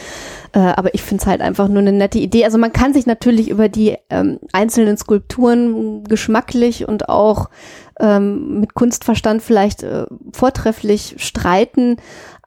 Äh, 0.52 0.58
aber 0.58 0.94
ich 0.94 1.02
finde 1.02 1.22
es 1.22 1.26
halt 1.26 1.40
einfach 1.40 1.68
nur 1.68 1.78
eine 1.78 1.92
nette 1.92 2.18
Idee. 2.18 2.44
Also 2.44 2.58
man 2.58 2.72
kann 2.72 2.92
sich 2.92 3.06
natürlich 3.06 3.48
über 3.48 3.68
die 3.68 3.96
ähm, 4.10 4.38
einzelnen 4.52 4.96
Skulpturen 4.96 6.04
geschmacklich 6.04 6.88
und 6.88 7.08
auch 7.08 7.48
ähm, 8.00 8.60
mit 8.60 8.74
Kunstverstand 8.74 9.42
vielleicht 9.42 9.82
äh, 9.82 10.06
vortrefflich 10.32 11.16
streiten, 11.18 11.96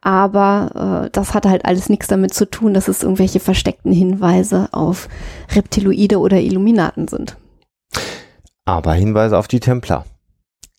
aber 0.04 1.06
äh, 1.06 1.10
das 1.12 1.34
hat 1.34 1.46
halt 1.46 1.66
alles 1.66 1.88
nichts 1.88 2.08
damit 2.08 2.34
zu 2.34 2.50
tun, 2.50 2.74
dass 2.74 2.90
es 2.90 3.04
irgendwelche 3.04 3.40
versteckten 3.40 3.94
Hinweise 3.94 4.68
auf 4.72 5.08
Reptiloide 5.56 6.20
oder 6.20 6.40
Illuminaten 6.42 7.08
sind. 7.08 7.38
Aber 8.66 8.94
Hinweise 8.94 9.38
auf 9.38 9.48
die 9.48 9.62
Templer. 9.62 10.06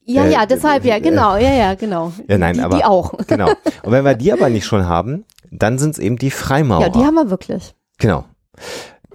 Ja, 0.05 0.25
äh, 0.25 0.33
ja, 0.33 0.47
deshalb, 0.47 0.85
ja, 0.85 0.99
genau, 0.99 1.37
ja, 1.37 1.55
ja, 1.55 1.75
genau. 1.75 2.13
Ja, 2.29 2.37
nein, 2.37 2.57
die, 2.57 2.61
aber. 2.61 2.77
Die 2.77 2.85
auch. 2.85 3.15
Genau. 3.27 3.49
Und 3.83 3.93
wenn 3.93 4.05
wir 4.05 4.15
die 4.15 4.33
aber 4.33 4.51
nicht 4.51 4.67
schon 4.67 4.87
haben, 4.87 5.25
dann 5.51 5.79
sind 5.79 5.93
es 5.93 5.99
eben 5.99 6.17
die 6.17 6.31
Freimaurer. 6.31 6.83
Ja, 6.83 6.89
die 6.91 6.99
haben 6.99 7.15
wir 7.15 7.31
wirklich. 7.31 7.75
Genau. 7.99 8.25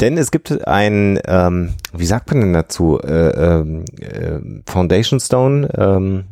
Denn 0.02 0.18
es 0.18 0.32
gibt 0.32 0.66
ein, 0.68 1.20
ähm, 1.26 1.74
wie 1.94 2.06
sagt 2.06 2.32
man 2.32 2.42
denn 2.42 2.54
dazu, 2.54 3.00
äh, 3.00 3.60
ähm, 3.60 3.86
äh, 4.00 4.40
Foundation 4.66 5.20
Stone, 5.20 5.70
ähm, 5.78 6.26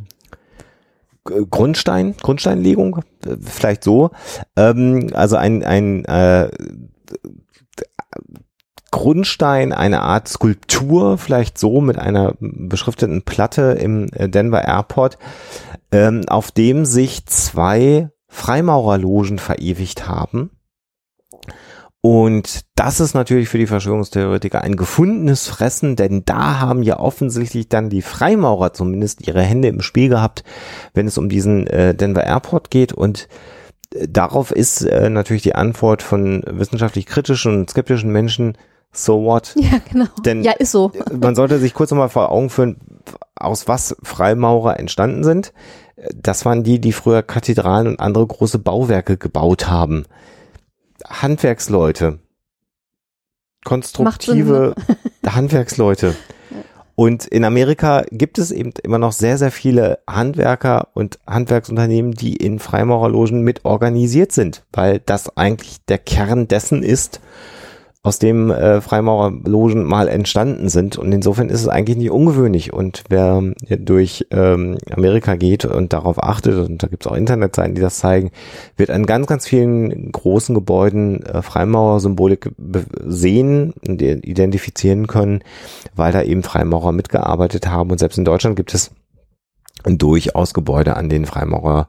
Grundstein, 1.49 2.15
Grundsteinlegung, 2.21 3.01
vielleicht 3.41 3.83
so. 3.83 4.11
Ähm, 4.55 5.09
also 5.13 5.35
ein, 5.35 5.63
ein 5.63 6.05
äh, 6.05 6.49
Grundstein, 8.91 9.73
eine 9.73 10.01
Art 10.01 10.27
Skulptur, 10.27 11.17
vielleicht 11.17 11.57
so 11.57 11.81
mit 11.81 11.99
einer 11.99 12.33
beschrifteten 12.39 13.21
Platte 13.23 13.77
im 13.79 14.07
äh, 14.13 14.29
Denver 14.29 14.63
Airport, 14.63 15.17
ähm, 15.91 16.23
auf 16.27 16.51
dem 16.51 16.85
sich 16.85 17.25
zwei 17.25 18.09
Freimaurerlogen 18.27 19.39
verewigt 19.39 20.07
haben. 20.07 20.51
Und 22.01 22.61
das 22.75 22.99
ist 22.99 23.15
natürlich 23.15 23.49
für 23.49 23.57
die 23.57 23.67
Verschwörungstheoretiker 23.67 24.61
ein 24.61 24.75
gefundenes 24.75 25.47
Fressen, 25.47 25.95
denn 25.95 26.23
da 26.25 26.59
haben 26.59 26.83
ja 26.83 26.99
offensichtlich 26.99 27.69
dann 27.69 27.89
die 27.89 28.03
Freimaurer 28.03 28.71
zumindest 28.73 29.27
ihre 29.27 29.41
Hände 29.41 29.67
im 29.67 29.81
Spiel 29.81 30.09
gehabt, 30.09 30.43
wenn 30.93 31.07
es 31.07 31.17
um 31.17 31.27
diesen 31.27 31.67
äh, 31.67 31.95
Denver 31.95 32.23
Airport 32.23 32.69
geht. 32.69 32.93
Und 32.93 33.27
äh, 33.93 34.07
darauf 34.07 34.51
ist 34.51 34.81
äh, 34.81 35.09
natürlich 35.09 35.41
die 35.41 35.55
Antwort 35.55 36.03
von 36.03 36.43
wissenschaftlich 36.47 37.07
kritischen 37.07 37.55
und 37.55 37.69
skeptischen 37.69 38.11
Menschen, 38.11 38.57
so 38.91 39.23
what? 39.23 39.55
Ja, 39.59 39.79
genau. 39.91 40.05
Denn 40.23 40.43
ja, 40.43 40.53
ist 40.53 40.71
so. 40.71 40.91
man 41.19 41.35
sollte 41.35 41.59
sich 41.59 41.73
kurz 41.73 41.91
nochmal 41.91 42.09
vor 42.09 42.31
Augen 42.31 42.49
führen, 42.49 42.77
aus 43.35 43.67
was 43.67 43.95
Freimaurer 44.03 44.79
entstanden 44.79 45.23
sind. 45.23 45.51
Das 46.15 46.45
waren 46.45 46.63
die, 46.63 46.79
die 46.79 46.93
früher 46.93 47.23
Kathedralen 47.23 47.87
und 47.87 47.99
andere 47.99 48.27
große 48.27 48.59
Bauwerke 48.59 49.17
gebaut 49.17 49.67
haben. 49.67 50.05
Handwerksleute, 51.05 52.19
konstruktive 53.63 54.75
Handwerksleute. 55.25 56.15
Und 56.95 57.27
in 57.27 57.43
Amerika 57.43 58.05
gibt 58.11 58.39
es 58.39 58.51
eben 58.51 58.73
immer 58.81 58.97
noch 58.97 59.11
sehr, 59.11 59.37
sehr 59.37 59.51
viele 59.51 59.99
Handwerker 60.09 60.87
und 60.95 61.19
Handwerksunternehmen, 61.27 62.13
die 62.13 62.35
in 62.35 62.57
Freimaurerlogen 62.57 63.43
mit 63.43 63.65
organisiert 63.65 64.31
sind, 64.31 64.65
weil 64.73 64.99
das 65.05 65.37
eigentlich 65.37 65.77
der 65.85 65.99
Kern 65.99 66.47
dessen 66.47 66.81
ist, 66.81 67.21
aus 68.07 68.19
dem 68.19 68.49
äh, 68.49 68.79
Freimaurerlogen 68.79 69.83
mal 69.83 70.07
entstanden 70.07 70.69
sind. 70.69 70.97
Und 70.97 71.11
insofern 71.11 71.49
ist 71.49 71.61
es 71.61 71.67
eigentlich 71.67 71.97
nicht 71.97 72.11
ungewöhnlich. 72.11 72.71
Und 72.71 73.03
wer 73.09 73.43
durch 73.77 74.25
ähm, 74.31 74.77
Amerika 74.89 75.35
geht 75.35 75.65
und 75.65 75.91
darauf 75.91 76.23
achtet, 76.23 76.55
und 76.67 76.81
da 76.81 76.87
gibt 76.87 77.05
es 77.05 77.11
auch 77.11 77.15
Internetseiten, 77.15 77.75
die 77.75 77.81
das 77.81 77.99
zeigen, 77.99 78.31
wird 78.77 78.89
an 78.89 79.05
ganz, 79.05 79.27
ganz 79.27 79.45
vielen 79.45 80.11
großen 80.11 80.55
Gebäuden 80.55 81.23
äh, 81.25 81.41
Freimaurer-Symbolik 81.41 82.51
sehen 83.05 83.73
und 83.85 84.01
identifizieren 84.01 85.07
können, 85.07 85.41
weil 85.95 86.13
da 86.13 86.23
eben 86.23 86.43
Freimaurer 86.43 86.93
mitgearbeitet 86.93 87.67
haben. 87.67 87.91
Und 87.91 87.99
selbst 87.99 88.17
in 88.17 88.25
Deutschland 88.25 88.55
gibt 88.55 88.73
es 88.73 88.91
durchaus 89.95 90.53
Gebäude, 90.53 90.97
an 90.97 91.09
denen 91.09 91.25
Freimaurer 91.25 91.87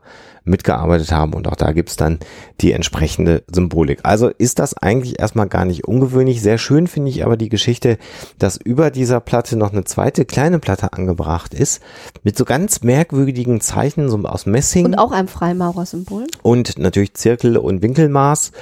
mitgearbeitet 0.48 1.12
haben 1.12 1.34
und 1.34 1.46
auch 1.46 1.56
da 1.56 1.72
gibt's 1.72 1.96
dann 1.96 2.18
die 2.60 2.72
entsprechende 2.72 3.44
Symbolik. 3.52 4.00
Also 4.02 4.28
ist 4.28 4.58
das 4.58 4.74
eigentlich 4.74 5.20
erstmal 5.20 5.48
gar 5.48 5.64
nicht 5.64 5.86
ungewöhnlich. 5.86 6.42
Sehr 6.42 6.58
schön 6.58 6.86
finde 6.86 7.10
ich 7.10 7.24
aber 7.24 7.36
die 7.36 7.48
Geschichte, 7.48 7.98
dass 8.38 8.56
über 8.56 8.90
dieser 8.90 9.20
Platte 9.20 9.56
noch 9.56 9.72
eine 9.72 9.84
zweite 9.84 10.24
kleine 10.24 10.58
Platte 10.58 10.92
angebracht 10.92 11.54
ist 11.54 11.82
mit 12.22 12.36
so 12.36 12.44
ganz 12.44 12.82
merkwürdigen 12.82 13.60
Zeichen 13.60 14.08
so 14.08 14.18
aus 14.24 14.46
Messing. 14.46 14.86
Und 14.86 14.94
auch 14.96 15.12
einem 15.12 15.28
Freimaurersymbol. 15.28 16.26
Und 16.42 16.78
natürlich 16.78 17.14
Zirkel 17.14 17.56
und 17.56 17.82
Winkelmaß. 17.82 18.52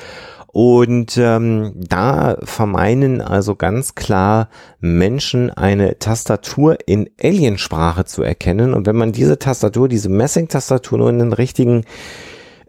Und 0.58 1.18
ähm, 1.18 1.74
da 1.76 2.38
vermeinen 2.42 3.20
also 3.20 3.56
ganz 3.56 3.94
klar 3.94 4.48
Menschen 4.80 5.50
eine 5.50 5.98
Tastatur 5.98 6.78
in 6.86 7.10
Aliensprache 7.22 8.06
zu 8.06 8.22
erkennen. 8.22 8.72
Und 8.72 8.86
wenn 8.86 8.96
man 8.96 9.12
diese 9.12 9.38
Tastatur, 9.38 9.86
diese 9.86 10.08
Messing-Tastatur 10.08 10.96
nur 10.96 11.10
in 11.10 11.18
den 11.18 11.34
richtigen 11.34 11.84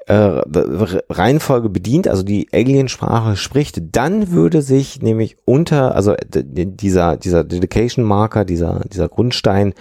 äh, 0.05 0.13
Reihenfolge 0.13 1.69
bedient, 1.69 2.09
also 2.09 2.23
die 2.23 2.49
Aliensprache 2.51 3.37
spricht, 3.37 3.79
dann 3.95 4.31
würde 4.31 4.61
sich 4.61 5.01
nämlich 5.01 5.37
unter, 5.45 5.95
also 5.95 6.13
dieser, 6.35 7.15
dieser 7.15 7.45
Dedication 7.45 8.03
Marker, 8.03 8.43
dieser, 8.43 8.81
dieser 8.91 9.07
Grundstein 9.07 9.73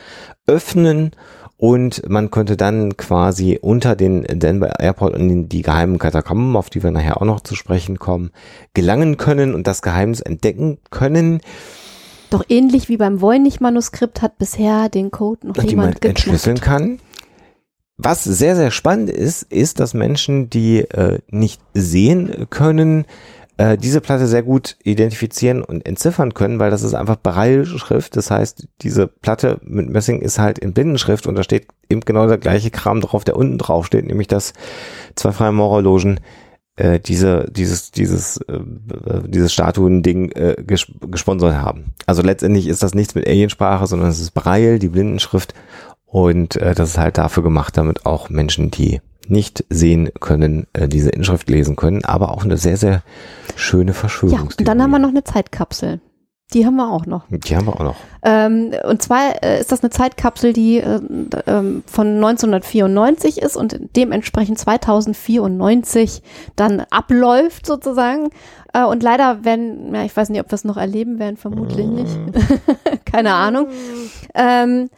öffnen 0.46 1.11
und 1.59 2.09
man 2.09 2.30
könnte 2.30 2.57
dann 2.57 2.96
quasi 2.96 3.59
unter 3.61 3.96
den 3.96 4.24
Denver 4.24 4.78
Airport 4.78 5.14
und 5.14 5.30
in 5.30 5.48
die 5.48 5.62
geheimen 5.62 5.98
Katakomben, 5.98 6.54
auf 6.57 6.68
die 6.68 6.82
wir 6.82 6.90
nachher 6.90 7.20
auch 7.20 7.24
noch 7.24 7.40
zu 7.40 7.54
sprechen 7.54 7.98
kommen, 7.98 8.30
gelangen 8.74 9.16
können 9.16 9.54
und 9.54 9.66
das 9.66 9.82
Geheimnis 9.82 10.20
entdecken 10.20 10.78
können. 10.90 11.40
Doch 12.30 12.44
ähnlich 12.48 12.88
wie 12.88 12.96
beim 12.96 13.20
Voynich-Manuskript 13.20 14.20
hat 14.20 14.36
bisher 14.38 14.88
den 14.88 15.11
Code 15.11 15.46
noch 15.46 15.62
niemand 15.62 16.04
entschlüsseln 16.04 16.61
kann. 16.61 16.98
Was 17.98 18.24
sehr, 18.24 18.57
sehr 18.57 18.70
spannend 18.70 19.09
ist, 19.09 19.42
ist, 19.42 19.80
dass 19.80 19.94
Menschen, 19.94 20.50
die 20.50 20.80
äh, 20.80 21.20
nicht 21.28 21.62
sehen 21.72 22.46
können, 22.50 23.07
äh, 23.59 23.78
diese 23.78 24.00
Platte 24.00 24.26
sehr 24.26 24.42
gut 24.42 24.76
identifizieren 24.82 25.62
und 25.62 25.86
entziffern 25.86 26.34
können, 26.34 26.59
weil 26.59 26.70
das 26.70 26.82
ist 26.82 26.94
einfach 26.94 27.16
Braille-Schrift. 27.16 28.16
Das 28.16 28.30
heißt, 28.30 28.68
diese 28.82 29.07
Platte 29.07 29.59
mit 29.62 29.88
Messing 29.88 30.20
ist 30.20 30.38
halt 30.38 30.59
in 30.59 30.72
Blindenschrift 30.72 31.26
und 31.26 31.36
da 31.36 31.42
steht 31.42 31.68
eben 31.88 32.00
genau 32.00 32.26
der 32.26 32.38
gleiche 32.38 32.70
Kram 32.70 33.00
drauf, 33.00 33.24
der 33.24 33.36
unten 33.36 33.59
drauf 33.59 33.86
steht, 33.86 34.07
nämlich 34.07 34.28
dass 34.28 34.52
zwei 35.14 35.32
freie 35.32 35.52
Maurerlogen 35.52 36.20
äh, 36.76 37.00
diese, 37.00 37.46
dieses, 37.50 37.90
dieses, 37.92 38.36
äh, 38.42 38.61
dieses 39.26 39.52
Statuen-Ding 39.54 40.32
äh, 40.32 40.57
ges 40.66 40.86
gesponsert 41.11 41.54
haben. 41.54 41.94
Also 42.04 42.20
letztendlich 42.20 42.66
ist 42.66 42.82
das 42.82 42.94
nichts 42.94 43.14
mit 43.14 43.26
Aliensprache, 43.26 43.86
sondern 43.86 44.11
es 44.11 44.20
ist 44.20 44.32
Braille, 44.32 44.78
die 44.78 44.88
Blindenschrift 44.88 45.54
und 46.04 46.57
äh, 46.57 46.74
das 46.74 46.90
ist 46.90 46.98
halt 46.98 47.16
dafür 47.16 47.42
gemacht, 47.42 47.78
damit 47.78 48.04
auch 48.04 48.28
Menschen, 48.28 48.70
die 48.70 49.00
nicht 49.29 49.64
sehen 49.70 50.11
können, 50.20 50.66
äh, 50.72 50.89
diese 50.89 51.11
Inschrift 51.11 51.49
lesen 51.49 51.77
können, 51.77 52.05
aber 52.05 52.33
auch 52.33 52.45
eine 52.45 52.57
sehr, 52.57 52.77
sehr 52.77 53.03
schöne 53.55 53.93
Verschwörungstheorie. 53.93 54.53
Ja, 54.53 54.59
und 54.59 54.68
dann 54.68 54.83
haben 54.83 54.91
wir 54.91 54.99
noch 54.99 55.09
eine 55.11 55.24
Zeitkapsel. 55.24 56.01
Die 56.55 56.64
haben 56.64 56.77
wir 56.77 56.93
auch 56.93 57.07
noch. 57.07 57.24
Die 57.29 57.57
haben 57.57 57.66
wir 57.66 57.74
auch 57.74 57.83
noch. 57.83 57.97
Ähm, 58.22 58.72
und 58.89 59.03
zwar 59.03 59.43
äh, 59.43 59.61
ist 59.61 59.72
das 59.72 59.83
eine 59.83 59.91
Zeitkapsel, 59.91 60.53
die 60.53 60.79
äh, 60.79 61.01
äh, 61.01 61.83
von 61.87 62.07
1994 62.07 63.43
ist 63.43 63.57
und 63.57 63.81
dementsprechend 63.97 64.57
2094 64.57 66.22
dann 66.55 66.85
abläuft 66.91 67.66
sozusagen. 67.66 68.31
Äh, 68.72 68.85
und 68.85 69.03
leider 69.03 69.45
werden, 69.45 69.93
ja, 69.93 70.05
ich 70.05 70.16
weiß 70.16 70.29
nicht, 70.29 70.41
ob 70.41 70.51
wir 70.51 70.55
es 70.55 70.64
noch 70.64 70.77
erleben 70.77 71.18
werden, 71.18 71.37
vermutlich 71.37 71.87
nicht. 71.87 72.16
Keine 73.05 73.35
Ahnung. 73.35 73.66
Ähm, 74.33 74.89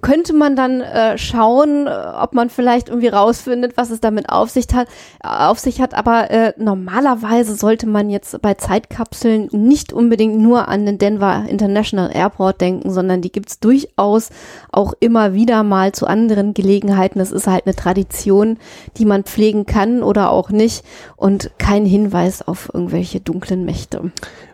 könnte 0.00 0.32
man 0.32 0.56
dann 0.56 0.80
äh, 0.80 1.18
schauen, 1.18 1.86
äh, 1.86 1.90
ob 1.90 2.34
man 2.34 2.50
vielleicht 2.50 2.88
irgendwie 2.88 3.08
rausfindet, 3.08 3.76
was 3.76 3.90
es 3.90 4.00
damit 4.00 4.28
auf 4.28 4.50
sich 4.50 4.66
hat. 4.72 4.88
Auf 5.22 5.58
sich 5.58 5.80
hat. 5.80 5.94
Aber 5.94 6.30
äh, 6.30 6.52
normalerweise 6.56 7.54
sollte 7.54 7.86
man 7.86 8.10
jetzt 8.10 8.40
bei 8.42 8.54
Zeitkapseln 8.54 9.48
nicht 9.52 9.92
unbedingt 9.92 10.38
nur 10.38 10.68
an 10.68 10.86
den 10.86 10.98
Denver 10.98 11.44
International 11.48 12.10
Airport 12.14 12.60
denken, 12.60 12.90
sondern 12.90 13.22
die 13.22 13.32
gibt's 13.32 13.60
durchaus 13.60 14.30
auch 14.72 14.94
immer 15.00 15.34
wieder 15.34 15.62
mal 15.62 15.92
zu 15.92 16.06
anderen 16.06 16.54
Gelegenheiten. 16.54 17.18
Das 17.18 17.32
ist 17.32 17.46
halt 17.46 17.66
eine 17.66 17.74
Tradition, 17.74 18.58
die 18.96 19.04
man 19.04 19.24
pflegen 19.24 19.66
kann 19.66 20.02
oder 20.02 20.30
auch 20.30 20.50
nicht 20.50 20.84
und 21.16 21.50
kein 21.58 21.84
Hinweis 21.84 22.46
auf 22.46 22.70
irgendwelche 22.72 23.20
dunklen 23.20 23.64
Mächte. 23.64 24.10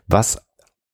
Was 0.07 0.43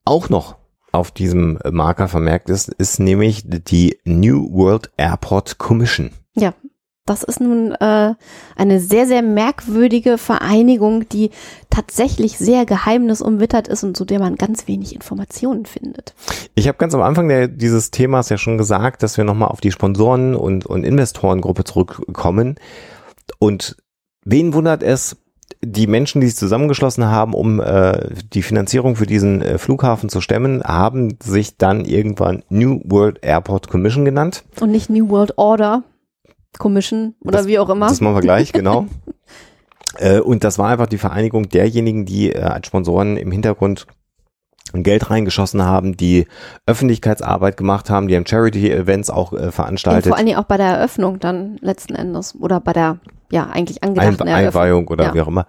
auch 0.04 0.28
noch 0.28 0.57
auf 0.92 1.10
diesem 1.10 1.58
Marker 1.70 2.08
vermerkt 2.08 2.50
ist, 2.50 2.68
ist 2.68 2.98
nämlich 2.98 3.44
die 3.46 3.98
New 4.04 4.50
World 4.52 4.90
Airport 4.96 5.58
Commission. 5.58 6.10
Ja, 6.34 6.54
das 7.08 7.22
ist 7.22 7.40
nun 7.40 7.72
äh, 7.72 8.14
eine 8.54 8.80
sehr, 8.80 9.06
sehr 9.06 9.22
merkwürdige 9.22 10.18
Vereinigung, 10.18 11.08
die 11.08 11.30
tatsächlich 11.70 12.36
sehr 12.36 12.66
geheimnisumwittert 12.66 13.66
ist 13.66 13.82
und 13.82 13.96
zu 13.96 14.04
der 14.04 14.18
man 14.18 14.36
ganz 14.36 14.68
wenig 14.68 14.94
Informationen 14.94 15.64
findet. 15.64 16.14
Ich 16.54 16.68
habe 16.68 16.76
ganz 16.76 16.94
am 16.94 17.00
Anfang 17.00 17.28
der, 17.28 17.48
dieses 17.48 17.90
Themas 17.90 18.28
ja 18.28 18.36
schon 18.36 18.58
gesagt, 18.58 19.02
dass 19.02 19.16
wir 19.16 19.24
nochmal 19.24 19.48
auf 19.48 19.62
die 19.62 19.72
Sponsoren 19.72 20.34
und, 20.34 20.66
und 20.66 20.84
Investorengruppe 20.84 21.64
zurückkommen. 21.64 22.56
Und 23.38 23.76
wen 24.24 24.52
wundert 24.52 24.82
es, 24.82 25.16
die 25.62 25.86
Menschen, 25.86 26.20
die 26.20 26.28
sich 26.28 26.36
zusammengeschlossen 26.36 27.06
haben, 27.06 27.34
um 27.34 27.60
äh, 27.60 28.10
die 28.32 28.42
Finanzierung 28.42 28.96
für 28.96 29.06
diesen 29.06 29.42
äh, 29.42 29.58
Flughafen 29.58 30.08
zu 30.08 30.20
stemmen, 30.20 30.62
haben 30.62 31.16
sich 31.22 31.56
dann 31.56 31.84
irgendwann 31.84 32.42
New 32.48 32.80
World 32.84 33.18
Airport 33.22 33.68
Commission 33.68 34.04
genannt. 34.04 34.44
Und 34.60 34.70
nicht 34.70 34.88
New 34.90 35.08
World 35.08 35.36
Order 35.36 35.82
Commission 36.58 37.14
oder 37.20 37.38
das, 37.38 37.46
wie 37.46 37.58
auch 37.58 37.68
immer. 37.68 37.88
Das 37.88 38.00
machen 38.00 38.16
wir 38.16 38.20
gleich, 38.20 38.52
genau. 38.52 38.86
äh, 39.98 40.20
und 40.20 40.44
das 40.44 40.58
war 40.58 40.68
einfach 40.68 40.86
die 40.86 40.98
Vereinigung 40.98 41.48
derjenigen, 41.48 42.04
die 42.04 42.32
äh, 42.32 42.40
als 42.40 42.66
Sponsoren 42.66 43.16
im 43.16 43.32
Hintergrund 43.32 43.86
Geld 44.74 45.10
reingeschossen 45.10 45.62
haben, 45.62 45.96
die 45.96 46.26
Öffentlichkeitsarbeit 46.66 47.56
gemacht 47.56 47.88
haben, 47.88 48.06
die 48.06 48.16
haben 48.16 48.26
Charity-Events 48.26 49.10
auch 49.10 49.32
äh, 49.32 49.50
veranstaltet. 49.50 50.04
Und 50.04 50.10
vor 50.10 50.18
allen 50.18 50.26
Dingen 50.26 50.38
auch 50.38 50.44
bei 50.44 50.58
der 50.58 50.66
Eröffnung 50.66 51.20
dann 51.20 51.56
letzten 51.62 51.94
Endes 51.94 52.36
oder 52.38 52.60
bei 52.60 52.74
der 52.74 52.98
ja 53.30 53.44
eigentlich 53.46 53.82
angedachten 53.82 54.22
Ein, 54.28 54.46
Einweihung 54.46 54.88
oder 54.88 55.06
ja. 55.06 55.14
wie 55.14 55.20
auch 55.20 55.28
immer. 55.28 55.46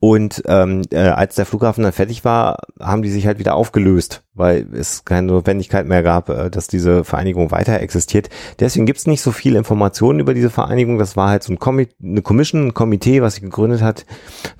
Und 0.00 0.42
ähm, 0.46 0.82
äh, 0.90 0.98
als 0.98 1.34
der 1.34 1.46
Flughafen 1.46 1.82
dann 1.82 1.92
fertig 1.92 2.24
war, 2.24 2.58
haben 2.80 3.02
die 3.02 3.10
sich 3.10 3.26
halt 3.26 3.38
wieder 3.38 3.54
aufgelöst, 3.54 4.22
weil 4.36 4.66
es 4.72 5.04
keine 5.04 5.26
Notwendigkeit 5.28 5.86
mehr 5.86 6.02
gab, 6.02 6.28
äh, 6.28 6.50
dass 6.50 6.68
diese 6.68 7.04
Vereinigung 7.04 7.50
weiter 7.50 7.80
existiert. 7.80 8.28
Deswegen 8.60 8.86
gibt's 8.86 9.06
nicht 9.06 9.22
so 9.22 9.32
viel 9.32 9.56
Informationen 9.56 10.20
über 10.20 10.34
diese 10.34 10.50
Vereinigung. 10.50 10.98
Das 10.98 11.16
war 11.16 11.30
halt 11.30 11.42
so 11.42 11.52
ein 11.52 11.58
Komi 11.58 11.88
eine 12.02 12.22
Commission, 12.22 12.68
ein 12.68 12.74
Komitee, 12.74 13.22
was 13.22 13.36
sie 13.36 13.40
gegründet 13.40 13.82
hat, 13.82 14.04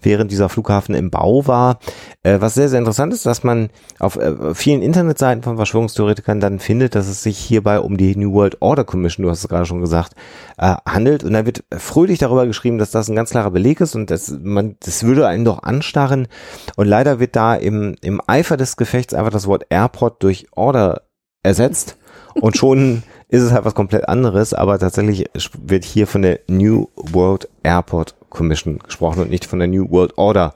während 0.01 0.31
dieser 0.31 0.49
Flughafen 0.49 0.95
im 0.95 1.11
Bau 1.11 1.47
war. 1.47 1.79
Äh, 2.23 2.41
was 2.41 2.55
sehr, 2.55 2.69
sehr 2.69 2.79
interessant 2.79 3.13
ist, 3.13 3.27
dass 3.27 3.45
man 3.45 3.69
auf 3.99 4.17
äh, 4.17 4.55
vielen 4.55 4.83
Internetseiten 4.83 5.43
von 5.43 5.57
Verschwörungstheoretikern 5.57 6.41
dann 6.41 6.59
findet, 6.59 6.95
dass 6.95 7.09
es 7.09 7.23
sich 7.23 7.39
hierbei 7.39 7.81
um 7.81 7.97
die 7.97 8.17
New 8.17 8.33
World 8.33 8.57
Order 8.61 8.85
Commission, 8.85 9.25
du 9.25 9.31
hast 9.31 9.41
es 9.41 9.49
gerade 9.49 9.67
schon 9.67 9.81
gesagt, 9.81 10.15
äh, 10.59 10.75
handelt. 10.89 11.23
Und 11.23 11.35
da 11.35 11.45
wird 11.45 11.65
fröhlich 11.77 12.19
darüber 12.19 12.47
geschrieben, 12.47 12.79
dass 12.79 12.91
das 12.91 13.09
ein 13.09 13.17
ganz 13.17 13.31
klarer 13.31 13.51
Beleg 13.51 13.81
ist 13.81 13.95
und 13.95 14.11
das, 14.11 14.35
man, 14.43 14.77
das 14.81 15.05
würde 15.05 15.27
einen 15.27 15.45
doch 15.45 15.63
anstarren. 15.63 16.29
Und 16.77 16.87
leider 16.87 17.21
wird 17.21 17.37
da 17.37 17.55
im, 17.55 17.97
im 18.03 18.21
Eifer 18.27 18.57
des 18.57 18.77
Gefechts 18.77 19.15
einfach 19.15 19.31
das 19.31 19.47
Wort 19.47 19.66
Airport 19.71 20.23
durch 20.23 20.47
Order 20.53 21.03
ersetzt. 21.43 21.97
Und 22.35 22.57
schon 22.57 23.03
ist 23.29 23.43
es 23.43 23.53
halt 23.53 23.65
was 23.65 23.75
komplett 23.75 24.09
anderes, 24.09 24.55
aber 24.55 24.79
tatsächlich 24.79 25.29
wird 25.59 25.85
hier 25.85 26.07
von 26.07 26.23
der 26.23 26.41
New 26.49 26.89
World 26.97 27.49
Airport 27.63 28.15
Commission 28.31 28.79
gesprochen 28.79 29.23
und 29.23 29.31
nicht 29.31 29.47
von 29.47 29.59
der 29.59 29.69
New 29.69 29.91
World 29.91 30.17
Order 30.19 30.55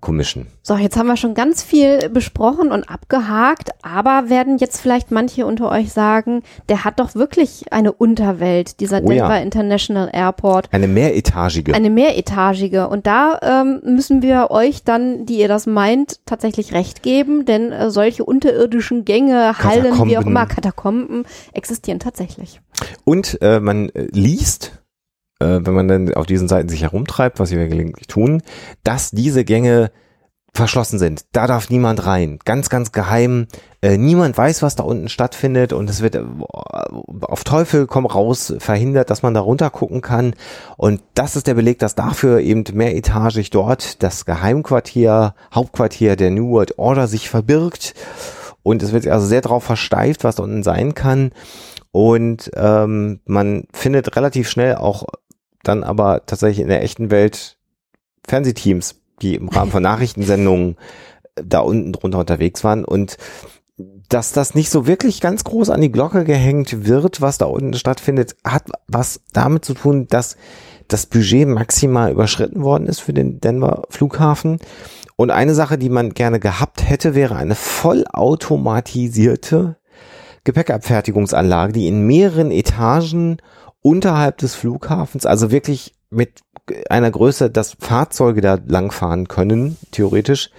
Commission. 0.00 0.46
So, 0.62 0.76
jetzt 0.76 0.96
haben 0.96 1.06
wir 1.06 1.16
schon 1.16 1.34
ganz 1.34 1.62
viel 1.62 2.08
besprochen 2.08 2.72
und 2.72 2.88
abgehakt, 2.90 3.70
aber 3.82 4.28
werden 4.28 4.58
jetzt 4.58 4.80
vielleicht 4.80 5.10
manche 5.10 5.46
unter 5.46 5.70
euch 5.70 5.92
sagen, 5.92 6.42
der 6.68 6.84
hat 6.84 7.00
doch 7.00 7.14
wirklich 7.14 7.72
eine 7.72 7.92
Unterwelt, 7.92 8.80
dieser 8.80 9.02
Oh 9.02 9.10
ja. 9.10 9.28
Denver 9.28 9.42
International 9.42 10.10
Airport. 10.12 10.68
Eine 10.72 10.88
mehretagige. 10.88 11.74
Eine 11.74 11.90
mehretagige. 11.90 12.88
Und 12.88 13.06
da 13.06 13.38
ähm, 13.42 13.80
müssen 13.84 14.22
wir 14.22 14.50
euch 14.50 14.82
dann, 14.84 15.26
die 15.26 15.38
ihr 15.38 15.48
das 15.48 15.66
meint, 15.66 16.20
tatsächlich 16.26 16.72
recht 16.72 17.02
geben, 17.02 17.44
denn 17.44 17.72
äh, 17.72 17.90
solche 17.90 18.24
unterirdischen 18.24 19.04
Gänge, 19.04 19.56
Hallen, 19.58 20.08
wie 20.08 20.18
auch 20.18 20.26
immer, 20.26 20.46
Katakomben 20.46 21.24
existieren 21.52 22.00
tatsächlich. 22.00 22.60
Und 23.04 23.38
äh, 23.40 23.60
man 23.60 23.88
äh, 23.90 24.08
liest, 24.12 24.72
äh, 25.40 25.60
wenn 25.62 25.74
man 25.74 25.88
dann 25.88 26.14
auf 26.14 26.26
diesen 26.26 26.48
Seiten 26.48 26.68
sich 26.68 26.82
herumtreibt, 26.82 27.38
was 27.38 27.50
wir 27.50 27.68
gelegentlich 27.68 28.06
tun, 28.06 28.42
dass 28.84 29.10
diese 29.10 29.44
Gänge 29.44 29.90
verschlossen 30.56 30.98
sind. 30.98 31.26
Da 31.32 31.46
darf 31.46 31.70
niemand 31.70 32.06
rein. 32.06 32.38
Ganz, 32.44 32.68
ganz 32.68 32.90
geheim. 32.90 33.46
Äh, 33.82 33.98
niemand 33.98 34.36
weiß, 34.36 34.62
was 34.62 34.74
da 34.74 34.82
unten 34.82 35.08
stattfindet 35.08 35.72
und 35.72 35.88
es 35.88 36.02
wird 36.02 36.16
äh, 36.16 36.24
auf 37.20 37.44
Teufel 37.44 37.86
komm 37.86 38.06
raus 38.06 38.54
verhindert, 38.58 39.10
dass 39.10 39.22
man 39.22 39.34
da 39.34 39.40
runter 39.40 39.70
gucken 39.70 40.00
kann. 40.00 40.34
Und 40.76 41.02
das 41.14 41.36
ist 41.36 41.46
der 41.46 41.54
Beleg, 41.54 41.78
dass 41.78 41.94
dafür 41.94 42.40
eben 42.40 42.64
mehretagig 42.72 43.50
dort 43.50 44.02
das 44.02 44.24
Geheimquartier, 44.24 45.34
Hauptquartier 45.54 46.16
der 46.16 46.30
New 46.30 46.50
World 46.50 46.78
Order 46.78 47.06
sich 47.06 47.28
verbirgt. 47.28 47.94
Und 48.62 48.82
es 48.82 48.92
wird 48.92 49.06
also 49.06 49.26
sehr 49.26 49.42
darauf 49.42 49.62
versteift, 49.62 50.24
was 50.24 50.36
da 50.36 50.42
unten 50.42 50.64
sein 50.64 50.94
kann. 50.94 51.30
Und 51.92 52.50
ähm, 52.56 53.20
man 53.26 53.64
findet 53.72 54.16
relativ 54.16 54.50
schnell 54.50 54.74
auch 54.74 55.04
dann 55.68 55.84
aber 55.84 56.26
tatsächlich 56.26 56.60
in 56.60 56.68
der 56.68 56.82
echten 56.82 57.10
Welt 57.10 57.56
Fernsehteams, 58.26 58.96
die 59.22 59.34
im 59.34 59.48
Rahmen 59.48 59.70
von 59.70 59.82
Nachrichtensendungen 59.82 60.76
äh, 61.36 61.42
da 61.44 61.60
unten 61.60 61.92
drunter 61.92 62.18
unterwegs 62.18 62.64
waren 62.64 62.84
und 62.84 63.16
dass 64.08 64.32
das 64.32 64.54
nicht 64.54 64.70
so 64.70 64.86
wirklich 64.86 65.20
ganz 65.20 65.44
groß 65.44 65.68
an 65.70 65.82
die 65.82 65.92
Glocke 65.92 66.24
gehängt 66.24 66.86
wird, 66.86 67.20
was 67.20 67.36
da 67.38 67.46
unten 67.46 67.74
stattfindet, 67.74 68.36
hat 68.44 68.68
was 68.88 69.20
damit 69.32 69.64
zu 69.64 69.74
tun, 69.74 70.06
dass 70.08 70.36
das 70.88 71.06
Budget 71.06 71.48
maximal 71.48 72.12
überschritten 72.12 72.62
worden 72.62 72.86
ist 72.86 73.00
für 73.00 73.12
den 73.12 73.40
Denver 73.40 73.82
Flughafen. 73.90 74.60
Und 75.16 75.30
eine 75.30 75.54
Sache, 75.54 75.78
die 75.78 75.88
man 75.88 76.12
gerne 76.14 76.40
gehabt 76.40 76.88
hätte, 76.88 77.14
wäre 77.14 77.36
eine 77.36 77.54
vollautomatisierte 77.54 79.76
Gepäckabfertigungsanlage, 80.44 81.72
die 81.72 81.86
in 81.88 82.06
mehreren 82.06 82.50
Etagen 82.52 83.38
unterhalb 83.86 84.38
des 84.38 84.56
Flughafens, 84.56 85.26
also 85.26 85.52
wirklich 85.52 85.94
mit 86.10 86.40
einer 86.90 87.12
Größe, 87.12 87.50
dass 87.50 87.76
Fahrzeuge 87.78 88.40
da 88.40 88.58
langfahren 88.66 89.28
können, 89.28 89.76
theoretisch, 89.92 90.50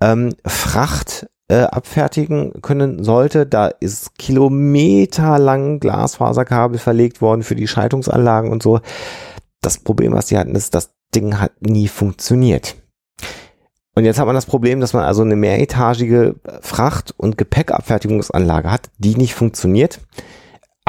ähm, 0.00 0.34
Fracht 0.44 1.28
äh, 1.46 1.60
abfertigen 1.60 2.60
können 2.60 3.04
sollte. 3.04 3.46
Da 3.46 3.68
ist 3.68 4.18
kilometerlang 4.18 5.78
Glasfaserkabel 5.78 6.80
verlegt 6.80 7.22
worden 7.22 7.44
für 7.44 7.54
die 7.54 7.68
Schaltungsanlagen 7.68 8.50
und 8.50 8.64
so. 8.64 8.80
Das 9.60 9.78
Problem, 9.78 10.12
was 10.12 10.26
die 10.26 10.36
hatten, 10.36 10.56
ist, 10.56 10.74
das 10.74 10.90
Ding 11.14 11.38
hat 11.38 11.52
nie 11.60 11.86
funktioniert. 11.86 12.74
Und 13.94 14.04
jetzt 14.04 14.18
hat 14.18 14.26
man 14.26 14.34
das 14.34 14.46
Problem, 14.46 14.80
dass 14.80 14.92
man 14.92 15.04
also 15.04 15.22
eine 15.22 15.36
mehretagige 15.36 16.34
Fracht- 16.62 17.14
und 17.16 17.38
Gepäckabfertigungsanlage 17.38 18.72
hat, 18.72 18.90
die 18.98 19.14
nicht 19.14 19.34
funktioniert, 19.34 20.00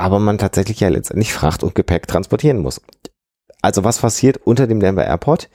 aber 0.02 0.20
man 0.20 0.40
tatsächlich 0.40 0.80
ja 0.80 0.90
letztendlich 0.90 1.32
Fracht 1.32 1.64
und 1.64 1.76
Gepäck 1.76 2.08
transportieren 2.08 2.58
muss. 2.58 2.82
Also 3.62 3.84
was 3.84 4.00
passiert 4.00 4.38
unter 4.38 4.66
dem 4.66 4.80
Denver 4.80 5.06
Airport? 5.06 5.50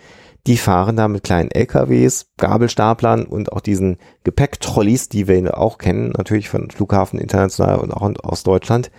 Die 0.46 0.56
fahren 0.56 0.94
da 0.94 1.08
mit 1.08 1.24
kleinen 1.24 1.50
LKWs, 1.50 2.28
Gabelstaplern 2.36 3.24
und 3.24 3.50
auch 3.52 3.60
diesen 3.60 3.98
Gepäcktrolleys, 4.22 5.08
die 5.08 5.26
wir 5.26 5.58
auch 5.58 5.78
kennen, 5.78 6.12
natürlich 6.16 6.48
von 6.48 6.70
Flughafen 6.70 7.18
international 7.18 7.80
und 7.80 7.90
auch 7.90 8.08
aus 8.22 8.44
Deutschland, 8.44 8.92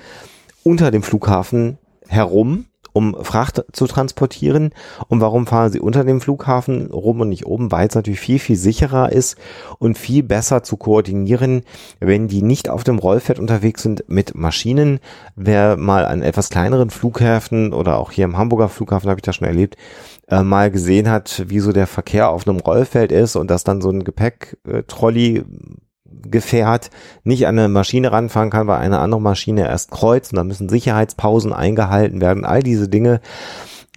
unter 0.64 0.92
dem 0.92 1.04
Flughafen 1.04 1.78
herum, 2.10 2.66
um 2.98 3.16
Fracht 3.22 3.64
zu 3.74 3.86
transportieren. 3.86 4.72
Und 5.08 5.22
warum 5.22 5.46
fahren 5.46 5.72
sie 5.72 5.80
unter 5.80 6.04
dem 6.04 6.20
Flughafen 6.20 6.88
rum 6.88 7.22
und 7.22 7.30
nicht 7.30 7.46
oben? 7.46 7.72
Weil 7.72 7.88
es 7.88 7.94
natürlich 7.94 8.20
viel, 8.20 8.40
viel 8.40 8.56
sicherer 8.56 9.12
ist 9.12 9.38
und 9.78 10.00
viel 10.00 10.24
besser 10.24 10.64
zu 10.64 10.78
koordinieren, 10.78 11.62
wenn 12.00 12.28
die 12.28 12.42
nicht 12.42 12.70
auf 12.70 12.84
dem 12.84 12.98
Rollfeld 12.98 13.38
unterwegs 13.38 13.84
sind 13.84 14.06
mit 14.08 14.34
Maschinen. 14.34 15.00
Wer 15.36 15.78
mal 15.78 16.06
an 16.06 16.24
etwas 16.24 16.50
kleineren 16.50 16.90
Flughäfen 16.90 17.72
oder 17.72 17.98
auch 17.98 18.12
hier 18.12 18.26
im 18.26 18.36
Hamburger 18.36 18.68
Flughafen 18.68 19.10
habe 19.10 19.20
ich 19.20 19.24
das 19.24 19.36
schon 19.36 19.48
erlebt, 19.48 19.78
äh, 20.28 20.42
mal 20.42 20.72
gesehen 20.72 21.08
hat, 21.08 21.44
wie 21.48 21.60
so 21.60 21.72
der 21.72 21.86
Verkehr 21.86 22.30
auf 22.30 22.48
einem 22.48 22.60
Rollfeld 22.60 23.12
ist 23.12 23.36
und 23.36 23.52
dass 23.52 23.64
dann 23.64 23.80
so 23.80 23.92
ein 23.92 24.04
Gepäcktrolley 24.04 25.44
Gefährt 26.22 26.90
nicht 27.24 27.48
an 27.48 27.58
eine 27.58 27.68
Maschine 27.68 28.12
ranfahren 28.12 28.50
kann, 28.50 28.68
weil 28.68 28.80
eine 28.80 29.00
andere 29.00 29.22
Maschine 29.22 29.68
erst 29.68 29.92
kreuzt 29.92 30.32
und 30.32 30.38
da 30.38 30.44
müssen 30.44 30.70
Sicherheitspausen 30.70 31.54
eingehalten 31.54 32.22
werden, 32.22 32.46
all 32.46 32.64
diese 32.64 32.90
Dinge. 32.90 33.22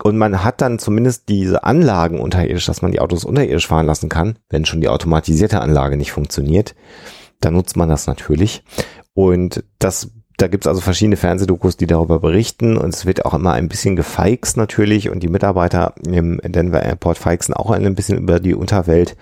Und 0.03 0.17
man 0.17 0.43
hat 0.45 0.61
dann 0.61 0.79
zumindest 0.79 1.29
diese 1.29 1.65
Anlagen 1.65 2.21
unterirdisch, 2.21 2.67
dass 2.67 2.83
man 2.83 2.93
die 2.93 3.01
Autos 3.01 3.25
unterirdisch 3.25 3.67
fahren 3.67 3.87
lassen 3.87 4.09
kann, 4.09 4.39
wenn 4.49 4.65
schon 4.65 4.81
die 4.81 4.89
automatisierte 4.89 5.61
Anlage 5.61 5.97
nicht 5.97 6.13
funktioniert. 6.13 6.75
Dann 7.41 7.55
nutzt 7.55 7.77
man 7.77 7.89
das 7.89 8.07
natürlich. 8.07 8.63
Und 9.13 9.65
das 9.79 10.11
da 10.41 10.49
gibt's 10.49 10.67
also 10.67 10.81
verschiedene 10.81 11.17
Fernsehdokus, 11.17 11.77
die 11.77 11.87
darüber 11.87 12.19
berichten 12.19 12.79
und 12.79 12.95
es 12.95 13.05
wird 13.05 13.27
auch 13.27 13.35
immer 13.35 13.53
ein 13.53 13.69
bisschen 13.69 13.95
gefeixt 13.95 14.57
natürlich 14.57 15.11
und 15.11 15.23
die 15.23 15.29
Mitarbeiter 15.29 15.93
im 16.07 16.41
Denver 16.43 16.83
Airport 16.83 17.19
feixen 17.19 17.53
auch 17.53 17.71
ein 17.71 17.95
bisschen 17.95 18.17
über 18.17 18.41
die 18.41 18.55
Unterwelt 18.55 19.17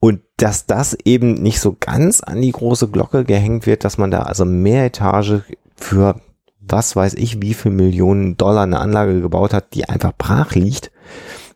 und 0.00 0.22
dass 0.38 0.66
das 0.66 0.96
eben 1.04 1.34
nicht 1.34 1.60
so 1.60 1.76
ganz 1.78 2.20
an 2.22 2.40
die 2.40 2.52
große 2.52 2.88
Glocke 2.88 3.24
gehängt 3.24 3.66
wird, 3.66 3.84
dass 3.84 3.98
man 3.98 4.10
da 4.10 4.22
also 4.22 4.44
mehr 4.44 4.86
Etage 4.86 5.42
für 5.76 6.20
was 6.60 6.96
weiß 6.96 7.14
ich, 7.14 7.42
wie 7.42 7.54
viel 7.54 7.72
Millionen 7.72 8.36
Dollar 8.36 8.62
eine 8.62 8.80
Anlage 8.80 9.20
gebaut 9.20 9.52
hat, 9.52 9.74
die 9.74 9.88
einfach 9.88 10.12
brach 10.16 10.54
liegt, 10.54 10.90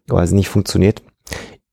weil 0.07 0.27
sie 0.27 0.35
nicht 0.35 0.49
funktioniert, 0.49 1.03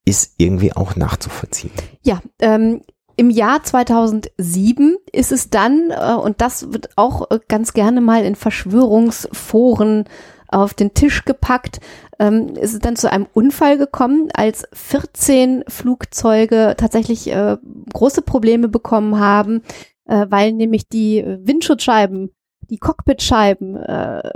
ist 0.06 0.36
irgendwie 0.38 0.74
auch 0.74 0.96
nachzuvollziehen. 0.96 1.72
Ja, 2.04 2.22
ähm, 2.40 2.82
im 3.16 3.30
Jahr 3.30 3.64
2007 3.64 4.98
ist 5.12 5.32
es 5.32 5.50
dann, 5.50 5.92
äh, 5.92 6.14
und 6.14 6.42
das 6.42 6.72
wird 6.72 6.90
auch 6.96 7.30
äh, 7.30 7.40
ganz 7.48 7.74
gerne 7.74 8.02
mal 8.02 8.24
in 8.24 8.36
Verschwörungsforen 8.36 10.06
auf 10.52 10.74
den 10.74 10.94
Tisch 10.94 11.26
gepackt, 11.26 11.80
ähm, 12.20 12.56
ist 12.56 12.74
es 12.74 12.80
dann 12.80 12.96
zu 12.96 13.12
einem 13.12 13.28
Unfall 13.34 13.78
gekommen, 13.78 14.30
als 14.34 14.66
14 14.74 15.64
Flugzeuge 15.68 16.76
tatsächlich 16.78 17.32
äh, 17.32 17.58
große 17.94 18.22
Probleme 18.22 18.68
bekommen 18.68 19.20
haben, 19.20 19.64
äh, 20.06 20.28
weil 20.30 20.52
nämlich 20.54 20.88
die 20.88 21.24
Windschutzscheiben 21.26 22.32
die 22.72 22.78
Cockpitscheiben 22.78 23.76
äh, 23.76 23.94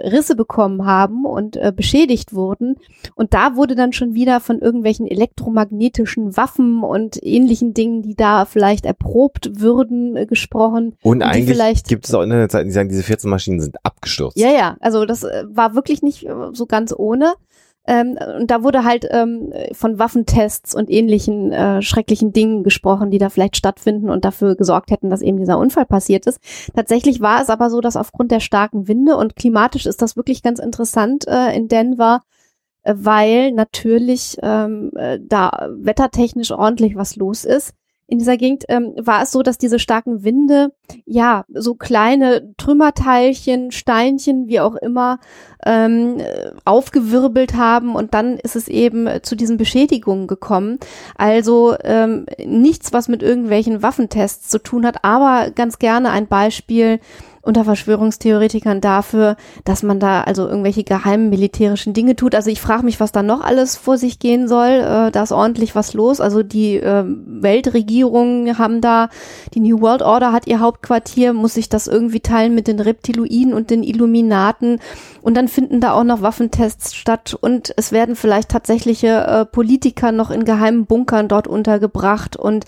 Risse 0.09 0.36
bekommen 0.36 0.86
haben 0.86 1.25
und 1.25 1.55
äh, 1.55 1.71
beschädigt 1.75 2.33
wurden. 2.33 2.75
Und 3.15 3.33
da 3.33 3.55
wurde 3.55 3.75
dann 3.75 3.93
schon 3.93 4.13
wieder 4.13 4.41
von 4.41 4.59
irgendwelchen 4.59 5.07
elektromagnetischen 5.07 6.36
Waffen 6.36 6.83
und 6.83 7.17
ähnlichen 7.23 7.73
Dingen, 7.73 8.01
die 8.01 8.13
da 8.15 8.43
vielleicht 8.45 8.86
erprobt 8.86 9.61
würden, 9.61 10.17
äh, 10.17 10.25
gesprochen. 10.25 10.97
Und, 11.01 11.19
die 11.19 11.25
eigentlich 11.25 11.55
vielleicht- 11.55 11.88
gibt 11.88 12.05
es 12.05 12.13
auch 12.13 12.21
Internetseiten, 12.21 12.67
die 12.67 12.73
sagen, 12.73 12.89
diese 12.89 13.03
14 13.03 13.29
Maschinen 13.29 13.61
sind 13.61 13.77
abgestürzt. 13.83 14.38
Ja, 14.38 14.51
ja, 14.51 14.75
also 14.81 15.05
das 15.05 15.23
äh, 15.23 15.45
war 15.47 15.73
wirklich 15.73 16.03
nicht 16.03 16.25
äh, 16.25 16.33
so 16.51 16.65
ganz 16.65 16.93
ohne. 16.95 17.33
Ähm, 17.88 18.17
und 18.39 18.51
da 18.51 18.63
wurde 18.63 18.83
halt 18.83 19.07
ähm, 19.11 19.53
von 19.73 19.99
Waffentests 19.99 20.73
und 20.73 20.89
ähnlichen 20.89 21.51
äh, 21.51 21.81
schrecklichen 21.81 22.33
Dingen 22.33 22.63
gesprochen, 22.63 23.11
die 23.11 23.17
da 23.17 23.29
vielleicht 23.29 23.57
stattfinden 23.57 24.09
und 24.09 24.25
dafür 24.25 24.55
gesorgt 24.55 24.91
hätten, 24.91 25.09
dass 25.09 25.21
eben 25.21 25.38
dieser 25.38 25.59
Unfall 25.59 25.86
passiert 25.86 26.25
ist. 26.25 26.39
Tatsächlich 26.75 27.21
war 27.21 27.41
es 27.41 27.49
aber 27.49 27.69
so, 27.69 27.81
dass 27.81 27.95
aufgrund 27.95 28.31
der 28.31 28.39
starken 28.39 28.88
Winde 28.88 29.17
und 29.17 29.36
klimatisch 29.36 29.86
ist 29.86 30.01
das 30.01 30.17
wirklich 30.17 30.41
ganz 30.41 30.59
interessant 30.59 31.27
äh, 31.27 31.55
in 31.55 31.67
Denver, 31.67 32.21
äh, 32.83 32.93
weil 32.97 33.51
natürlich 33.51 34.38
ähm, 34.41 34.91
äh, 34.95 35.19
da 35.21 35.69
wettertechnisch 35.71 36.51
ordentlich 36.51 36.95
was 36.95 37.15
los 37.15 37.45
ist. 37.45 37.73
In 38.08 38.20
dieser 38.20 38.38
Gegend 38.38 38.66
ähm, 38.70 38.93
war 38.97 39.24
es 39.24 39.32
so, 39.32 39.41
dass 39.41 39.58
diese 39.58 39.80
starken 39.80 40.24
Winde 40.24 40.72
ja 41.06 41.43
so 41.51 41.74
kleine 41.74 42.53
Trümmerteilchen, 42.58 43.72
Steinchen, 43.72 44.47
wie 44.47 44.60
auch 44.60 44.76
immer, 44.76 45.20
ähm, 45.66 46.20
äh, 46.20 46.51
aufgewirbelt 46.66 47.56
haben 47.56 47.95
und 47.95 48.14
dann 48.14 48.38
ist 48.38 48.56
es 48.56 48.68
eben 48.68 49.10
zu 49.24 49.36
diesen 49.36 49.58
Beschädigungen 49.58 50.28
gekommen. 50.28 50.78
Also 51.16 51.76
ähm, 51.84 52.28
nichts, 52.45 52.93
was 52.93 53.08
mit 53.08 53.24
irgendwelchen 53.24 53.82
Waffentests 53.82 54.49
zu 54.49 54.60
tun 54.60 54.86
hat, 54.86 55.03
aber 55.03 55.49
ganz 55.49 55.80
gerne 55.80 56.12
ein 56.12 56.28
Beispiel, 56.28 56.99
unter 57.45 57.63
Verschwörungstheoretikern 57.63 58.81
dafür, 58.81 59.37
dass 59.63 59.83
man 59.83 59.99
da 59.99 60.21
also 60.21 60.47
irgendwelche 60.47 60.83
geheimen 60.83 61.29
militärischen 61.29 61.93
Dinge 61.93 62.15
tut. 62.15 62.35
Also 62.35 62.49
ich 62.49 62.61
frage 62.61 62.83
mich, 62.83 62.99
was 62.99 63.11
da 63.11 63.23
noch 63.23 63.41
alles 63.41 63.75
vor 63.75 63.97
sich 63.97 64.19
gehen 64.19 64.47
soll. 64.47 64.69
Äh, 64.69 65.11
da 65.11 65.23
ist 65.23 65.31
ordentlich 65.31 65.75
was 65.75 65.93
los. 65.93 66.19
Also 66.21 66.43
die 66.43 66.77
äh, 66.77 67.03
Weltregierungen 67.05 68.57
haben 68.57 68.81
da, 68.81 69.09
die 69.53 69.59
New 69.59 69.81
World 69.81 70.01
Order 70.01 70.31
hat 70.31 70.47
ihr 70.47 70.59
Hauptquartier, 70.59 71.33
muss 71.33 71.53
sich 71.53 71.69
das 71.69 71.87
irgendwie 71.87 72.19
teilen 72.19 72.55
mit 72.55 72.67
den 72.67 72.79
Reptiloiden 72.79 73.53
und 73.53 73.69
den 73.69 73.83
Illuminaten. 73.83 74.79
Und 75.21 75.35
dann 75.35 75.47
finden 75.47 75.81
da 75.81 75.93
auch 75.93 76.03
noch 76.03 76.21
Waffentests 76.21 76.93
statt 76.95 77.35
und 77.39 77.73
es 77.77 77.91
werden 77.91 78.15
vielleicht 78.15 78.49
tatsächliche 78.49 79.25
äh, 79.25 79.45
Politiker 79.45 80.11
noch 80.11 80.29
in 80.29 80.45
geheimen 80.45 80.85
Bunkern 80.85 81.27
dort 81.27 81.47
untergebracht. 81.47 82.35
Und 82.35 82.65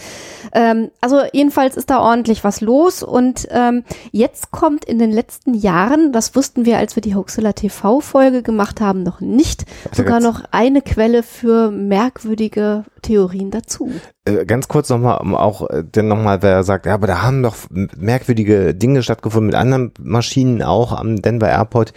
ähm, 0.53 0.89
also 1.01 1.21
jedenfalls 1.33 1.77
ist 1.77 1.89
da 1.89 1.99
ordentlich 1.99 2.43
was 2.43 2.61
los. 2.61 3.03
Und 3.03 3.47
ähm, 3.51 3.83
jetzt 4.11 4.51
kommt 4.51 4.66
kommt 4.67 4.83
in 4.83 4.99
den 4.99 5.13
letzten 5.13 5.53
Jahren, 5.53 6.11
das 6.11 6.35
wussten 6.35 6.65
wir, 6.65 6.77
als 6.77 6.97
wir 6.97 7.01
die 7.01 7.15
Hoaxilla 7.15 7.53
TV-Folge 7.53 8.43
gemacht 8.43 8.81
haben, 8.81 9.01
noch 9.01 9.21
nicht, 9.21 9.63
sogar 9.93 10.19
noch 10.19 10.41
eine 10.51 10.81
Quelle 10.81 11.23
für 11.23 11.71
merkwürdige 11.71 12.83
Theorien 13.01 13.49
dazu. 13.49 13.89
Äh, 14.25 14.45
ganz 14.45 14.67
kurz 14.67 14.89
nochmal, 14.89 15.21
um 15.21 15.35
auch 15.35 15.69
äh, 15.69 15.85
denn 15.85 16.09
nochmal, 16.09 16.41
wer 16.41 16.65
sagt, 16.65 16.85
ja, 16.85 16.95
aber 16.95 17.07
da 17.07 17.21
haben 17.21 17.43
doch 17.43 17.55
merkwürdige 17.69 18.75
Dinge 18.75 19.03
stattgefunden 19.03 19.45
mit 19.45 19.55
anderen 19.55 19.93
Maschinen 20.01 20.61
auch 20.61 20.91
am 20.91 21.21
Denver 21.21 21.47
Airport. 21.47 21.93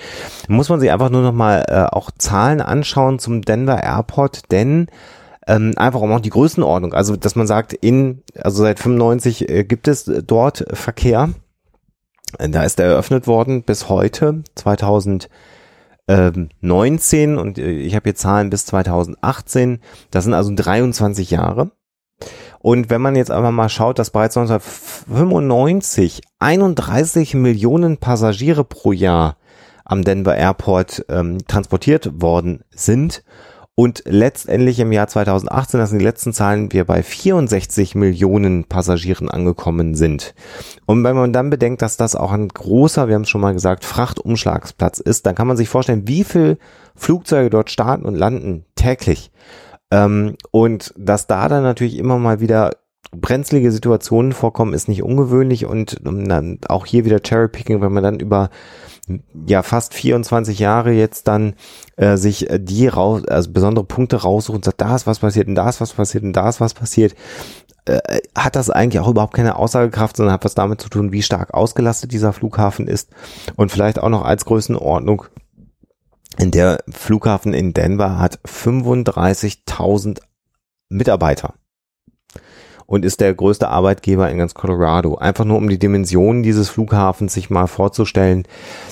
Muss 0.46 0.68
man 0.68 0.78
sich 0.78 0.92
einfach 0.92 1.10
nur 1.10 1.22
nochmal 1.22 1.64
äh, 1.66 1.92
auch 1.92 2.12
Zahlen 2.18 2.60
anschauen 2.60 3.18
zum 3.18 3.42
Denver 3.42 3.82
Airport, 3.82 4.52
denn 4.52 4.86
ähm, 5.48 5.72
einfach 5.74 6.02
um 6.02 6.12
auch 6.12 6.20
die 6.20 6.30
Größenordnung, 6.30 6.94
also 6.94 7.16
dass 7.16 7.34
man 7.34 7.48
sagt, 7.48 7.72
in, 7.72 8.22
also 8.40 8.62
seit 8.62 8.78
95 8.78 9.48
äh, 9.48 9.64
gibt 9.64 9.88
es 9.88 10.04
dort 10.04 10.64
Verkehr 10.72 11.30
da 12.38 12.62
ist 12.62 12.80
er 12.80 12.86
eröffnet 12.86 13.26
worden 13.26 13.62
bis 13.62 13.88
heute, 13.88 14.42
2019 14.54 17.38
und 17.38 17.58
äh, 17.58 17.70
ich 17.70 17.94
habe 17.94 18.04
hier 18.04 18.14
Zahlen 18.14 18.50
bis 18.50 18.66
2018. 18.66 19.80
Das 20.10 20.24
sind 20.24 20.34
also 20.34 20.52
23 20.54 21.30
Jahre. 21.30 21.70
Und 22.58 22.90
wenn 22.90 23.00
man 23.00 23.16
jetzt 23.16 23.30
einfach 23.30 23.52
mal 23.52 23.70
schaut, 23.70 23.98
dass 23.98 24.10
bereits 24.10 24.36
1995 24.36 26.20
31 26.38 27.32
Millionen 27.34 27.96
Passagiere 27.96 28.64
pro 28.64 28.92
Jahr 28.92 29.38
am 29.84 30.04
Denver 30.04 30.36
Airport 30.36 31.06
ähm, 31.08 31.38
transportiert 31.46 32.20
worden 32.20 32.64
sind 32.70 33.24
und 33.74 34.02
letztendlich 34.04 34.78
im 34.78 34.92
Jahr 34.92 35.06
2018, 35.08 35.80
das 35.80 35.90
sind 35.90 36.00
die 36.00 36.04
letzten 36.04 36.32
Zahlen, 36.32 36.72
wir 36.72 36.84
bei 36.84 37.02
64 37.02 37.94
Millionen 37.94 38.64
Passagieren 38.64 39.30
angekommen 39.30 39.94
sind. 39.94 40.34
Und 40.86 41.02
wenn 41.02 41.16
man 41.16 41.32
dann 41.32 41.50
bedenkt, 41.50 41.80
dass 41.80 41.96
das 41.96 42.14
auch 42.14 42.32
ein 42.32 42.48
großer, 42.48 43.08
wir 43.08 43.14
haben 43.14 43.22
es 43.22 43.30
schon 43.30 43.40
mal 43.40 43.54
gesagt, 43.54 43.84
Frachtumschlagsplatz 43.84 44.98
ist, 44.98 45.24
dann 45.24 45.34
kann 45.34 45.46
man 45.46 45.56
sich 45.56 45.68
vorstellen, 45.68 46.06
wie 46.06 46.24
viel 46.24 46.58
Flugzeuge 46.94 47.48
dort 47.48 47.70
starten 47.70 48.04
und 48.04 48.16
landen 48.16 48.66
täglich. 48.74 49.30
Ähm, 49.90 50.36
und 50.50 50.92
dass 50.98 51.26
da 51.26 51.48
dann 51.48 51.62
natürlich 51.62 51.96
immer 51.96 52.18
mal 52.18 52.40
wieder 52.40 52.72
brenzlige 53.12 53.72
Situationen 53.72 54.32
vorkommen, 54.32 54.74
ist 54.74 54.88
nicht 54.88 55.02
ungewöhnlich 55.02 55.66
und 55.66 55.96
dann 56.02 56.58
auch 56.68 56.86
hier 56.86 57.04
wieder 57.04 57.20
Cherry-Picking, 57.20 57.80
wenn 57.80 57.92
man 57.92 58.04
dann 58.04 58.20
über 58.20 58.50
ja 59.46 59.62
fast 59.62 59.94
24 59.94 60.58
Jahre 60.58 60.92
jetzt 60.92 61.28
dann 61.28 61.54
äh, 61.96 62.16
sich 62.16 62.48
äh, 62.50 62.58
die 62.58 62.88
raus, 62.88 63.24
also 63.26 63.52
besondere 63.52 63.84
Punkte 63.84 64.16
raussucht 64.16 64.56
und 64.56 64.64
sagt, 64.64 64.80
da 64.80 64.96
ist 64.96 65.06
was 65.06 65.20
passiert 65.20 65.48
und 65.48 65.54
da 65.54 65.68
ist 65.68 65.80
was 65.80 65.92
passiert 65.92 66.24
und 66.24 66.32
da 66.32 66.48
ist 66.48 66.60
was 66.60 66.74
passiert, 66.74 67.14
äh, 67.86 68.20
hat 68.36 68.56
das 68.56 68.70
eigentlich 68.70 69.00
auch 69.00 69.08
überhaupt 69.08 69.34
keine 69.34 69.56
Aussagekraft, 69.56 70.16
sondern 70.16 70.34
hat 70.34 70.44
was 70.44 70.54
damit 70.54 70.80
zu 70.80 70.88
tun, 70.88 71.12
wie 71.12 71.22
stark 71.22 71.54
ausgelastet 71.54 72.12
dieser 72.12 72.32
Flughafen 72.32 72.86
ist 72.88 73.10
und 73.56 73.70
vielleicht 73.70 73.98
auch 73.98 74.08
noch 74.08 74.24
als 74.24 74.44
Größenordnung. 74.44 75.24
In 76.38 76.50
der 76.50 76.82
Flughafen 76.88 77.52
in 77.52 77.74
Denver 77.74 78.18
hat 78.18 78.38
35.000 78.46 80.20
Mitarbeiter 80.88 81.54
und 82.90 83.04
ist 83.04 83.20
der 83.20 83.32
größte 83.32 83.68
Arbeitgeber 83.68 84.28
in 84.30 84.38
ganz 84.38 84.52
Colorado. 84.52 85.14
Einfach 85.14 85.44
nur 85.44 85.58
um 85.58 85.68
die 85.68 85.78
Dimensionen 85.78 86.42
dieses 86.42 86.68
Flughafens 86.70 87.32
sich 87.32 87.48
mal 87.48 87.68
vorzustellen. 87.68 88.48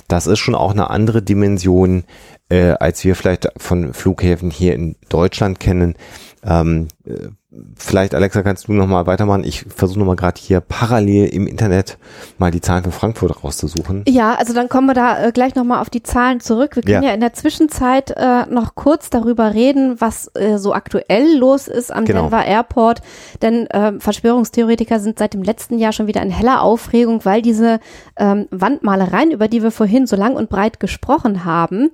Das 0.07 0.29
ist 0.29 0.39
schon 0.39 0.55
auch 0.55 0.71
eine 0.71 0.91
andere 0.91 1.21
Dimension, 1.21 2.05
äh, 2.49 2.75
als 2.79 3.03
wir 3.03 3.17
vielleicht 3.17 3.49
von 3.57 3.93
Flughäfen 3.93 4.53
hier 4.53 4.75
in 4.75 4.95
Deutschland 5.09 5.59
kennen. 5.59 5.97
Ähm, 6.45 6.89
äh, 7.05 7.29
vielleicht, 7.77 8.15
Alexa, 8.15 8.43
kannst 8.43 8.69
du 8.69 8.73
nochmal 8.73 9.07
weitermachen? 9.07 9.43
Ich 9.45 9.65
versuche 9.75 9.99
nochmal 9.99 10.17
gerade 10.17 10.41
hier 10.41 10.61
parallel 10.61 11.29
im 11.29 11.47
Internet 11.47 11.99
mal 12.37 12.51
die 12.51 12.61
Zahlen 12.61 12.85
für 12.85 12.93
Frankfurt 12.93 13.43
rauszusuchen. 13.43 14.05
Ja, 14.07 14.35
also 14.35 14.53
dann 14.53 14.69
kommen 14.69 14.87
wir 14.87 14.95
da 14.95 15.27
äh, 15.27 15.33
gleich 15.33 15.55
nochmal 15.55 15.81
auf 15.81 15.91
die 15.91 16.03
Zahlen 16.03 16.41
zurück. 16.41 16.77
Wir 16.77 16.83
können 16.83 17.03
ja, 17.03 17.09
ja 17.09 17.15
in 17.15 17.21
der 17.21 17.33
Zwischenzeit 17.33 18.11
äh, 18.11 18.47
noch 18.47 18.75
kurz 18.75 19.11
darüber 19.11 19.55
reden, 19.55 20.01
was 20.01 20.31
äh, 20.35 20.59
so 20.59 20.75
aktuell 20.75 21.37
los 21.39 21.69
ist 21.69 21.93
am 21.93 22.05
genau. 22.05 22.23
Denver 22.23 22.45
Airport. 22.45 23.01
Denn 23.43 23.67
äh, 23.69 23.99
Verschwörungstheoretiker 23.99 25.01
sind 25.01 25.19
seit 25.19 25.35
dem 25.35 25.43
letzten 25.43 25.79
Jahr 25.79 25.93
schon 25.93 26.07
wieder 26.07 26.23
in 26.23 26.31
heller 26.31 26.63
Aufregung, 26.63 27.25
weil 27.25 27.43
diese 27.43 27.81
ähm, 28.17 28.47
Wandmalereien, 28.51 29.31
über 29.31 29.49
die 29.49 29.63
wir 29.63 29.71
vorhin 29.71 30.07
so 30.07 30.17
lang 30.17 30.37
und 30.37 30.51
breit 30.51 30.81
gesprochen 30.81 31.45
haben, 31.45 31.91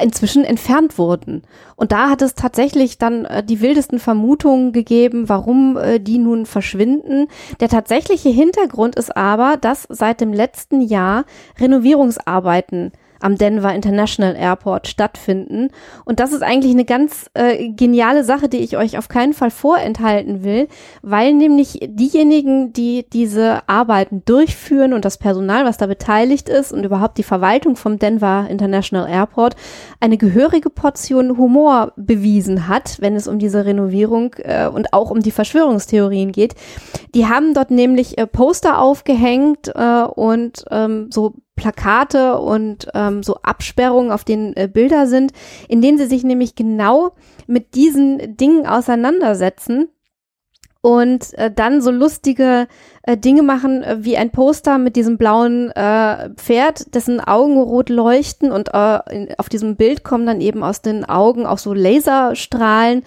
inzwischen 0.00 0.44
entfernt 0.44 0.98
wurden. 0.98 1.42
Und 1.74 1.92
da 1.92 2.10
hat 2.10 2.22
es 2.22 2.34
tatsächlich 2.34 2.98
dann 2.98 3.24
äh, 3.24 3.42
die 3.42 3.60
wildesten 3.60 3.98
Vermutungen 3.98 4.72
gegeben, 4.72 5.28
warum 5.28 5.76
äh, 5.76 5.98
die 5.98 6.18
nun 6.18 6.46
verschwinden. 6.46 7.28
Der 7.60 7.68
tatsächliche 7.68 8.28
Hintergrund 8.28 8.96
ist 8.96 9.16
aber, 9.16 9.56
dass 9.56 9.86
seit 9.88 10.20
dem 10.20 10.32
letzten 10.32 10.80
Jahr 10.80 11.24
Renovierungsarbeiten 11.58 12.92
am 13.20 13.36
Denver 13.36 13.74
International 13.74 14.36
Airport 14.36 14.88
stattfinden. 14.88 15.68
Und 16.04 16.20
das 16.20 16.32
ist 16.32 16.42
eigentlich 16.42 16.72
eine 16.72 16.84
ganz 16.84 17.30
äh, 17.34 17.68
geniale 17.70 18.24
Sache, 18.24 18.48
die 18.48 18.58
ich 18.58 18.76
euch 18.76 18.98
auf 18.98 19.08
keinen 19.08 19.32
Fall 19.32 19.50
vorenthalten 19.50 20.44
will, 20.44 20.68
weil 21.02 21.34
nämlich 21.34 21.78
diejenigen, 21.82 22.72
die 22.72 23.06
diese 23.12 23.68
Arbeiten 23.68 24.22
durchführen 24.24 24.92
und 24.92 25.04
das 25.04 25.18
Personal, 25.18 25.64
was 25.64 25.78
da 25.78 25.86
beteiligt 25.86 26.48
ist 26.48 26.72
und 26.72 26.84
überhaupt 26.84 27.18
die 27.18 27.22
Verwaltung 27.22 27.76
vom 27.76 27.98
Denver 27.98 28.46
International 28.48 29.08
Airport 29.08 29.56
eine 30.00 30.16
gehörige 30.16 30.70
Portion 30.70 31.36
Humor 31.36 31.92
bewiesen 31.96 32.68
hat, 32.68 33.00
wenn 33.00 33.16
es 33.16 33.28
um 33.28 33.38
diese 33.38 33.64
Renovierung 33.64 34.34
äh, 34.38 34.68
und 34.68 34.92
auch 34.92 35.10
um 35.10 35.20
die 35.20 35.30
Verschwörungstheorien 35.30 36.32
geht. 36.32 36.54
Die 37.14 37.26
haben 37.26 37.54
dort 37.54 37.70
nämlich 37.70 38.18
äh, 38.18 38.26
Poster 38.26 38.80
aufgehängt 38.80 39.68
äh, 39.74 40.02
und 40.02 40.64
ähm, 40.70 41.08
so 41.10 41.34
Plakate 41.56 42.38
und 42.38 42.88
ähm, 42.94 43.22
so 43.22 43.36
Absperrungen, 43.42 44.12
auf 44.12 44.24
denen 44.24 44.54
äh, 44.56 44.68
Bilder 44.72 45.06
sind, 45.06 45.32
in 45.68 45.82
denen 45.82 45.98
sie 45.98 46.06
sich 46.06 46.22
nämlich 46.22 46.54
genau 46.54 47.12
mit 47.46 47.74
diesen 47.74 48.36
Dingen 48.36 48.66
auseinandersetzen 48.66 49.88
und 50.86 51.34
äh, 51.34 51.50
dann 51.50 51.82
so 51.82 51.90
lustige 51.90 52.68
äh, 53.02 53.16
Dinge 53.16 53.42
machen, 53.42 53.82
äh, 53.82 53.96
wie 54.00 54.16
ein 54.16 54.30
Poster 54.30 54.78
mit 54.78 54.94
diesem 54.94 55.18
blauen 55.18 55.72
äh, 55.72 56.30
Pferd, 56.36 56.94
dessen 56.94 57.18
Augen 57.18 57.58
rot 57.58 57.88
leuchten 57.88 58.52
und 58.52 58.72
äh, 58.72 59.00
in, 59.10 59.34
auf 59.36 59.48
diesem 59.48 59.74
Bild 59.74 60.04
kommen 60.04 60.26
dann 60.26 60.40
eben 60.40 60.62
aus 60.62 60.82
den 60.82 61.04
Augen 61.04 61.44
auch 61.44 61.58
so 61.58 61.74
Laserstrahlen 61.74 63.02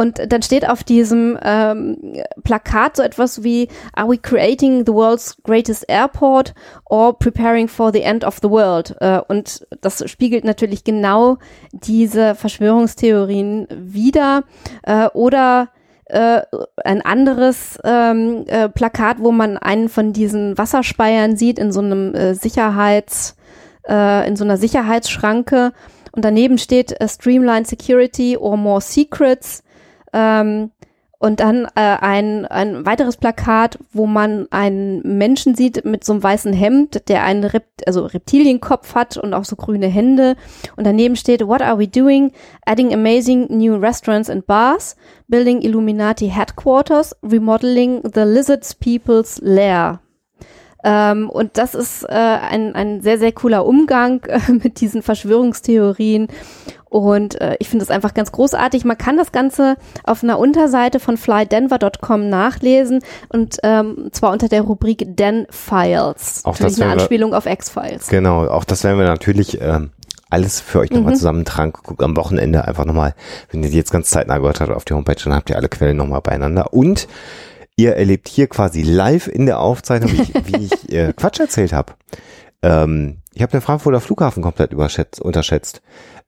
und 0.00 0.32
dann 0.32 0.40
steht 0.40 0.66
auf 0.66 0.82
diesem 0.82 1.38
ähm, 1.42 2.22
Plakat 2.42 2.96
so 2.96 3.02
etwas 3.02 3.44
wie 3.44 3.68
Are 3.92 4.08
we 4.08 4.16
creating 4.16 4.86
the 4.86 4.94
world's 4.94 5.36
greatest 5.42 5.86
airport 5.90 6.54
or 6.88 7.18
preparing 7.18 7.68
for 7.68 7.92
the 7.92 8.00
end 8.00 8.24
of 8.24 8.38
the 8.40 8.48
world? 8.48 8.96
Äh, 9.00 9.20
und 9.28 9.66
das 9.82 10.02
spiegelt 10.10 10.44
natürlich 10.44 10.84
genau 10.84 11.36
diese 11.72 12.34
Verschwörungstheorien 12.34 13.66
wider. 13.70 14.44
Äh, 14.84 15.08
oder 15.08 15.68
äh, 16.06 16.40
ein 16.82 17.02
anderes 17.02 17.78
ähm, 17.84 18.46
äh, 18.46 18.70
Plakat, 18.70 19.18
wo 19.18 19.32
man 19.32 19.58
einen 19.58 19.90
von 19.90 20.14
diesen 20.14 20.56
Wasserspeiern 20.56 21.36
sieht 21.36 21.58
in 21.58 21.72
so 21.72 21.80
einem 21.80 22.14
äh, 22.14 22.34
Sicherheits, 22.34 23.36
äh, 23.86 24.26
in 24.26 24.36
so 24.36 24.44
einer 24.44 24.56
Sicherheitsschranke. 24.56 25.74
Und 26.12 26.24
daneben 26.24 26.56
steht 26.56 26.98
äh, 26.98 27.06
Streamline 27.06 27.66
Security 27.66 28.38
or 28.38 28.56
More 28.56 28.80
Secrets. 28.80 29.62
Ähm, 30.12 30.70
und 31.22 31.40
dann 31.40 31.66
äh, 31.74 31.98
ein, 32.00 32.46
ein 32.46 32.86
weiteres 32.86 33.18
Plakat, 33.18 33.78
wo 33.92 34.06
man 34.06 34.46
einen 34.50 35.18
Menschen 35.18 35.54
sieht 35.54 35.84
mit 35.84 36.02
so 36.02 36.14
einem 36.14 36.22
weißen 36.22 36.54
Hemd, 36.54 37.10
der 37.10 37.24
einen 37.24 37.44
Rept 37.44 37.86
also 37.86 38.06
Reptilienkopf 38.06 38.94
hat 38.94 39.18
und 39.18 39.34
auch 39.34 39.44
so 39.44 39.54
grüne 39.54 39.88
Hände. 39.88 40.34
Und 40.76 40.86
daneben 40.86 41.16
steht, 41.16 41.46
What 41.46 41.60
are 41.60 41.78
we 41.78 41.86
doing? 41.86 42.32
Adding 42.64 42.94
amazing 42.94 43.48
new 43.50 43.76
restaurants 43.76 44.30
and 44.30 44.46
bars, 44.46 44.96
building 45.28 45.60
Illuminati 45.60 46.28
headquarters, 46.28 47.14
remodeling 47.22 48.00
the 48.02 48.22
lizards 48.22 48.74
people's 48.74 49.38
lair. 49.42 50.00
Ähm, 50.84 51.28
und 51.28 51.58
das 51.58 51.74
ist 51.74 52.04
äh, 52.04 52.08
ein, 52.08 52.74
ein 52.74 53.02
sehr, 53.02 53.18
sehr 53.18 53.32
cooler 53.32 53.66
Umgang 53.66 54.22
äh, 54.28 54.40
mit 54.50 54.80
diesen 54.80 55.02
Verschwörungstheorien. 55.02 56.28
Und 56.88 57.40
äh, 57.40 57.56
ich 57.60 57.68
finde 57.68 57.84
es 57.84 57.90
einfach 57.90 58.14
ganz 58.14 58.32
großartig. 58.32 58.84
Man 58.84 58.98
kann 58.98 59.16
das 59.16 59.30
Ganze 59.30 59.76
auf 60.02 60.24
einer 60.24 60.38
Unterseite 60.38 60.98
von 60.98 61.16
flydenver.com 61.16 62.28
nachlesen 62.28 63.00
und 63.28 63.58
ähm, 63.62 64.08
zwar 64.10 64.32
unter 64.32 64.48
der 64.48 64.62
Rubrik 64.62 65.16
Den 65.16 65.46
Files. 65.50 66.44
Auch 66.44 66.58
Natürlich 66.58 66.76
das 66.76 66.80
eine 66.80 66.92
Anspielung 66.92 67.32
auf 67.32 67.46
X-Files. 67.46 68.08
Genau, 68.08 68.46
auch 68.48 68.64
das 68.64 68.82
werden 68.82 68.98
wir 68.98 69.06
natürlich 69.06 69.60
ähm, 69.60 69.90
alles 70.30 70.60
für 70.60 70.80
euch 70.80 70.90
nochmal 70.90 71.14
zusammentragen. 71.14 71.72
Guckt 71.72 72.02
am 72.02 72.16
Wochenende 72.16 72.66
einfach 72.66 72.84
nochmal, 72.84 73.14
wenn 73.50 73.62
ihr 73.62 73.70
die 73.70 73.76
jetzt 73.76 73.92
ganz 73.92 74.10
zeitnah 74.10 74.38
gehört 74.38 74.60
habt 74.60 74.72
auf 74.72 74.84
die 74.84 74.94
Homepage, 74.94 75.16
dann 75.22 75.34
habt 75.34 75.50
ihr 75.50 75.56
alle 75.56 75.68
Quellen 75.68 75.96
nochmal 75.96 76.22
beieinander. 76.22 76.72
Und 76.72 77.06
ihr 77.80 77.96
erlebt 77.96 78.28
hier 78.28 78.46
quasi 78.46 78.82
live 78.82 79.26
in 79.26 79.46
der 79.46 79.60
Aufzeichnung, 79.60 80.12
wie 80.12 80.22
ich, 80.22 80.34
wie 80.34 80.64
ich 80.64 80.92
äh, 80.92 81.12
Quatsch 81.14 81.40
erzählt 81.40 81.72
habe. 81.72 81.94
Ähm, 82.62 83.18
ich 83.32 83.42
habe 83.42 83.52
den 83.52 83.60
Frankfurter 83.60 84.00
Flughafen 84.00 84.42
komplett 84.42 84.74
unterschätzt. 84.74 85.82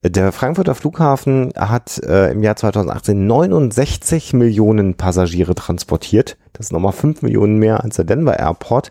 Der 0.05 0.33
Frankfurter 0.33 0.75
Flughafen 0.75 1.53
hat 1.57 1.99
äh, 1.99 2.33
im 2.33 2.43
Jahr 2.43 2.57
2018 2.57 3.27
69 3.27 4.33
Millionen 4.33 4.97
Passagiere 4.97 5.55
transportiert. 5.55 6.39
Das 6.55 6.67
ist 6.67 6.73
nochmal 6.73 6.93
5 6.93 7.23
Millionen 7.23 7.59
mehr 7.59 7.85
als 7.85 7.97
der 7.97 8.05
Denver 8.05 8.39
Airport. 8.39 8.91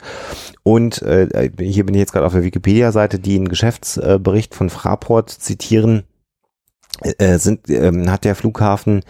Und 0.64 1.02
äh, 1.02 1.52
hier 1.60 1.86
bin 1.86 1.96
ich 1.96 2.00
jetzt 2.00 2.14
gerade 2.14 2.26
auf 2.26 2.34
der 2.34 2.44
Wikipedia-Seite, 2.44 3.20
die 3.20 3.36
einen 3.36 3.50
Geschäftsbericht 3.50 4.56
von 4.56 4.70
Fraport 4.70 5.30
zitieren. 5.30 6.04
Äh, 7.02 7.40
sind, 7.40 7.70
ähm, 7.70 8.12
hat 8.12 8.24
der 8.24 8.36
Flughafen 8.36 9.02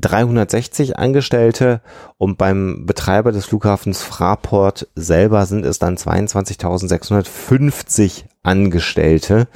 80.360 0.00 0.94
Angestellte 0.94 1.82
und 2.16 2.38
beim 2.38 2.86
Betreiber 2.86 3.32
des 3.32 3.46
Flughafens 3.46 4.02
Fraport 4.02 4.88
selber 4.94 5.44
sind 5.46 5.66
es 5.66 5.78
dann 5.78 5.96
22.650 5.96 8.24
Angestellte. 8.42 9.48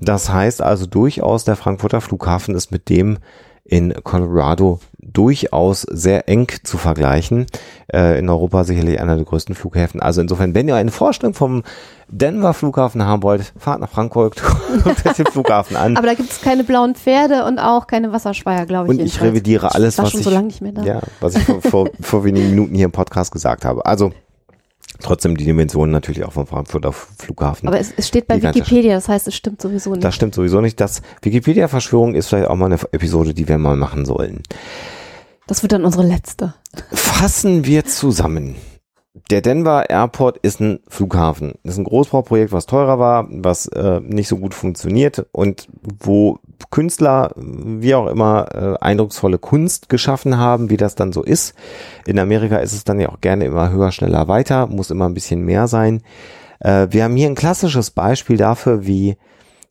Das 0.00 0.30
heißt 0.30 0.62
also 0.62 0.86
durchaus, 0.86 1.44
der 1.44 1.56
Frankfurter 1.56 2.00
Flughafen 2.00 2.54
ist 2.54 2.72
mit 2.72 2.88
dem 2.88 3.18
in 3.64 3.94
Colorado 4.02 4.80
durchaus 4.98 5.82
sehr 5.82 6.28
eng 6.28 6.48
zu 6.62 6.78
vergleichen. 6.78 7.46
Äh, 7.92 8.18
in 8.18 8.28
Europa 8.28 8.64
sicherlich 8.64 9.00
einer 9.00 9.16
der 9.16 9.24
größten 9.24 9.54
Flughäfen. 9.54 10.00
Also 10.00 10.20
insofern, 10.20 10.54
wenn 10.54 10.68
ihr 10.68 10.76
eine 10.76 10.90
Vorstellung 10.90 11.34
vom 11.34 11.62
Denver 12.08 12.54
Flughafen 12.54 13.04
haben 13.04 13.22
wollt, 13.22 13.52
fahrt 13.58 13.80
nach 13.80 13.88
Frankfurt, 13.88 14.42
guckt 14.84 15.06
euch 15.06 15.12
den 15.14 15.26
Flughafen 15.26 15.76
an. 15.76 15.96
Aber 15.96 16.06
da 16.06 16.14
gibt 16.14 16.30
es 16.30 16.40
keine 16.40 16.64
blauen 16.64 16.94
Pferde 16.94 17.44
und 17.44 17.58
auch 17.58 17.86
keine 17.86 18.12
Wasserspeier, 18.12 18.66
glaube 18.66 18.92
ich. 18.92 18.98
Und 18.98 19.04
ich 19.04 19.20
revidiere 19.20 19.74
alles, 19.74 19.94
ich 19.94 20.04
was 20.04 20.10
schon 20.10 20.20
ich, 20.20 20.24
so 20.24 20.30
lange 20.30 20.46
nicht 20.46 20.60
mehr 20.60 20.72
da. 20.72 20.82
ja, 20.82 21.00
was 21.20 21.36
ich 21.36 21.44
vor, 21.44 21.60
vor, 21.62 21.90
vor 22.00 22.24
wenigen 22.24 22.50
Minuten 22.50 22.74
hier 22.74 22.86
im 22.86 22.92
Podcast 22.92 23.32
gesagt 23.32 23.64
habe. 23.64 23.84
Also 23.86 24.12
trotzdem 25.02 25.36
die 25.36 25.44
Dimensionen 25.44 25.90
natürlich 25.90 26.24
auch 26.24 26.32
vom 26.32 26.46
Frankfurter 26.46 26.92
Flughafen. 26.92 27.68
Aber 27.68 27.78
es, 27.78 27.92
es 27.96 28.08
steht 28.08 28.26
bei. 28.26 28.42
Wikipedia, 28.42 28.94
das 28.94 29.08
heißt, 29.08 29.28
es 29.28 29.34
stimmt 29.34 29.60
sowieso 29.60 29.90
nicht. 29.90 30.04
Das 30.04 30.14
stimmt 30.14 30.34
sowieso 30.34 30.60
nicht. 30.60 30.80
Das 30.80 31.02
Wikipedia-Verschwörung 31.22 32.14
ist 32.14 32.28
vielleicht 32.28 32.48
auch 32.48 32.56
mal 32.56 32.66
eine 32.66 32.78
Episode, 32.92 33.34
die 33.34 33.46
wir 33.48 33.58
mal 33.58 33.76
machen 33.76 34.04
sollen. 34.04 34.42
Das 35.46 35.62
wird 35.62 35.72
dann 35.72 35.84
unsere 35.84 36.06
letzte. 36.06 36.54
Fassen 36.92 37.64
wir 37.64 37.84
zusammen. 37.84 38.56
Der 39.14 39.42
Denver 39.42 39.90
Airport 39.90 40.38
ist 40.38 40.60
ein 40.60 40.80
Flughafen. 40.88 41.52
Das 41.64 41.74
ist 41.74 41.78
ein 41.78 41.84
Großbauprojekt, 41.84 42.50
was 42.50 42.64
teurer 42.64 42.98
war, 42.98 43.26
was 43.30 43.66
äh, 43.66 44.00
nicht 44.00 44.26
so 44.26 44.38
gut 44.38 44.54
funktioniert 44.54 45.26
und 45.32 45.68
wo 45.82 46.38
Künstler, 46.70 47.32
wie 47.36 47.94
auch 47.94 48.06
immer, 48.06 48.48
äh, 48.54 48.82
eindrucksvolle 48.82 49.38
Kunst 49.38 49.90
geschaffen 49.90 50.38
haben, 50.38 50.70
wie 50.70 50.78
das 50.78 50.94
dann 50.94 51.12
so 51.12 51.22
ist. 51.22 51.54
In 52.06 52.18
Amerika 52.18 52.56
ist 52.58 52.72
es 52.72 52.84
dann 52.84 53.00
ja 53.00 53.10
auch 53.10 53.20
gerne 53.20 53.44
immer 53.44 53.70
höher, 53.70 53.92
schneller, 53.92 54.28
weiter, 54.28 54.66
muss 54.66 54.90
immer 54.90 55.08
ein 55.08 55.14
bisschen 55.14 55.44
mehr 55.44 55.68
sein. 55.68 56.02
Äh, 56.60 56.88
wir 56.90 57.04
haben 57.04 57.16
hier 57.16 57.28
ein 57.28 57.34
klassisches 57.34 57.90
Beispiel 57.90 58.38
dafür, 58.38 58.86
wie 58.86 59.18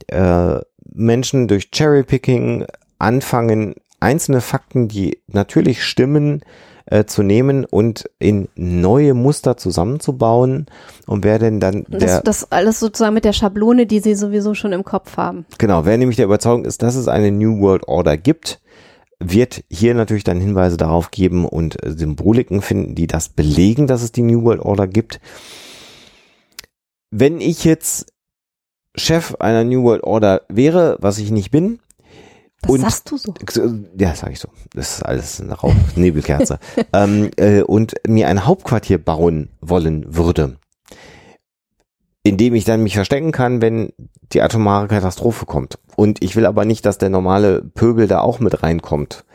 äh, 0.08 0.60
Menschen 0.94 1.48
durch 1.48 1.72
Cherrypicking 1.72 2.66
anfangen, 3.00 3.74
einzelne 4.00 4.42
Fakten, 4.42 4.88
die 4.88 5.20
natürlich 5.28 5.84
stimmen, 5.84 6.42
äh, 6.92 7.06
zu 7.06 7.24
nehmen 7.24 7.64
und 7.64 8.10
in 8.20 8.50
neue 8.56 9.14
Muster 9.14 9.56
zusammenzubauen. 9.56 10.66
Und 11.08 11.24
wer 11.24 11.40
denn 11.40 11.62
dann 11.62 11.84
Und 11.84 12.02
der, 12.02 12.22
das, 12.22 12.42
das 12.42 12.52
alles 12.52 12.82
sozusagen 12.82 13.14
mit 13.14 13.24
der 13.24 13.34
Schablone, 13.34 13.86
die 13.86 14.00
sie 14.00 14.14
sowieso 14.14 14.54
schon 14.54 14.74
im 14.74 14.84
Kopf 14.84 15.16
haben. 15.16 15.46
genau, 15.58 15.86
wer 15.86 15.98
nämlich 15.98 16.18
der 16.18 16.26
Überzeugung 16.26 16.66
ist, 16.66 16.84
dass 16.84 16.96
es 16.96 17.08
eine 17.08 17.32
New 17.32 17.62
World 17.62 17.88
Order 17.88 18.18
gibt, 18.18 18.60
wird 19.20 19.64
hier 19.70 19.94
natürlich 19.94 20.26
dann 20.26 20.42
Hinweise 20.42 20.76
darauf 20.76 21.12
geben 21.12 21.46
und 21.46 21.82
äh, 21.82 21.92
Symboliken 21.92 22.62
finden, 22.62 22.94
die 22.94 23.08
das 23.08 23.30
belegen, 23.30 23.88
dass 23.88 24.04
es 24.04 24.12
die 24.12 24.24
New 24.24 24.44
World 24.44 24.62
Order 24.62 24.88
gibt. 24.88 25.22
Wenn 27.10 27.40
ich 27.40 27.64
jetzt 27.64 28.12
Chef 28.96 29.36
einer 29.36 29.64
New 29.64 29.84
World 29.84 30.04
Order 30.04 30.42
wäre, 30.50 30.98
was 31.00 31.20
ich 31.20 31.32
nicht 31.32 31.52
bin, 31.52 31.80
Das 32.62 32.72
Und- 32.72 32.82
sagst 32.82 33.10
du 33.12 33.18
so. 33.18 33.34
Ja, 33.98 34.14
sag 34.16 34.32
ich 34.32 34.40
so. 34.40 34.50
Das 34.74 34.98
ist 34.98 35.04
alles 35.04 35.42
eine 35.42 35.54
Rauch 35.54 35.74
Nebelkerze. 35.96 36.60
ähm, 36.94 37.32
äh, 37.38 37.62
und 37.64 37.96
mir 38.08 38.28
ein 38.28 38.46
Hauptquartier 38.46 38.98
bauen 39.04 39.50
wollen 39.62 40.06
würde, 40.16 40.58
in 42.24 42.38
dem 42.38 42.54
ich 42.54 42.66
dann 42.66 42.84
mich 42.84 42.94
verstecken 42.96 43.32
kann, 43.32 43.62
wenn 43.62 43.94
die 44.32 44.42
atomare 44.42 44.88
Katastrophe 44.88 45.46
kommt. 45.46 45.80
Und 45.96 46.24
ich 46.24 46.36
will 46.36 46.46
aber 46.46 46.66
nicht, 46.66 46.86
dass 46.86 46.98
der 47.00 47.10
normale 47.10 47.64
Pöbel 47.64 48.08
da 48.08 48.20
auch 48.20 48.40
mit 48.40 48.62
reinkommt. 48.64 49.26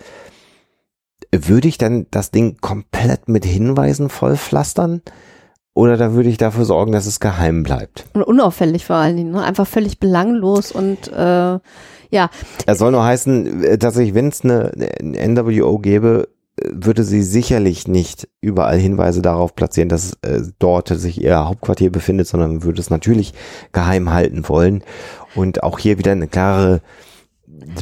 Würde 1.35 1.67
ich 1.69 1.79
dann 1.79 2.07
das 2.13 2.31
Ding 2.31 2.59
komplett 2.61 3.29
mit 3.29 3.45
Hinweisen 3.45 4.09
vollpflastern? 4.09 5.03
Oder 5.75 5.97
da 5.99 6.13
würde 6.15 6.29
ich 6.31 6.39
dafür 6.39 6.65
sorgen, 6.65 6.93
dass 6.93 7.05
es 7.05 7.21
geheim 7.21 7.63
bleibt? 7.63 8.07
Und 8.15 8.23
unauffällig 8.23 8.87
vor 8.87 8.97
allen 8.97 9.17
Dingen. 9.17 9.33
Ne? 9.33 9.43
Einfach 9.43 9.67
völlig 9.67 9.99
belanglos 10.01 10.73
und 10.73 11.09
äh, 11.09 11.59
ja, 12.17 12.31
Er 12.67 12.75
soll 12.75 12.93
nur 12.93 13.05
heißen, 13.05 13.65
äh, 13.65 13.79
tatsächlich, 13.79 14.15
wenn 14.15 14.29
es 14.29 14.43
eine, 14.43 14.73
eine 14.99 15.29
NWO 15.29 15.79
gäbe, 15.79 16.29
äh, 16.61 16.69
würde 16.73 17.05
sie 17.05 17.23
sicherlich 17.23 17.87
nicht 17.87 18.29
überall 18.41 18.79
Hinweise 18.79 19.23
darauf 19.23 19.55
platzieren, 19.55 19.89
dass 19.89 20.15
äh, 20.23 20.41
dort 20.59 20.89
sich 20.89 21.23
ihr 21.23 21.47
Hauptquartier 21.47 21.93
befindet, 21.93 22.27
sondern 22.27 22.63
würde 22.63 22.81
es 22.81 22.91
natürlich 22.91 23.35
geheim 23.73 24.13
halten 24.13 24.49
wollen. 24.49 24.83
Und 25.35 25.63
auch 25.63 25.79
hier 25.79 25.99
wieder 25.99 26.13
eine 26.13 26.29
klare 26.29 26.81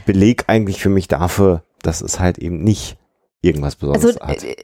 Beleg 0.06 0.44
eigentlich 0.48 0.80
für 0.80 0.88
mich 0.88 1.08
dafür, 1.08 1.62
dass 1.82 2.00
es 2.00 2.20
halt 2.20 2.38
eben 2.38 2.62
nicht 2.62 2.96
irgendwas 3.40 3.76
Besonderes 3.76 4.16
also 4.16 4.48
hat. 4.48 4.56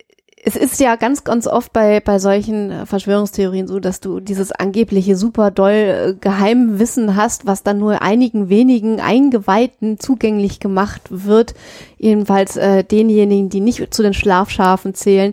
Es 0.42 0.56
ist 0.56 0.80
ja 0.80 0.96
ganz, 0.96 1.24
ganz 1.24 1.46
oft 1.46 1.72
bei, 1.72 2.00
bei 2.00 2.18
solchen 2.18 2.70
äh, 2.70 2.86
Verschwörungstheorien 2.86 3.66
so, 3.66 3.78
dass 3.78 4.00
du 4.00 4.20
dieses 4.20 4.52
angebliche 4.52 5.16
super 5.16 5.50
doll 5.50 5.72
äh, 5.72 6.14
Geheimwissen 6.18 7.16
hast, 7.16 7.46
was 7.46 7.62
dann 7.62 7.78
nur 7.78 8.00
einigen 8.02 8.48
wenigen 8.48 9.00
Eingeweihten 9.00 9.98
zugänglich 9.98 10.58
gemacht 10.58 11.02
wird, 11.10 11.54
jedenfalls 11.98 12.56
äh, 12.56 12.84
denjenigen, 12.84 13.50
die 13.50 13.60
nicht 13.60 13.92
zu 13.92 14.02
den 14.02 14.14
Schlafschafen 14.14 14.94
zählen. 14.94 15.32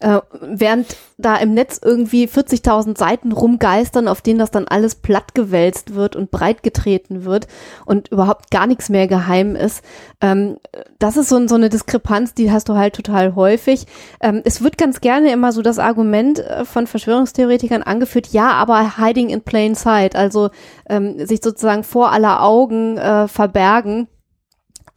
Äh, 0.00 0.20
während 0.40 0.96
da 1.16 1.34
im 1.36 1.52
Netz 1.52 1.80
irgendwie 1.82 2.26
40.000 2.28 2.96
Seiten 2.96 3.32
rumgeistern, 3.32 4.06
auf 4.06 4.22
denen 4.22 4.38
das 4.38 4.52
dann 4.52 4.68
alles 4.68 4.94
plattgewälzt 4.94 5.94
wird 5.94 6.14
und 6.14 6.30
breitgetreten 6.30 7.24
wird 7.24 7.48
und 7.84 8.08
überhaupt 8.08 8.52
gar 8.52 8.68
nichts 8.68 8.88
mehr 8.88 9.08
geheim 9.08 9.56
ist. 9.56 9.82
Ähm, 10.20 10.58
das 11.00 11.16
ist 11.16 11.28
so, 11.28 11.48
so 11.48 11.56
eine 11.56 11.68
Diskrepanz, 11.68 12.34
die 12.34 12.52
hast 12.52 12.68
du 12.68 12.76
halt 12.76 12.94
total 12.94 13.34
häufig. 13.34 13.86
Ähm, 14.20 14.42
es 14.44 14.62
wird 14.62 14.78
ganz 14.78 15.00
gerne 15.00 15.32
immer 15.32 15.50
so 15.50 15.62
das 15.62 15.80
Argument 15.80 16.38
äh, 16.38 16.64
von 16.64 16.86
Verschwörungstheoretikern 16.86 17.82
angeführt, 17.82 18.28
ja, 18.28 18.52
aber 18.52 18.98
hiding 18.98 19.30
in 19.30 19.42
plain 19.42 19.74
sight, 19.74 20.14
also 20.14 20.50
ähm, 20.88 21.26
sich 21.26 21.40
sozusagen 21.42 21.82
vor 21.82 22.12
aller 22.12 22.42
Augen 22.42 22.96
äh, 22.98 23.26
verbergen. 23.26 24.06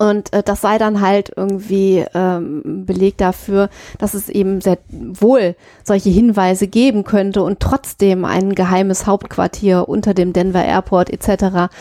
Und 0.02 0.34
äh, 0.34 0.41
das 0.41 0.62
sei 0.62 0.80
dann 0.80 0.99
halt 0.99 1.32
irgendwie 1.36 2.04
ähm, 2.16 2.86
Beleg 2.88 3.20
dafür, 3.20 3.70
dass 3.99 4.16
es 4.16 4.30
eben 4.30 4.60
sehr 4.60 4.80
wohl 4.89 5.56
solche 5.84 6.10
Hinweise 6.10 6.66
geben 6.66 7.04
könnte 7.04 7.43
und 7.43 7.60
trotzdem 7.60 8.26
ein 8.26 8.56
geheimes 8.56 9.06
Hauptquartier 9.06 9.88
unter 9.88 10.16
dem 10.16 10.34
Denver 10.34 10.66
Airport 10.66 11.12
etc. 11.12 11.72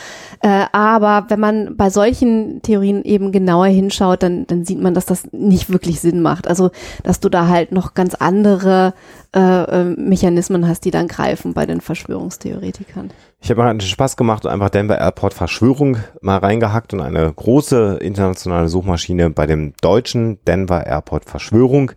Äh, 0.43 0.67
aber 0.73 1.31
wenn 1.31 1.41
man 1.41 1.77
bei 1.79 1.89
solchen 1.89 2.61
Theorien 2.61 3.05
eben 3.05 3.33
genauer 3.33 3.69
hinschaut, 3.69 4.23
dann, 4.23 4.47
dann 4.47 4.67
sieht 4.67 4.83
man, 4.83 4.93
dass 4.93 5.07
das 5.07 5.33
nicht 5.33 5.71
wirklich 5.71 6.03
Sinn 6.03 6.21
macht. 6.21 6.47
Also, 6.47 6.73
dass 7.03 7.21
du 7.21 7.31
da 7.31 7.49
halt 7.49 7.73
noch 7.73 7.95
ganz 7.95 8.15
andere 8.15 8.93
äh, 9.35 9.41
äh, 9.41 9.85
Mechanismen 9.85 10.69
hast, 10.69 10.85
die 10.85 10.91
dann 10.91 11.09
greifen 11.09 11.55
bei 11.55 11.65
den 11.65 11.81
Verschwörungstheoretikern. 11.81 13.13
Ich 13.43 13.51
habe 13.51 13.63
mal 13.63 13.81
Spaß 13.81 14.17
gemacht 14.17 14.45
und 14.45 14.51
einfach 14.51 14.69
Denver 14.69 14.99
Airport 14.99 15.33
Verschwörung 15.33 15.97
mal 16.21 16.37
reingehackt 16.37 16.93
und 16.93 17.01
eine 17.01 17.33
große 17.33 17.97
internationale 18.01 18.69
Suchmaschine 18.69 19.31
bei 19.31 19.47
dem 19.47 19.73
deutschen 19.81 20.45
Denver 20.45 20.87
Airport 20.87 21.25
Verschwörung 21.25 21.93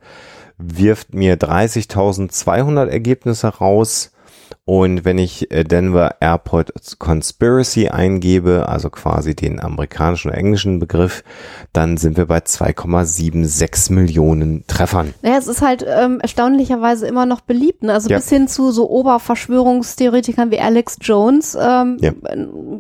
wirft 0.58 1.14
mir 1.14 1.38
30.200 1.38 2.88
Ergebnisse 2.88 3.50
raus 3.50 4.13
Und 4.66 5.04
wenn 5.04 5.18
ich 5.18 5.52
äh, 5.52 5.66
Denver 5.66 6.16
Airport 6.22 6.72
Conspiracy 6.98 7.90
eingebe, 7.90 8.70
also 8.70 8.90
quasi 8.90 9.36
den 9.36 9.60
amerikanischen 9.60 10.30
oder 10.30 10.38
englischen 10.38 10.80
Begriff, 10.80 11.22
dann 11.74 11.98
sind 11.98 12.16
wir 12.16 12.28
bei 12.28 12.38
2,76 12.38 13.92
Millionen 13.92 14.66
Treffern. 14.68 15.14
Naja, 15.22 15.38
es 15.38 15.48
ist 15.48 15.62
halt 15.62 15.86
ähm, 15.86 16.22
erstaunlicherweise 16.22 17.08
immer 17.08 17.26
noch 17.26 17.42
beliebt. 17.42 17.84
Ne? 17.84 17.92
Also 17.94 18.10
Ja. 18.10 18.16
bis 18.18 18.30
hin 18.30 18.48
zu 18.48 18.72
so 18.72 18.90
Oberverschwörungstheoretikern 18.90 20.50
wie 20.50 20.60
Alex 20.62 20.98
Jones 21.02 21.58
ähm, 21.60 21.98
Ja. 22.00 22.14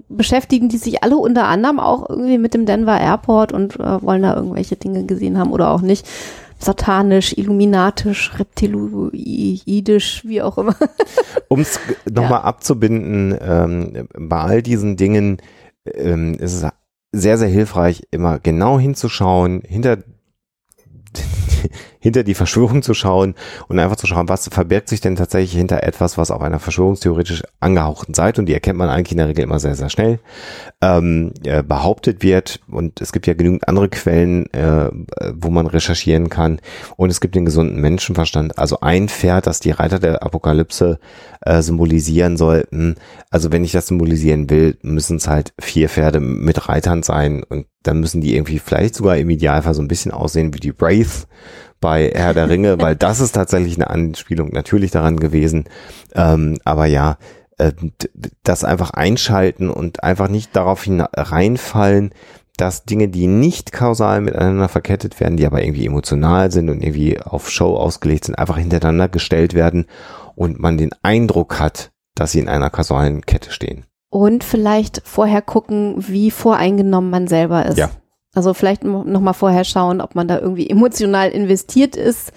beschäftigen 0.07 0.69
die 0.69 0.77
sich 0.77 1.03
alle 1.03 1.17
unter 1.17 1.47
anderem 1.47 1.81
auch 1.81 2.09
irgendwie 2.09 2.37
mit 2.37 2.53
dem 2.53 2.65
Denver 2.65 2.97
Airport 2.97 3.51
und 3.51 3.77
äh, 3.79 4.01
wollen 4.01 4.21
da 4.23 4.35
irgendwelche 4.35 4.77
Dinge 4.77 5.03
gesehen 5.05 5.37
haben 5.37 5.51
oder 5.51 5.71
auch 5.71 5.81
nicht. 5.81 6.07
Satanisch, 6.63 7.37
illuminatisch, 7.37 8.37
reptiloidisch, 8.39 10.23
wie 10.25 10.41
auch 10.41 10.57
immer. 10.57 10.75
Um 11.49 11.59
es 11.59 11.79
nochmal 12.09 12.41
abzubinden, 12.41 13.37
ähm, 13.39 14.07
bei 14.17 14.39
all 14.39 14.61
diesen 14.63 14.97
Dingen 14.97 15.37
ähm, 15.85 16.33
ist 16.35 16.53
es 16.53 16.71
sehr, 17.11 17.37
sehr 17.37 17.47
hilfreich, 17.47 18.07
immer 18.09 18.39
genau 18.39 18.79
hinzuschauen, 18.79 19.61
hinter 19.67 19.99
hinter 22.03 22.23
die 22.25 22.33
Verschwörung 22.33 22.81
zu 22.81 22.93
schauen 22.93 23.33
und 23.69 23.79
einfach 23.79 23.95
zu 23.95 24.07
schauen, 24.07 24.27
was 24.27 24.49
verbirgt 24.49 24.89
sich 24.89 24.99
denn 24.99 25.15
tatsächlich 25.15 25.53
hinter 25.53 25.83
etwas, 25.83 26.17
was 26.17 26.31
auf 26.31 26.41
einer 26.41 26.59
verschwörungstheoretisch 26.59 27.43
angehauchten 27.61 28.13
Seite, 28.13 28.41
und 28.41 28.47
die 28.47 28.53
erkennt 28.53 28.77
man 28.77 28.89
eigentlich 28.89 29.13
in 29.13 29.19
der 29.19 29.29
Regel 29.29 29.45
immer 29.45 29.57
sehr, 29.57 29.75
sehr 29.75 29.89
schnell, 29.89 30.19
ähm, 30.81 31.31
äh, 31.45 31.63
behauptet 31.63 32.21
wird. 32.21 32.59
Und 32.69 32.99
es 32.99 33.13
gibt 33.13 33.25
ja 33.25 33.33
genügend 33.35 33.69
andere 33.69 33.87
Quellen, 33.87 34.51
äh, 34.53 34.89
wo 35.33 35.49
man 35.49 35.65
recherchieren 35.65 36.27
kann. 36.27 36.59
Und 36.97 37.09
es 37.09 37.21
gibt 37.21 37.35
den 37.35 37.45
gesunden 37.45 37.79
Menschenverstand. 37.79 38.57
Also 38.57 38.81
ein 38.81 39.07
Pferd, 39.07 39.47
das 39.47 39.61
die 39.61 39.71
Reiter 39.71 39.99
der 39.99 40.23
Apokalypse 40.23 40.99
äh, 41.39 41.61
symbolisieren 41.61 42.35
sollten. 42.35 42.95
Also 43.31 43.53
wenn 43.53 43.63
ich 43.63 43.71
das 43.71 43.87
symbolisieren 43.87 44.49
will, 44.49 44.77
müssen 44.81 45.15
es 45.15 45.29
halt 45.29 45.53
vier 45.57 45.87
Pferde 45.87 46.19
mit 46.19 46.67
Reitern 46.67 47.01
sein 47.01 47.43
und 47.43 47.65
dann 47.81 47.99
müssen 47.99 48.21
die 48.21 48.35
irgendwie 48.35 48.59
vielleicht 48.59 48.95
sogar 48.95 49.17
im 49.17 49.29
Idealfall 49.29 49.73
so 49.73 49.81
ein 49.81 49.87
bisschen 49.87 50.11
aussehen 50.11 50.53
wie 50.53 50.59
die 50.59 50.77
Wraith 50.79 51.27
bei 51.83 52.09
Herr 52.15 52.33
der 52.33 52.49
Ringe, 52.49 52.79
weil 52.79 52.95
das 52.95 53.19
ist 53.19 53.33
tatsächlich 53.33 53.75
eine 53.75 53.89
Anspielung 53.89 54.51
natürlich 54.53 54.91
daran 54.91 55.17
gewesen. 55.17 55.65
Ähm, 56.15 56.57
aber 56.63 56.85
ja, 56.85 57.17
äh, 57.57 57.73
das 58.41 58.63
einfach 58.63 58.91
einschalten 58.91 59.69
und 59.69 60.01
einfach 60.01 60.29
nicht 60.29 60.55
darauf 60.55 60.81
hin 60.81 61.01
reinfallen, 61.01 62.13
dass 62.55 62.85
Dinge, 62.85 63.09
die 63.09 63.27
nicht 63.27 63.73
kausal 63.73 64.21
miteinander 64.21 64.69
verkettet 64.69 65.19
werden, 65.19 65.35
die 65.35 65.45
aber 65.45 65.61
irgendwie 65.61 65.85
emotional 65.85 66.51
sind 66.51 66.69
und 66.69 66.81
irgendwie 66.81 67.19
auf 67.19 67.49
Show 67.49 67.75
ausgelegt 67.75 68.25
sind, 68.25 68.35
einfach 68.35 68.57
hintereinander 68.57 69.09
gestellt 69.09 69.53
werden 69.53 69.87
und 70.35 70.59
man 70.59 70.77
den 70.77 70.91
Eindruck 71.01 71.59
hat, 71.59 71.91
dass 72.15 72.31
sie 72.31 72.39
in 72.39 72.47
einer 72.47 72.69
kausalen 72.69 73.25
Kette 73.25 73.51
stehen. 73.51 73.85
Und 74.09 74.45
vielleicht 74.45 75.01
vorher 75.03 75.41
gucken, 75.41 75.95
wie 75.97 76.31
voreingenommen 76.31 77.09
man 77.09 77.27
selber 77.27 77.65
ist. 77.65 77.77
Ja. 77.77 77.89
Also 78.33 78.53
vielleicht 78.53 78.83
nochmal 78.83 79.35
vorher 79.35 79.63
schauen, 79.63 80.01
ob 80.01 80.15
man 80.15 80.27
da 80.27 80.39
irgendwie 80.39 80.69
emotional 80.69 81.29
investiert 81.29 81.95
ist 81.95 82.31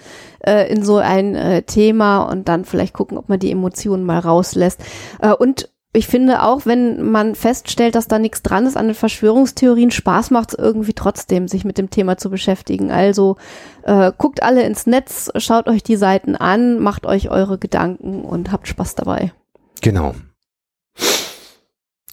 äh, 0.45 0.71
in 0.71 0.83
so 0.83 0.97
ein 0.97 1.35
äh, 1.35 1.63
Thema 1.63 2.23
und 2.23 2.47
dann 2.47 2.65
vielleicht 2.65 2.93
gucken, 2.93 3.17
ob 3.17 3.29
man 3.29 3.39
die 3.39 3.51
Emotionen 3.51 4.03
mal 4.03 4.19
rauslässt. 4.19 4.79
Äh, 5.21 5.33
und 5.33 5.69
ich 5.93 6.05
finde 6.05 6.43
auch, 6.43 6.67
wenn 6.67 7.09
man 7.09 7.33
feststellt, 7.33 7.95
dass 7.95 8.07
da 8.07 8.19
nichts 8.19 8.43
dran 8.43 8.67
ist 8.67 8.77
an 8.77 8.85
den 8.85 8.95
Verschwörungstheorien, 8.95 9.89
Spaß 9.89 10.29
macht 10.29 10.49
es 10.49 10.59
irgendwie 10.59 10.93
trotzdem, 10.93 11.47
sich 11.47 11.65
mit 11.65 11.79
dem 11.79 11.89
Thema 11.89 12.17
zu 12.17 12.29
beschäftigen. 12.29 12.91
Also 12.91 13.37
äh, 13.81 14.11
guckt 14.15 14.43
alle 14.43 14.63
ins 14.63 14.85
Netz, 14.85 15.31
schaut 15.37 15.67
euch 15.67 15.81
die 15.81 15.95
Seiten 15.95 16.35
an, 16.35 16.77
macht 16.79 17.07
euch 17.07 17.31
eure 17.31 17.57
Gedanken 17.57 18.21
und 18.21 18.51
habt 18.51 18.67
Spaß 18.67 18.93
dabei. 18.93 19.33
Genau. 19.81 20.13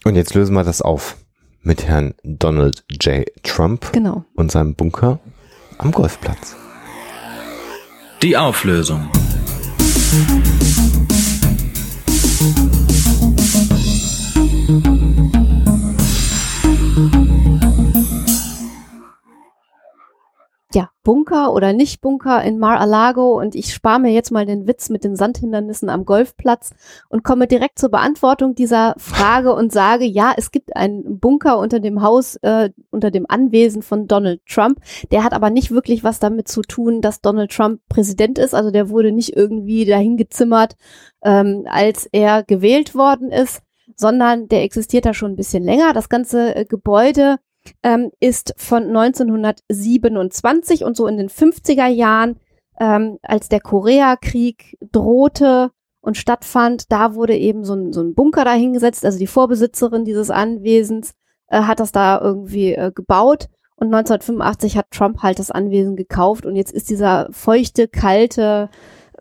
Und 0.04 0.14
jetzt 0.14 0.34
lösen 0.34 0.54
wir 0.54 0.64
das 0.64 0.80
auf 0.80 1.16
mit 1.64 1.86
Herrn 1.86 2.14
Donald 2.22 2.84
J. 2.90 3.26
Trump 3.42 3.92
Genau. 3.92 4.24
und 4.34 4.52
seinem 4.52 4.74
Bunker 4.74 5.18
am 5.78 5.90
Golfplatz. 5.90 6.54
Die 8.22 8.36
Auflösung. 8.36 9.10
Ja, 20.74 20.90
Bunker 21.02 21.52
oder 21.52 21.72
nicht 21.72 22.00
Bunker 22.00 22.42
in 22.42 22.58
Mar-a-Lago 22.58 23.38
und 23.38 23.54
ich 23.54 23.72
spare 23.72 24.00
mir 24.00 24.12
jetzt 24.12 24.30
mal 24.30 24.46
den 24.46 24.66
Witz 24.66 24.90
mit 24.90 25.04
den 25.04 25.16
Sandhindernissen 25.16 25.88
am 25.88 26.04
Golfplatz 26.04 26.72
und 27.08 27.24
komme 27.24 27.46
direkt 27.46 27.78
zur 27.78 27.90
Beantwortung 27.90 28.54
dieser 28.54 28.94
Frage 28.96 29.54
und 29.54 29.72
sage, 29.72 30.04
ja, 30.04 30.32
es 30.36 30.50
gibt 30.50 30.76
einen 30.76 31.18
Bunker 31.20 31.58
unter 31.58 31.80
dem 31.80 32.02
Haus, 32.02 32.36
äh, 32.36 32.70
unter 32.90 33.10
dem 33.10 33.26
Anwesen 33.28 33.82
von 33.82 34.06
Donald 34.06 34.40
Trump. 34.46 34.80
Der 35.10 35.24
hat 35.24 35.32
aber 35.32 35.50
nicht 35.50 35.70
wirklich 35.70 36.04
was 36.04 36.18
damit 36.18 36.48
zu 36.48 36.62
tun, 36.62 37.00
dass 37.00 37.20
Donald 37.20 37.52
Trump 37.52 37.80
Präsident 37.88 38.38
ist. 38.38 38.54
Also 38.54 38.70
der 38.70 38.88
wurde 38.88 39.12
nicht 39.12 39.36
irgendwie 39.36 39.84
dahin 39.84 40.16
gezimmert, 40.16 40.76
ähm, 41.22 41.66
als 41.68 42.08
er 42.12 42.42
gewählt 42.42 42.94
worden 42.94 43.30
ist, 43.30 43.62
sondern 43.96 44.48
der 44.48 44.62
existiert 44.62 45.06
da 45.06 45.14
schon 45.14 45.32
ein 45.32 45.36
bisschen 45.36 45.62
länger. 45.62 45.92
Das 45.92 46.08
ganze 46.08 46.56
äh, 46.56 46.64
Gebäude 46.64 47.36
ähm, 47.82 48.10
ist 48.20 48.54
von 48.56 48.84
1927 48.84 50.84
und 50.84 50.96
so 50.96 51.06
in 51.06 51.16
den 51.16 51.28
50er 51.28 51.86
Jahren, 51.86 52.36
ähm, 52.78 53.18
als 53.22 53.48
der 53.48 53.60
Koreakrieg 53.60 54.76
drohte 54.92 55.70
und 56.00 56.16
stattfand, 56.16 56.92
da 56.92 57.14
wurde 57.14 57.36
eben 57.36 57.64
so 57.64 57.74
ein, 57.74 57.92
so 57.92 58.02
ein 58.02 58.14
Bunker 58.14 58.44
dahingesetzt. 58.44 59.04
Also 59.04 59.18
die 59.18 59.26
Vorbesitzerin 59.26 60.04
dieses 60.04 60.30
Anwesens 60.30 61.14
äh, 61.48 61.62
hat 61.62 61.80
das 61.80 61.92
da 61.92 62.20
irgendwie 62.20 62.74
äh, 62.74 62.92
gebaut. 62.94 63.48
Und 63.76 63.92
1985 63.92 64.76
hat 64.76 64.90
Trump 64.90 65.22
halt 65.22 65.38
das 65.38 65.50
Anwesen 65.50 65.96
gekauft 65.96 66.46
und 66.46 66.54
jetzt 66.54 66.72
ist 66.72 66.90
dieser 66.90 67.28
feuchte, 67.32 67.88
kalte, 67.88 68.70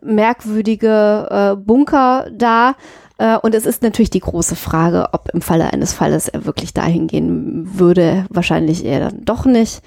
merkwürdige 0.02 1.28
äh, 1.30 1.56
Bunker 1.56 2.30
da. 2.32 2.76
Äh, 3.18 3.38
und 3.38 3.56
es 3.56 3.66
ist 3.66 3.84
natürlich 3.84 4.10
die 4.10 4.20
große 4.20 4.56
Frage, 4.56 5.10
ob 5.14 5.30
im 5.34 5.42
Falle 5.42 5.72
eines 5.72 5.94
Falles 5.94 6.28
er 6.28 6.46
wirklich 6.46 6.74
dahin 6.74 7.08
gehen 7.08 7.78
würde. 7.78 8.26
Wahrscheinlich 8.30 8.86
eher 8.86 9.00
dann 9.00 9.26
doch 9.26 9.46
nicht. 9.46 9.82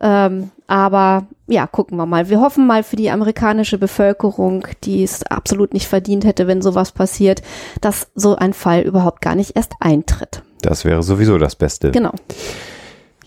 Ähm, 0.00 0.50
aber 0.66 1.26
ja, 1.46 1.66
gucken 1.66 1.96
wir 1.96 2.06
mal. 2.06 2.28
Wir 2.28 2.40
hoffen 2.40 2.66
mal 2.66 2.82
für 2.82 2.96
die 2.96 3.10
amerikanische 3.10 3.78
Bevölkerung, 3.78 4.66
die 4.84 5.04
es 5.04 5.22
absolut 5.22 5.74
nicht 5.74 5.86
verdient 5.86 6.24
hätte, 6.24 6.46
wenn 6.46 6.62
sowas 6.62 6.92
passiert, 6.92 7.42
dass 7.80 8.08
so 8.14 8.36
ein 8.36 8.52
Fall 8.52 8.80
überhaupt 8.82 9.20
gar 9.20 9.34
nicht 9.34 9.54
erst 9.54 9.72
eintritt. 9.80 10.42
Das 10.62 10.84
wäre 10.84 11.02
sowieso 11.02 11.38
das 11.38 11.56
Beste. 11.56 11.90
Genau. 11.90 12.12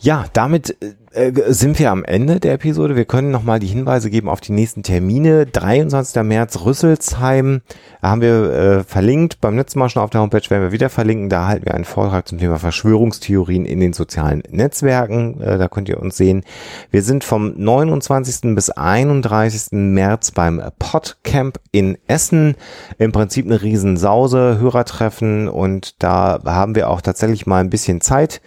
Ja, 0.05 0.25
damit 0.33 0.77
äh, 1.13 1.31
sind 1.47 1.79
wir 1.79 1.89
am 1.89 2.03
Ende 2.03 2.39
der 2.39 2.53
Episode. 2.53 2.95
Wir 2.95 3.05
können 3.05 3.31
nochmal 3.31 3.57
die 3.57 3.65
Hinweise 3.65 4.11
geben 4.11 4.29
auf 4.29 4.39
die 4.39 4.51
nächsten 4.51 4.83
Termine. 4.83 5.47
23. 5.47 6.21
März 6.21 6.63
Rüsselsheim 6.63 7.63
da 8.05 8.11
haben 8.11 8.21
wir 8.21 8.53
äh, 8.53 8.83
verlinkt. 8.83 9.41
Beim 9.41 9.57
letzten 9.57 9.79
Mal 9.79 9.89
schon 9.89 10.03
auf 10.03 10.11
der 10.11 10.21
Homepage 10.21 10.47
werden 10.47 10.61
wir 10.61 10.71
wieder 10.71 10.89
verlinken. 10.89 11.27
Da 11.27 11.47
halten 11.47 11.65
wir 11.65 11.73
einen 11.73 11.85
Vortrag 11.85 12.27
zum 12.27 12.37
Thema 12.37 12.59
Verschwörungstheorien 12.59 13.65
in 13.65 13.79
den 13.79 13.93
sozialen 13.93 14.43
Netzwerken. 14.51 15.41
Äh, 15.41 15.57
da 15.57 15.67
könnt 15.67 15.89
ihr 15.89 15.99
uns 15.99 16.15
sehen. 16.15 16.43
Wir 16.91 17.01
sind 17.01 17.23
vom 17.23 17.55
29. 17.57 18.53
bis 18.53 18.69
31. 18.69 19.69
März 19.71 20.29
beim 20.29 20.61
Podcamp 20.77 21.59
in 21.71 21.97
Essen. 22.05 22.53
Im 22.99 23.11
Prinzip 23.11 23.47
eine 23.47 23.63
Riesensause, 23.63 24.59
Hörertreffen 24.59 25.47
und 25.47 26.03
da 26.03 26.39
haben 26.45 26.75
wir 26.75 26.91
auch 26.91 27.01
tatsächlich 27.01 27.47
mal 27.47 27.61
ein 27.61 27.71
bisschen 27.71 28.01
Zeit. 28.01 28.39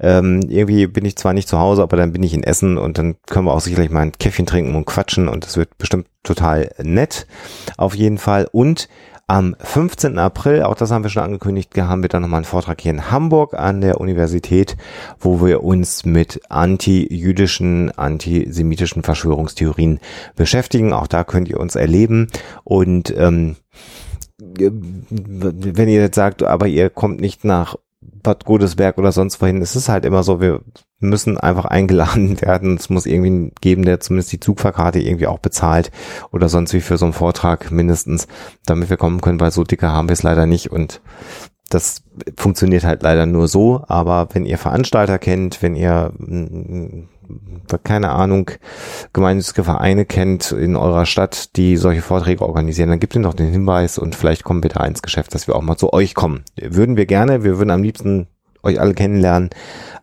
Ähm, 0.00 0.40
irgendwie 0.48 0.86
bin 0.86 1.04
ich 1.04 1.16
zwar 1.16 1.32
nicht 1.32 1.48
zu 1.48 1.58
Hause, 1.58 1.82
aber 1.82 1.96
dann 1.96 2.12
bin 2.12 2.22
ich 2.22 2.34
in 2.34 2.42
Essen 2.42 2.78
und 2.78 2.98
dann 2.98 3.16
können 3.26 3.46
wir 3.46 3.54
auch 3.54 3.60
sicherlich 3.60 3.90
mal 3.90 4.02
ein 4.02 4.12
Käffchen 4.12 4.46
trinken 4.46 4.74
und 4.74 4.84
quatschen 4.84 5.28
und 5.28 5.44
das 5.44 5.56
wird 5.56 5.76
bestimmt 5.78 6.06
total 6.22 6.70
nett. 6.82 7.26
Auf 7.76 7.94
jeden 7.94 8.18
Fall. 8.18 8.48
Und 8.52 8.88
am 9.30 9.54
15. 9.58 10.18
April, 10.18 10.62
auch 10.62 10.74
das 10.74 10.90
haben 10.90 11.04
wir 11.04 11.10
schon 11.10 11.22
angekündigt, 11.22 11.76
haben 11.76 12.00
wir 12.00 12.08
dann 12.08 12.22
nochmal 12.22 12.38
einen 12.38 12.44
Vortrag 12.46 12.80
hier 12.80 12.92
in 12.92 13.10
Hamburg 13.10 13.52
an 13.52 13.82
der 13.82 14.00
Universität, 14.00 14.78
wo 15.20 15.44
wir 15.44 15.62
uns 15.62 16.06
mit 16.06 16.40
anti-jüdischen, 16.48 17.90
antisemitischen 17.90 19.02
Verschwörungstheorien 19.02 20.00
beschäftigen. 20.34 20.94
Auch 20.94 21.08
da 21.08 21.24
könnt 21.24 21.48
ihr 21.48 21.60
uns 21.60 21.76
erleben 21.76 22.28
und 22.64 23.14
ähm, 23.18 23.56
wenn 24.38 25.88
ihr 25.88 26.00
jetzt 26.00 26.14
sagt, 26.14 26.42
aber 26.42 26.66
ihr 26.66 26.88
kommt 26.88 27.20
nicht 27.20 27.44
nach 27.44 27.76
Bad 28.00 28.44
Godesberg 28.44 28.98
oder 28.98 29.10
sonst 29.10 29.40
wohin, 29.40 29.60
es 29.60 29.74
ist 29.74 29.88
halt 29.88 30.04
immer 30.04 30.22
so, 30.22 30.40
wir 30.40 30.60
müssen 31.00 31.38
einfach 31.38 31.64
eingeladen 31.64 32.40
werden. 32.40 32.76
Es 32.76 32.90
muss 32.90 33.06
irgendwie 33.06 33.52
geben, 33.60 33.84
der 33.84 34.00
zumindest 34.00 34.32
die 34.32 34.40
Zugfahrkarte 34.40 35.00
irgendwie 35.00 35.26
auch 35.26 35.38
bezahlt 35.38 35.90
oder 36.32 36.48
sonst 36.48 36.72
wie 36.74 36.80
für 36.80 36.98
so 36.98 37.06
einen 37.06 37.12
Vortrag 37.12 37.70
mindestens, 37.70 38.28
damit 38.66 38.90
wir 38.90 38.96
kommen 38.96 39.20
können, 39.20 39.40
weil 39.40 39.50
so 39.50 39.64
dicke 39.64 39.88
haben 39.88 40.08
wir 40.08 40.14
es 40.14 40.22
leider 40.22 40.46
nicht 40.46 40.70
und 40.70 41.00
das 41.70 42.02
funktioniert 42.36 42.84
halt 42.84 43.02
leider 43.02 43.26
nur 43.26 43.46
so, 43.46 43.84
aber 43.88 44.28
wenn 44.32 44.46
ihr 44.46 44.56
Veranstalter 44.56 45.18
kennt, 45.18 45.62
wenn 45.62 45.74
ihr 45.74 46.12
keine 47.84 48.10
Ahnung, 48.10 48.50
gemeinnützige 49.12 49.64
Vereine 49.64 50.04
kennt 50.04 50.52
in 50.52 50.76
eurer 50.76 51.06
Stadt, 51.06 51.56
die 51.56 51.76
solche 51.76 52.02
Vorträge 52.02 52.44
organisieren, 52.44 52.90
dann 52.90 53.00
gebt 53.00 53.14
ihnen 53.14 53.24
doch 53.24 53.34
den 53.34 53.50
Hinweis 53.50 53.98
und 53.98 54.14
vielleicht 54.14 54.44
kommen 54.44 54.62
wir 54.62 54.70
da 54.70 54.84
ins 54.84 55.02
Geschäft, 55.02 55.34
dass 55.34 55.46
wir 55.46 55.56
auch 55.56 55.62
mal 55.62 55.76
zu 55.76 55.92
euch 55.92 56.14
kommen. 56.14 56.44
Würden 56.60 56.96
wir 56.96 57.06
gerne, 57.06 57.44
wir 57.44 57.58
würden 57.58 57.70
am 57.70 57.82
liebsten 57.82 58.28
euch 58.62 58.80
alle 58.80 58.94
kennenlernen, 58.94 59.50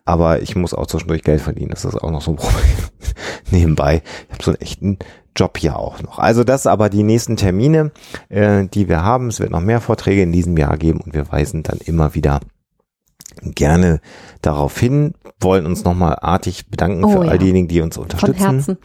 aber 0.04 0.42
ich 0.42 0.56
muss 0.56 0.74
auch 0.74 0.86
zwischendurch 0.86 1.22
Geld 1.22 1.40
verdienen. 1.40 1.70
Das 1.70 1.84
ist 1.84 1.96
auch 1.96 2.10
noch 2.10 2.22
so 2.22 2.32
ein 2.32 2.36
Problem 2.36 2.64
nebenbei. 3.50 4.02
Ich 4.28 4.32
habe 4.32 4.44
so 4.44 4.50
einen 4.52 4.60
echten 4.60 4.98
Job 5.34 5.58
ja 5.60 5.76
auch 5.76 6.02
noch. 6.02 6.18
Also 6.18 6.44
das 6.44 6.66
aber 6.66 6.88
die 6.88 7.02
nächsten 7.02 7.36
Termine, 7.36 7.92
äh, 8.28 8.64
die 8.66 8.88
wir 8.88 9.02
haben. 9.02 9.28
Es 9.28 9.40
wird 9.40 9.50
noch 9.50 9.60
mehr 9.60 9.80
Vorträge 9.80 10.22
in 10.22 10.32
diesem 10.32 10.56
Jahr 10.56 10.76
geben 10.76 11.00
und 11.00 11.14
wir 11.14 11.30
weisen 11.30 11.62
dann 11.62 11.78
immer 11.78 12.14
wieder 12.14 12.40
gerne 13.42 14.00
darauf 14.42 14.78
hin, 14.78 15.14
wollen 15.40 15.66
uns 15.66 15.84
nochmal 15.84 16.18
artig 16.20 16.70
bedanken 16.70 17.04
oh, 17.04 17.10
für 17.10 17.24
ja. 17.24 17.30
all 17.30 17.38
diejenigen, 17.38 17.68
die 17.68 17.80
uns 17.80 17.98
unterstützen. 17.98 18.38
Von 18.38 18.54
Herzen. 18.56 18.78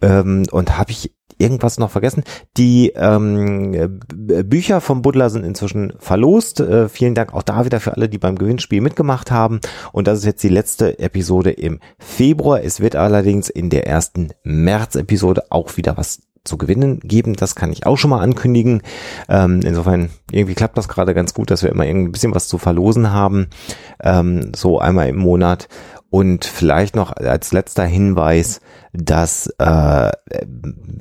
Ähm, 0.00 0.42
und 0.50 0.78
habe 0.78 0.90
ich 0.90 1.12
irgendwas 1.38 1.78
noch 1.78 1.90
vergessen? 1.90 2.22
Die 2.56 2.92
ähm, 2.94 4.00
Bücher 4.08 4.80
vom 4.80 5.02
Buddler 5.02 5.28
sind 5.30 5.44
inzwischen 5.44 5.92
verlost. 5.98 6.60
Äh, 6.60 6.88
vielen 6.88 7.14
Dank 7.14 7.34
auch 7.34 7.42
da 7.42 7.64
wieder 7.64 7.80
für 7.80 7.94
alle, 7.94 8.08
die 8.08 8.18
beim 8.18 8.36
Gewinnspiel 8.36 8.80
mitgemacht 8.80 9.30
haben. 9.30 9.60
Und 9.92 10.06
das 10.06 10.20
ist 10.20 10.24
jetzt 10.24 10.42
die 10.42 10.48
letzte 10.48 10.98
Episode 10.98 11.50
im 11.50 11.80
Februar. 11.98 12.62
Es 12.62 12.80
wird 12.80 12.96
allerdings 12.96 13.48
in 13.48 13.70
der 13.70 13.86
ersten 13.86 14.30
März-Episode 14.44 15.44
auch 15.50 15.76
wieder 15.76 15.96
was 15.96 16.22
zu 16.44 16.58
gewinnen 16.58 17.00
geben. 17.00 17.34
Das 17.34 17.54
kann 17.54 17.72
ich 17.72 17.86
auch 17.86 17.96
schon 17.96 18.10
mal 18.10 18.20
ankündigen. 18.20 18.82
Ähm, 19.28 19.60
insofern, 19.64 20.10
irgendwie 20.30 20.54
klappt 20.54 20.76
das 20.76 20.88
gerade 20.88 21.14
ganz 21.14 21.34
gut, 21.34 21.50
dass 21.50 21.62
wir 21.62 21.70
immer 21.70 21.84
ein 21.84 22.12
bisschen 22.12 22.34
was 22.34 22.48
zu 22.48 22.58
verlosen 22.58 23.12
haben. 23.12 23.48
Ähm, 24.02 24.52
so 24.54 24.78
einmal 24.78 25.08
im 25.08 25.16
Monat. 25.16 25.68
Und 26.10 26.44
vielleicht 26.44 26.94
noch 26.94 27.12
als 27.12 27.52
letzter 27.52 27.84
Hinweis, 27.84 28.60
dass 28.92 29.46
äh, 29.58 30.10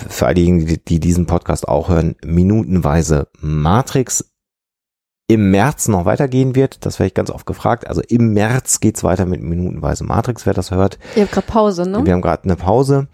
für 0.08 0.26
all 0.26 0.34
diejenigen, 0.34 0.68
die, 0.68 0.84
die 0.84 1.00
diesen 1.02 1.26
Podcast 1.26 1.68
auch 1.68 1.89
hören, 1.89 2.16
minutenweise 2.24 3.28
Matrix 3.42 4.31
im 5.32 5.50
März 5.50 5.88
noch 5.88 6.04
weitergehen 6.04 6.56
wird. 6.56 6.86
Das 6.86 7.00
werde 7.00 7.08
ich 7.08 7.14
ganz 7.14 7.32
oft 7.32 7.46
gefragt. 7.46 7.88
Also 7.88 8.02
im 8.02 8.34
März 8.34 8.82
geht's 8.82 9.02
weiter 9.02 9.26
mit 9.26 9.42
minutenweise 9.42 10.04
Matrix, 10.04 10.46
wer 10.46 10.54
das 10.54 10.72
hört. 10.72 11.00
Ihr 11.16 11.24
habt 11.24 11.32
gerade 11.32 11.48
Pause, 11.48 11.90
ne? 11.90 12.06
Wir 12.06 12.12
haben 12.12 12.22
gerade 12.22 12.44
eine 12.44 12.58
Pause. 12.58 13.08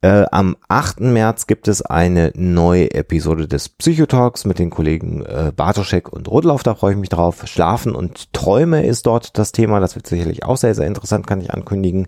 Äh, 0.00 0.26
am 0.30 0.56
8. 0.68 1.00
März 1.00 1.48
gibt 1.48 1.66
es 1.66 1.82
eine 1.82 2.30
neue 2.36 2.94
Episode 2.94 3.48
des 3.48 3.70
Psychotalks 3.70 4.44
mit 4.44 4.60
den 4.60 4.70
Kollegen 4.70 5.24
äh, 5.24 5.50
Bartoschek 5.50 6.12
und 6.12 6.28
Rudlauf. 6.28 6.62
Da 6.62 6.76
freue 6.76 6.92
ich 6.92 6.98
mich 6.98 7.08
drauf. 7.08 7.42
Schlafen 7.46 7.96
und 7.96 8.32
Träume 8.32 8.86
ist 8.86 9.06
dort 9.06 9.36
das 9.36 9.50
Thema. 9.50 9.80
Das 9.80 9.96
wird 9.96 10.06
sicherlich 10.06 10.44
auch 10.44 10.56
sehr, 10.56 10.76
sehr 10.76 10.86
interessant, 10.86 11.26
kann 11.26 11.40
ich 11.40 11.52
ankündigen. 11.52 12.06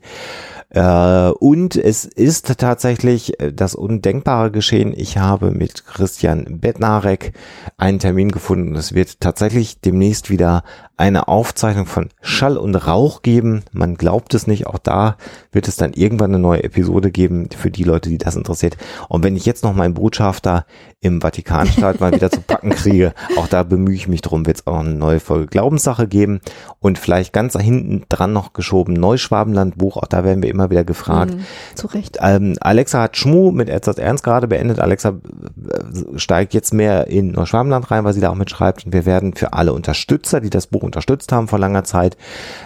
Äh, 0.71 1.29
und 1.31 1.77
es 1.77 2.05
ist 2.05 2.59
tatsächlich 2.59 3.41
äh, 3.41 3.53
das 3.53 3.75
Undenkbare 3.75 4.51
geschehen. 4.51 4.93
Ich 4.97 5.19
habe 5.19 5.51
mit 5.51 5.87
Christian 5.87 6.61
Bednarek 6.61 7.33
einen 7.77 7.99
Termin 7.99 8.31
gefunden. 8.31 8.75
Es 8.75 8.93
wird 8.93 9.21
tatsächlich 9.21 9.81
demnächst 9.81 10.29
wieder 10.31 10.65
eine 10.99 11.29
Aufzeichnung 11.29 11.85
von 11.85 12.09
Schall 12.23 12.57
und 12.57 12.75
Rauch 12.75 13.21
geben. 13.21 13.65
Man 13.73 13.97
glaubt 13.97 14.33
es 14.33 14.47
nicht. 14.47 14.67
Auch 14.67 14.79
da 14.79 15.17
wird 15.53 15.69
es 15.69 15.77
dann 15.77 15.93
irgendwann 15.93 16.31
eine 16.31 16.39
neue 16.39 16.65
Episode 16.65 17.11
geben 17.11 17.51
für 17.55 17.71
die 17.71 17.85
Leute, 17.85 18.09
die 18.09 18.17
das 18.17 18.35
interessiert. 18.35 18.79
Und 19.09 19.23
wenn 19.23 19.37
ich 19.37 19.45
jetzt 19.45 19.63
noch 19.63 19.75
meinen 19.75 19.93
Botschafter 19.93 20.65
im 21.01 21.21
Vatikanstaat 21.21 22.01
mal 22.01 22.13
wieder 22.13 22.31
zu 22.31 22.41
packen 22.41 22.71
kriege, 22.71 23.13
auch 23.37 23.47
da 23.47 23.63
bemühe 23.63 23.95
ich 23.95 24.09
mich 24.09 24.23
drum, 24.23 24.47
wird 24.47 24.59
es 24.59 24.67
auch 24.67 24.73
noch 24.73 24.87
eine 24.87 24.95
neue 24.95 25.21
Folge 25.21 25.47
Glaubenssache 25.47 26.09
geben 26.09 26.41
und 26.81 26.99
vielleicht 26.99 27.35
ganz 27.35 27.59
hinten 27.59 28.07
dran 28.09 28.33
noch 28.33 28.55
geschoben 28.55 28.95
Neuschwabenland 28.95 29.77
Buch. 29.77 29.99
Auch 29.99 30.07
da 30.07 30.25
werden 30.25 30.43
wir 30.43 30.49
immer 30.49 30.71
wieder 30.71 30.85
gefragt. 30.85 31.35
Mhm, 31.35 31.45
zu 31.75 31.89
Recht. 31.89 32.19
Ähm, 32.23 32.57
Alexa 32.61 33.03
hat 33.03 33.19
Schmu 33.19 33.53
mit 33.53 33.69
Erzat 33.69 33.99
Ernst 33.99 34.25
gerade 34.25 34.49
beendet. 34.49 34.81
Alexa 34.81 35.11
äh, 35.11 36.19
steigt 36.19 36.55
jetzt 36.55 36.73
mehr 36.73 37.09
in 37.09 37.33
Neuschwabenland 37.33 37.91
rein, 37.91 38.05
weil 38.05 38.15
sie 38.15 38.21
da 38.23 38.31
auch 38.31 38.35
mitschreibt. 38.35 38.87
Und 38.87 38.95
wir 38.95 39.05
werden 39.05 39.35
für 39.35 39.53
alle 39.53 39.75
Unterstützer, 39.75 40.41
die 40.41 40.51
das 40.51 40.67
Buch 40.67 40.86
unterstützt 40.87 41.31
haben 41.33 41.49
vor 41.49 41.59
langer 41.59 41.85
Zeit, 41.85 42.17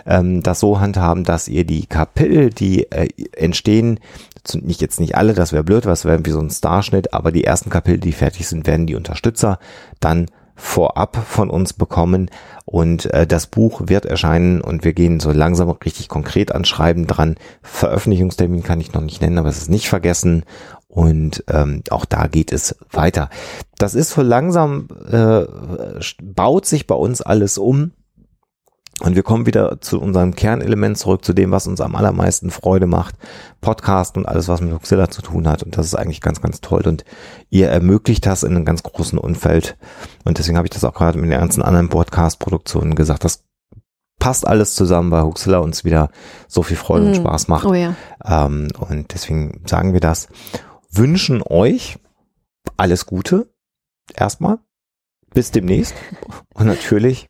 ähm, 0.06 0.42
das 0.42 0.60
so 0.60 0.80
handhaben, 0.80 1.24
dass 1.24 1.48
ihr 1.48 1.64
die 1.64 1.86
Kapitel, 1.86 2.50
die 2.50 2.90
äh, 2.92 3.08
entstehen, 3.36 3.98
nicht 4.54 4.80
jetzt 4.80 5.00
nicht 5.00 5.16
alle, 5.16 5.34
das 5.34 5.52
wäre 5.52 5.64
blöd, 5.64 5.86
was 5.86 6.04
wäre 6.04 6.24
wie 6.24 6.30
so 6.30 6.40
ein 6.40 6.50
Starschnitt, 6.50 7.12
aber 7.12 7.32
die 7.32 7.44
ersten 7.44 7.70
Kapitel, 7.70 8.00
die 8.00 8.12
fertig 8.12 8.48
sind, 8.48 8.66
werden 8.66 8.86
die 8.86 8.94
Unterstützer 8.94 9.58
dann 10.00 10.26
vorab 10.60 11.16
von 11.26 11.50
uns 11.50 11.72
bekommen 11.72 12.30
und 12.66 13.06
äh, 13.12 13.26
das 13.26 13.46
Buch 13.46 13.82
wird 13.86 14.04
erscheinen 14.04 14.60
und 14.60 14.84
wir 14.84 14.92
gehen 14.92 15.18
so 15.18 15.32
langsam 15.32 15.70
richtig 15.70 16.08
konkret 16.08 16.52
an 16.52 16.64
Schreiben 16.64 17.06
dran. 17.06 17.36
Veröffentlichungstermin 17.62 18.62
kann 18.62 18.80
ich 18.80 18.92
noch 18.92 19.00
nicht 19.00 19.22
nennen, 19.22 19.38
aber 19.38 19.48
es 19.48 19.58
ist 19.58 19.70
nicht 19.70 19.88
vergessen 19.88 20.44
und 20.86 21.44
ähm, 21.48 21.82
auch 21.90 22.04
da 22.04 22.26
geht 22.26 22.52
es 22.52 22.76
weiter. 22.92 23.30
Das 23.78 23.94
ist 23.94 24.10
so 24.10 24.22
langsam, 24.22 24.88
äh, 25.10 25.44
baut 26.22 26.66
sich 26.66 26.86
bei 26.86 26.94
uns 26.94 27.22
alles 27.22 27.58
um 27.58 27.92
und 29.01 29.16
wir 29.16 29.22
kommen 29.22 29.46
wieder 29.46 29.80
zu 29.80 29.98
unserem 29.98 30.34
Kernelement 30.34 30.98
zurück, 30.98 31.24
zu 31.24 31.32
dem, 31.32 31.51
was 31.51 31.66
uns 31.66 31.80
am 31.80 31.96
allermeisten 31.96 32.51
Freude 32.51 32.86
macht. 32.86 33.14
Podcast 33.62 34.18
und 34.18 34.26
alles, 34.26 34.46
was 34.48 34.61
mit 34.61 34.72
Huxilla 34.72 35.09
zu 35.11 35.22
tun 35.22 35.48
hat. 35.48 35.62
Und 35.62 35.78
das 35.78 35.86
ist 35.86 35.94
eigentlich 35.94 36.20
ganz, 36.20 36.42
ganz 36.42 36.61
toll. 36.61 36.82
Und 36.86 37.05
ihr 37.48 37.68
ermöglicht 37.68 38.26
das 38.26 38.42
in 38.42 38.55
einem 38.55 38.66
ganz 38.66 38.82
großen 38.82 39.18
Umfeld. 39.18 39.78
Und 40.24 40.36
deswegen 40.36 40.59
habe 40.59 40.66
ich 40.66 40.72
das 40.72 40.84
auch 40.84 40.92
gerade 40.92 41.18
mit 41.18 41.30
den 41.30 41.40
ganzen 41.40 41.62
anderen 41.62 41.88
Podcast-Produktionen 41.88 42.94
gesagt. 42.94 43.24
Das 43.24 43.42
passt 44.18 44.46
alles 44.46 44.74
zusammen, 44.74 45.11
weil 45.11 45.22
Huxilla 45.22 45.59
uns 45.59 45.82
wieder 45.84 46.11
so 46.46 46.62
viel 46.62 46.76
Freude 46.76 47.07
mm. 47.07 47.09
und 47.09 47.14
Spaß 47.16 47.48
macht. 47.48 47.64
Oh 47.64 47.72
ja. 47.72 47.94
Ähm, 48.22 48.68
und 48.78 49.14
deswegen 49.14 49.62
sagen 49.64 49.94
wir 49.94 50.01
das. 50.01 50.28
Wünschen 50.90 51.42
euch 51.42 51.98
alles 52.76 53.07
Gute. 53.07 53.51
Erstmal. 54.14 54.59
Bis 55.32 55.53
demnächst. 55.53 55.94
Und 56.53 56.66
natürlich 56.66 57.29